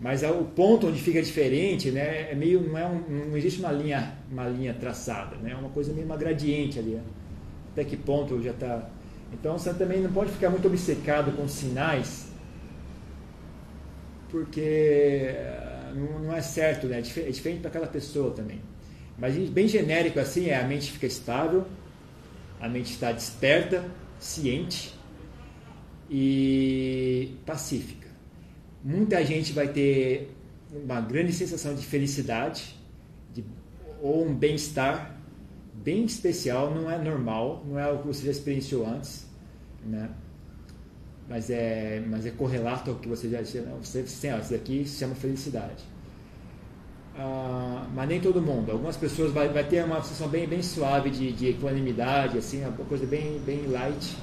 [0.00, 3.60] Mas é o ponto onde fica diferente, né, é meio não é um, não existe
[3.60, 6.92] uma linha uma linha traçada, né, é uma coisa meio uma gradiente ali.
[6.92, 7.02] Né?
[7.72, 8.88] Até que ponto já está.
[9.32, 12.32] Então você também não pode ficar muito obcecado com sinais,
[14.30, 15.34] porque
[15.90, 18.60] eh, não, é certo, né, é, é diferente para aquela pessoa também.
[19.18, 21.66] Mas bem genérico assim é a mente fica estável,
[22.60, 23.84] a mente está desperta,
[24.18, 24.94] ciente
[26.08, 28.00] e pacífica
[28.82, 30.34] muita gente vai ter
[30.72, 32.74] uma grande sensação de felicidade
[33.32, 33.44] de,
[34.00, 35.16] ou um bem-estar
[35.74, 39.26] bem especial, não é normal, não é algo que você já experienciou antes,
[39.84, 40.10] né?
[41.30, 43.62] Mas é, mas é correlato ao que você já tinha.
[43.82, 45.84] Você, você, isso daqui se chama felicidade.
[47.16, 48.72] Ah, mas nem todo mundo.
[48.72, 52.72] Algumas pessoas vai, vai ter uma sensação bem, bem suave de, de equanimidade, assim, uma
[52.84, 54.18] coisa bem, bem light.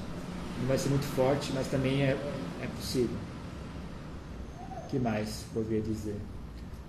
[0.60, 2.10] Não vai ser muito forte, mas também é,
[2.62, 3.16] é possível
[4.88, 6.16] que mais poderia dizer?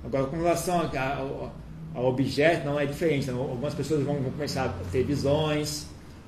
[0.03, 1.51] Agora, com relação ao,
[1.93, 3.29] ao objeto, não é diferente.
[3.29, 5.87] Então, algumas pessoas vão, vão, começar a ter visões,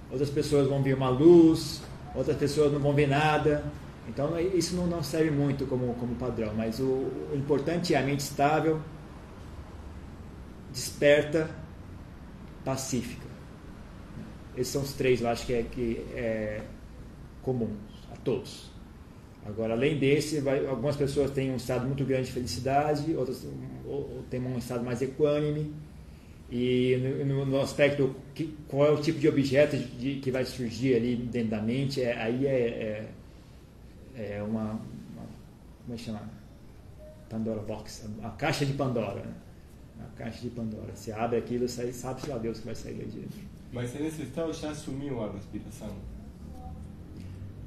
[0.09, 1.81] outras pessoas vão ver uma luz,
[2.15, 3.63] outras pessoas não vão ver nada.
[4.07, 6.53] Então, isso não, serve muito como, como padrão.
[6.55, 8.81] Mas o, o importante é a mente estável,
[10.71, 11.49] desperta,
[12.63, 13.27] pacífica.
[14.55, 16.61] Esses são os três, eu acho que é, que é
[17.41, 17.75] comum
[18.11, 18.69] a todos.
[19.45, 23.47] Agora, além desse, vai, algumas pessoas têm um estado muito grande de felicidade, outras
[24.29, 25.73] têm um estado mais equânime.
[26.51, 30.95] E no, no aspecto que, qual é o tipo de objeto de, que vai surgir
[30.95, 33.09] ali dentro da mente, é, aí é,
[34.15, 35.25] é, é uma, uma,
[35.83, 36.29] Como é que chama?
[37.29, 39.21] Pandora Box, a caixa de Pandora.
[39.21, 39.33] Né?
[40.01, 40.93] A caixa de Pandora.
[40.93, 43.39] Se abre aquilo, sai, sabe-se lá Deus que vai sair de dentro.
[43.71, 45.95] Mas nesse estado já assumiu a respiração?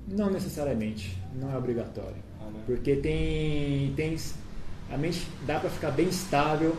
[0.07, 2.23] Não necessariamente, não é obrigatório.
[2.39, 2.63] Ah, né?
[2.67, 4.15] Porque tem, tem.
[4.91, 6.77] A mente dá para ficar bem estável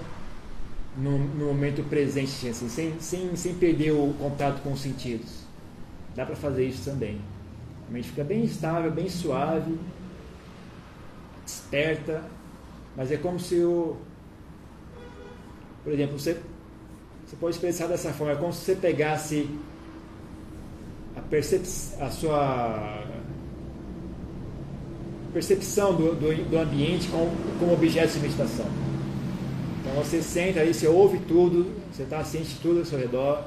[0.98, 5.46] no, no, momento presente, assim, sem, sem, sem perder o contato com os sentidos.
[6.16, 7.20] Dá para fazer isso também.
[7.88, 9.78] A mente fica bem estável, bem suave,
[11.44, 12.24] desperta,
[12.96, 13.98] mas é como se o.
[15.84, 16.40] Por exemplo, você,
[17.26, 19.48] você pode expressar dessa forma, é como se você pegasse
[21.16, 21.64] a, percep
[22.00, 23.04] a sua
[25.34, 28.66] percepção do, do, do ambiente como, como objeto de meditação.
[29.86, 33.46] Então você senta aí, você ouve tudo, você está ciente de tudo ao seu redor,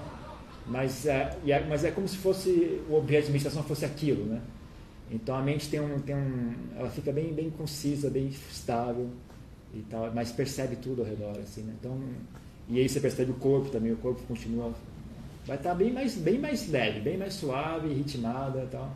[0.67, 4.41] mas é, é, mas é como se fosse o objeto de meditação fosse aquilo, né?
[5.11, 9.09] Então a mente tem um, tem um, ela fica bem, bem concisa, bem estável
[9.75, 11.75] e tal, mas percebe tudo ao redor, assim, né?
[11.81, 11.99] Então
[12.69, 14.73] e aí você percebe o corpo também, o corpo continua
[15.49, 18.95] vai estar tá bem mais, bem mais leve, bem mais suave, ritmada e tal.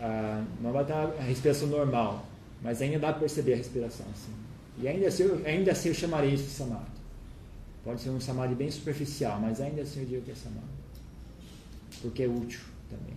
[0.00, 2.24] Ah, não vai estar tá a respiração normal,
[2.62, 4.06] mas ainda dá para perceber a respiração.
[4.12, 4.45] Assim.
[4.78, 6.96] E ainda assim, ainda assim eu chamaria isso de samadhi.
[7.82, 10.66] Pode ser um samadhi bem superficial, mas ainda assim eu digo que é samadhi.
[12.02, 13.14] Porque é útil também.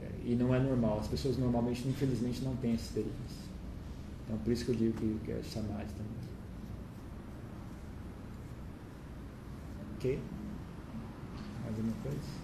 [0.00, 1.00] É, e não é normal.
[1.00, 3.50] As pessoas normalmente, infelizmente, não têm essa experiência.
[4.24, 6.20] Então por isso que eu digo que, que é samadhi também.
[9.96, 10.20] Ok?
[11.64, 12.40] Mais alguma coisa?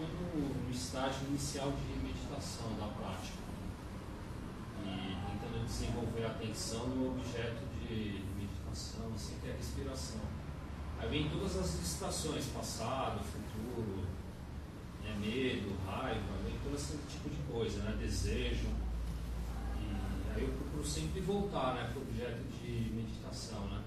[0.00, 3.39] No estágio inicial de meditação da prática
[5.70, 10.20] desenvolver a atenção no objeto de meditação, assim, que é a respiração.
[10.98, 14.04] Aí vem todas as distrações, passado, futuro,
[15.02, 18.68] né, medo, raiva, vem todo esse tipo de coisa, né, desejo.
[19.80, 23.60] E aí eu procuro sempre voltar né, para o objeto de meditação.
[23.68, 23.82] Né?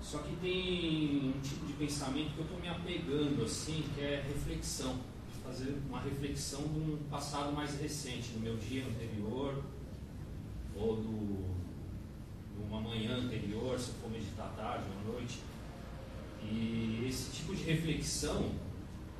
[0.00, 4.24] Só que tem um tipo de pensamento que eu estou me apegando, assim, que é
[4.26, 4.98] reflexão.
[5.44, 9.62] Fazer uma reflexão de um passado mais recente, do meu dia anterior,
[10.78, 11.56] ou do,
[12.54, 15.40] de uma manhã anterior, se for meditar tarde ou à noite.
[16.42, 18.50] E esse tipo de reflexão,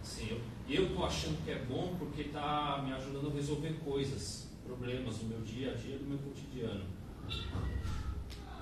[0.00, 5.18] assim, eu estou achando que é bom porque está me ajudando a resolver coisas, problemas
[5.18, 6.84] do meu dia a dia, do meu cotidiano.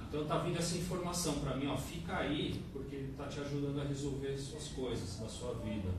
[0.09, 3.81] Então tá vindo essa informação para mim, ó, fica aí, porque ele está te ajudando
[3.81, 5.91] a resolver suas coisas da sua vida.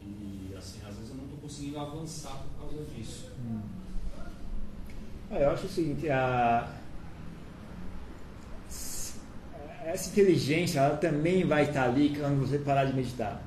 [0.00, 3.32] E assim, às vezes eu não estou conseguindo avançar por causa disso.
[3.40, 3.83] Hum.
[5.30, 6.68] Ah, eu acho o seguinte, a...
[9.86, 13.42] essa inteligência ela também vai estar ali quando você parar de meditar.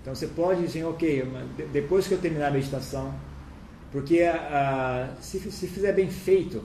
[0.00, 1.24] Então você pode dizer, ok,
[1.72, 3.14] depois que eu terminar a meditação,
[3.92, 4.20] porque
[5.20, 6.64] se, se fizer bem feito,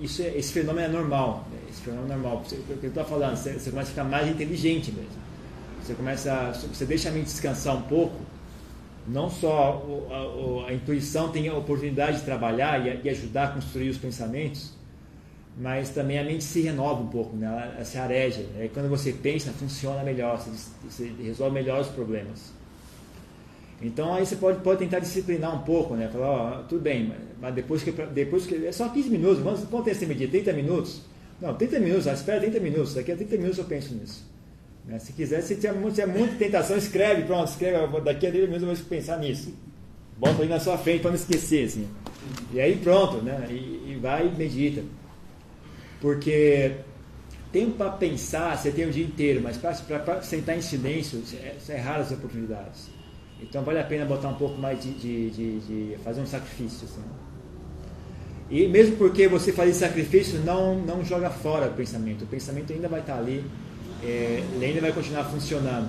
[0.00, 1.46] isso é, esse fenômeno é normal.
[1.50, 1.58] Né?
[1.70, 2.42] Esse fenômeno é normal.
[2.44, 5.26] O que eu estou falando, você, você, começa a ficar mais inteligente mesmo.
[5.82, 8.16] Você começa, você deixa a mente descansar um pouco.
[9.06, 13.48] Não só a, a, a intuição tem a oportunidade de trabalhar e, e, ajudar a
[13.48, 14.72] construir os pensamentos,
[15.56, 17.46] mas também a mente se renova um pouco, né?
[17.46, 18.42] ela, ela se areja.
[18.54, 18.68] Né?
[18.74, 20.50] Quando você pensa, funciona melhor, você,
[20.88, 22.52] você resolve melhor os problemas.
[23.80, 26.08] Então aí você pode, pode tentar disciplinar um pouco, né?
[26.08, 28.66] Falar, ó, tudo bem, mas depois que, depois que.
[28.66, 30.30] É só 15 minutos, quanto tempo você medir?
[30.30, 31.02] 30 minutos?
[31.40, 34.24] Não, 30 minutos, espera 30 minutos, daqui a 30 minutos eu penso nisso.
[34.86, 34.98] Né?
[34.98, 38.74] Se quiser, se tiver, tiver muita tentação, escreve, pronto, escreve, daqui a 30 minutos eu
[38.74, 39.52] vou pensar nisso.
[40.16, 41.86] Bota aí na sua frente para não esquecer, assim.
[42.52, 43.46] E aí pronto, né?
[43.50, 44.82] E, e vai e medita.
[46.00, 46.72] Porque
[47.52, 51.76] tempo para pensar, você tem o dia inteiro, mas para sentar em silêncio, é, é
[51.76, 52.88] raras as oportunidades.
[53.40, 56.86] Então vale a pena botar um pouco mais de, de, de, de fazer um sacrifício.
[56.86, 57.02] Assim.
[58.50, 62.22] E mesmo porque você fazer sacrifício não, não joga fora o pensamento.
[62.22, 63.44] O pensamento ainda vai estar ali,
[64.02, 65.88] é, ainda vai continuar funcionando.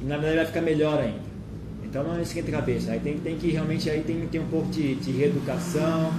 [0.00, 1.32] E na verdade vai ficar melhor ainda.
[1.84, 2.92] Então não esquenta a cabeça.
[2.92, 6.12] Aí tem, tem que realmente aí tem, tem um pouco de, de reeducação,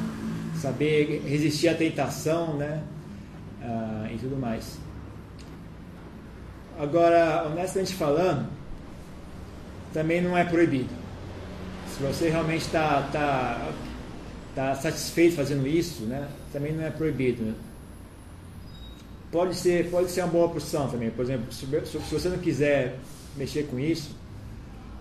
[0.56, 2.84] saber resistir à tentação, né?
[3.62, 4.78] Ah, e tudo mais.
[6.80, 8.48] Agora, honestamente falando,
[9.94, 10.90] também não é proibido.
[11.88, 13.72] Se você realmente está tá,
[14.56, 17.54] tá satisfeito fazendo isso, né, também não é proibido.
[19.34, 21.10] Pode ser, pode ser uma boa opção também.
[21.10, 23.00] Por exemplo, se, se você não quiser
[23.36, 24.12] mexer com isso,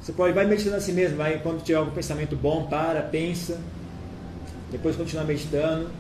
[0.01, 3.61] você pode vai meditando assim mesmo, vai quando tiver algum pensamento bom, para, pensa,
[4.71, 5.91] depois continua meditando.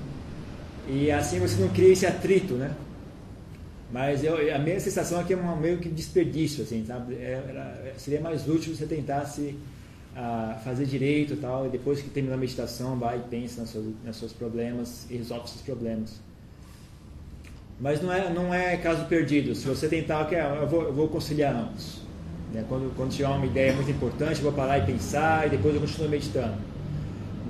[0.88, 2.74] E assim você não cria esse atrito, né?
[3.92, 6.86] Mas eu, a minha sensação é que é um meio que desperdício, assim?
[7.10, 9.54] É, era, seria mais útil você tentasse
[10.64, 13.84] fazer direito e tal, e depois que terminar a meditação, vai e pensa nos seus,
[14.02, 16.31] nos seus problemas e resolve esses problemas.
[17.82, 19.56] Mas não é, não é caso perdido.
[19.56, 21.98] Se você tentar, okay, eu, vou, eu vou conciliar ambos.
[22.54, 22.64] Né?
[22.68, 25.80] Quando, quando tiver uma ideia muito importante, eu vou parar e pensar, e depois eu
[25.80, 26.54] continuo meditando.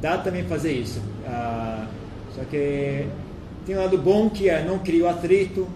[0.00, 1.02] Dá também fazer isso.
[1.26, 1.86] Ah,
[2.34, 3.06] só que
[3.66, 5.68] tem um lado bom que é não cria o atrito,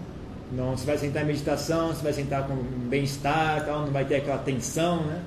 [0.51, 4.15] não, você vai sentar em meditação, você vai sentar com bem-estar, tal, não vai ter
[4.15, 5.21] aquela tensão, né?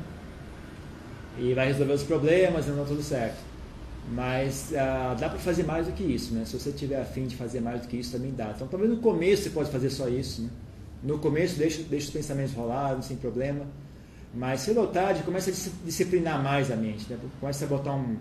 [1.39, 3.50] E vai resolver os problemas não tudo certo.
[4.13, 6.45] Mas ah, dá para fazer mais do que isso, né?
[6.45, 8.53] Se você tiver afim de fazer mais do que isso, também dá.
[8.55, 10.51] Então, talvez no começo você pode fazer só isso, né?
[11.03, 13.67] No começo, deixa, deixa os pensamentos rolarem, sem problema.
[14.35, 15.55] Mas cedo ou tarde começa a
[15.85, 17.19] disciplinar mais a mente, né?
[17.41, 18.17] começa a botar um,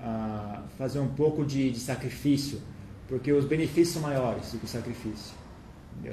[0.00, 2.60] a fazer um pouco de, de, sacrifício,
[3.08, 5.34] porque os benefícios são maiores do que o sacrifício.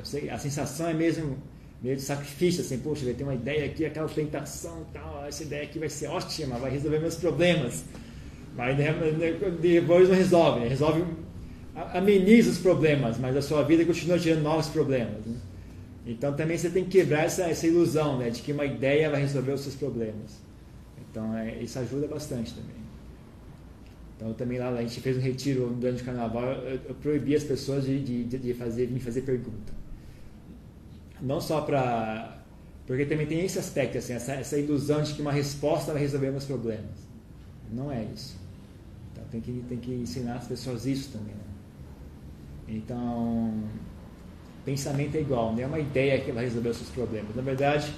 [0.03, 1.37] Sei, a sensação é mesmo
[1.81, 5.63] meio de sacrifício, assim, poxa, vai ter uma ideia aqui, aquela tentação, tal, essa ideia
[5.63, 7.83] aqui vai ser ótima, vai resolver meus problemas.
[8.55, 8.77] Mas
[9.61, 10.67] depois não resolve, né?
[10.67, 11.03] resolve,
[11.93, 15.25] ameniza os problemas, mas a sua vida continua gerando novos problemas.
[15.25, 15.37] Né?
[16.05, 19.21] Então também você tem que quebrar essa, essa ilusão né, de que uma ideia vai
[19.21, 20.41] resolver os seus problemas.
[21.09, 22.81] Então é, isso ajuda bastante também.
[24.17, 27.43] Então também lá a gente fez um retiro durante o carnaval, eu, eu proibi as
[27.43, 29.73] pessoas de, de, de fazer, me fazer pergunta.
[31.21, 32.39] Não só para.
[32.87, 36.31] Porque também tem esse aspecto, assim, essa, essa ilusão de que uma resposta vai resolver
[36.31, 37.07] meus problemas.
[37.71, 38.40] Não é isso.
[39.31, 41.33] Tem que, tem que ensinar as pessoas isso também.
[41.33, 41.41] Né?
[42.67, 43.53] Então
[44.65, 47.35] pensamento é igual, não é uma ideia que vai resolver os seus problemas.
[47.35, 47.91] Na verdade,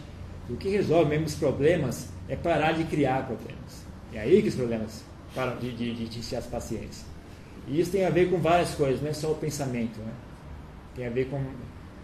[0.50, 3.84] o que resolve mesmo os problemas é parar de criar problemas.
[4.14, 5.04] É aí que os problemas
[5.36, 7.06] param de, de, de iniciar as pacientes.
[7.68, 10.00] E isso tem a ver com várias coisas, não é só o pensamento.
[10.00, 10.12] Né?
[10.96, 11.42] Tem a ver com,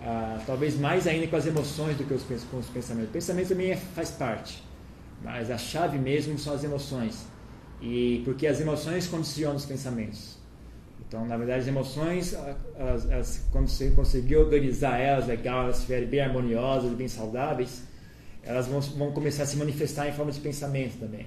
[0.01, 3.09] ah, talvez mais ainda com as emoções do que os, com os pensamentos.
[3.09, 4.63] O pensamento também é, faz parte,
[5.23, 7.25] mas a chave mesmo são as emoções.
[7.81, 10.37] E porque as emoções condicionam os pensamentos.
[11.07, 12.35] Então, na verdade, as emoções,
[13.51, 17.83] quando você conseguir organizar elas legal, elas estiverem bem harmoniosas, bem saudáveis,
[18.43, 21.25] elas vão, vão, começar a se manifestar em forma de pensamento também.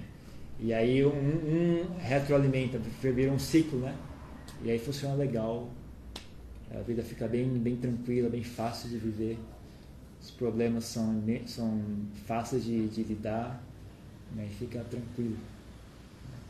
[0.59, 3.93] E aí um, um retroalimenta, vira um ciclo, né?
[4.63, 5.69] E aí funciona legal.
[6.73, 9.37] A vida fica bem, bem tranquila, bem fácil de viver.
[10.21, 11.81] Os problemas são, são
[12.25, 13.61] fáceis de, de lidar?
[14.37, 15.37] E fica tranquilo.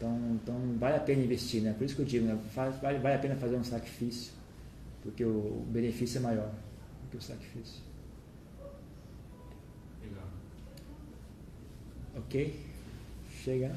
[0.04, 1.74] Então, então vale a pena investir, né?
[1.78, 2.38] Por isso que eu digo, né?
[2.54, 4.34] vale, vale a pena fazer um sacrifício,
[5.02, 7.82] porque o benefício é maior do que o sacrifício.
[10.04, 10.28] Legal.
[12.18, 12.60] Ok?
[13.44, 13.74] Chega.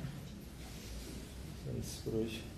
[1.68, 2.55] É isso por hoje.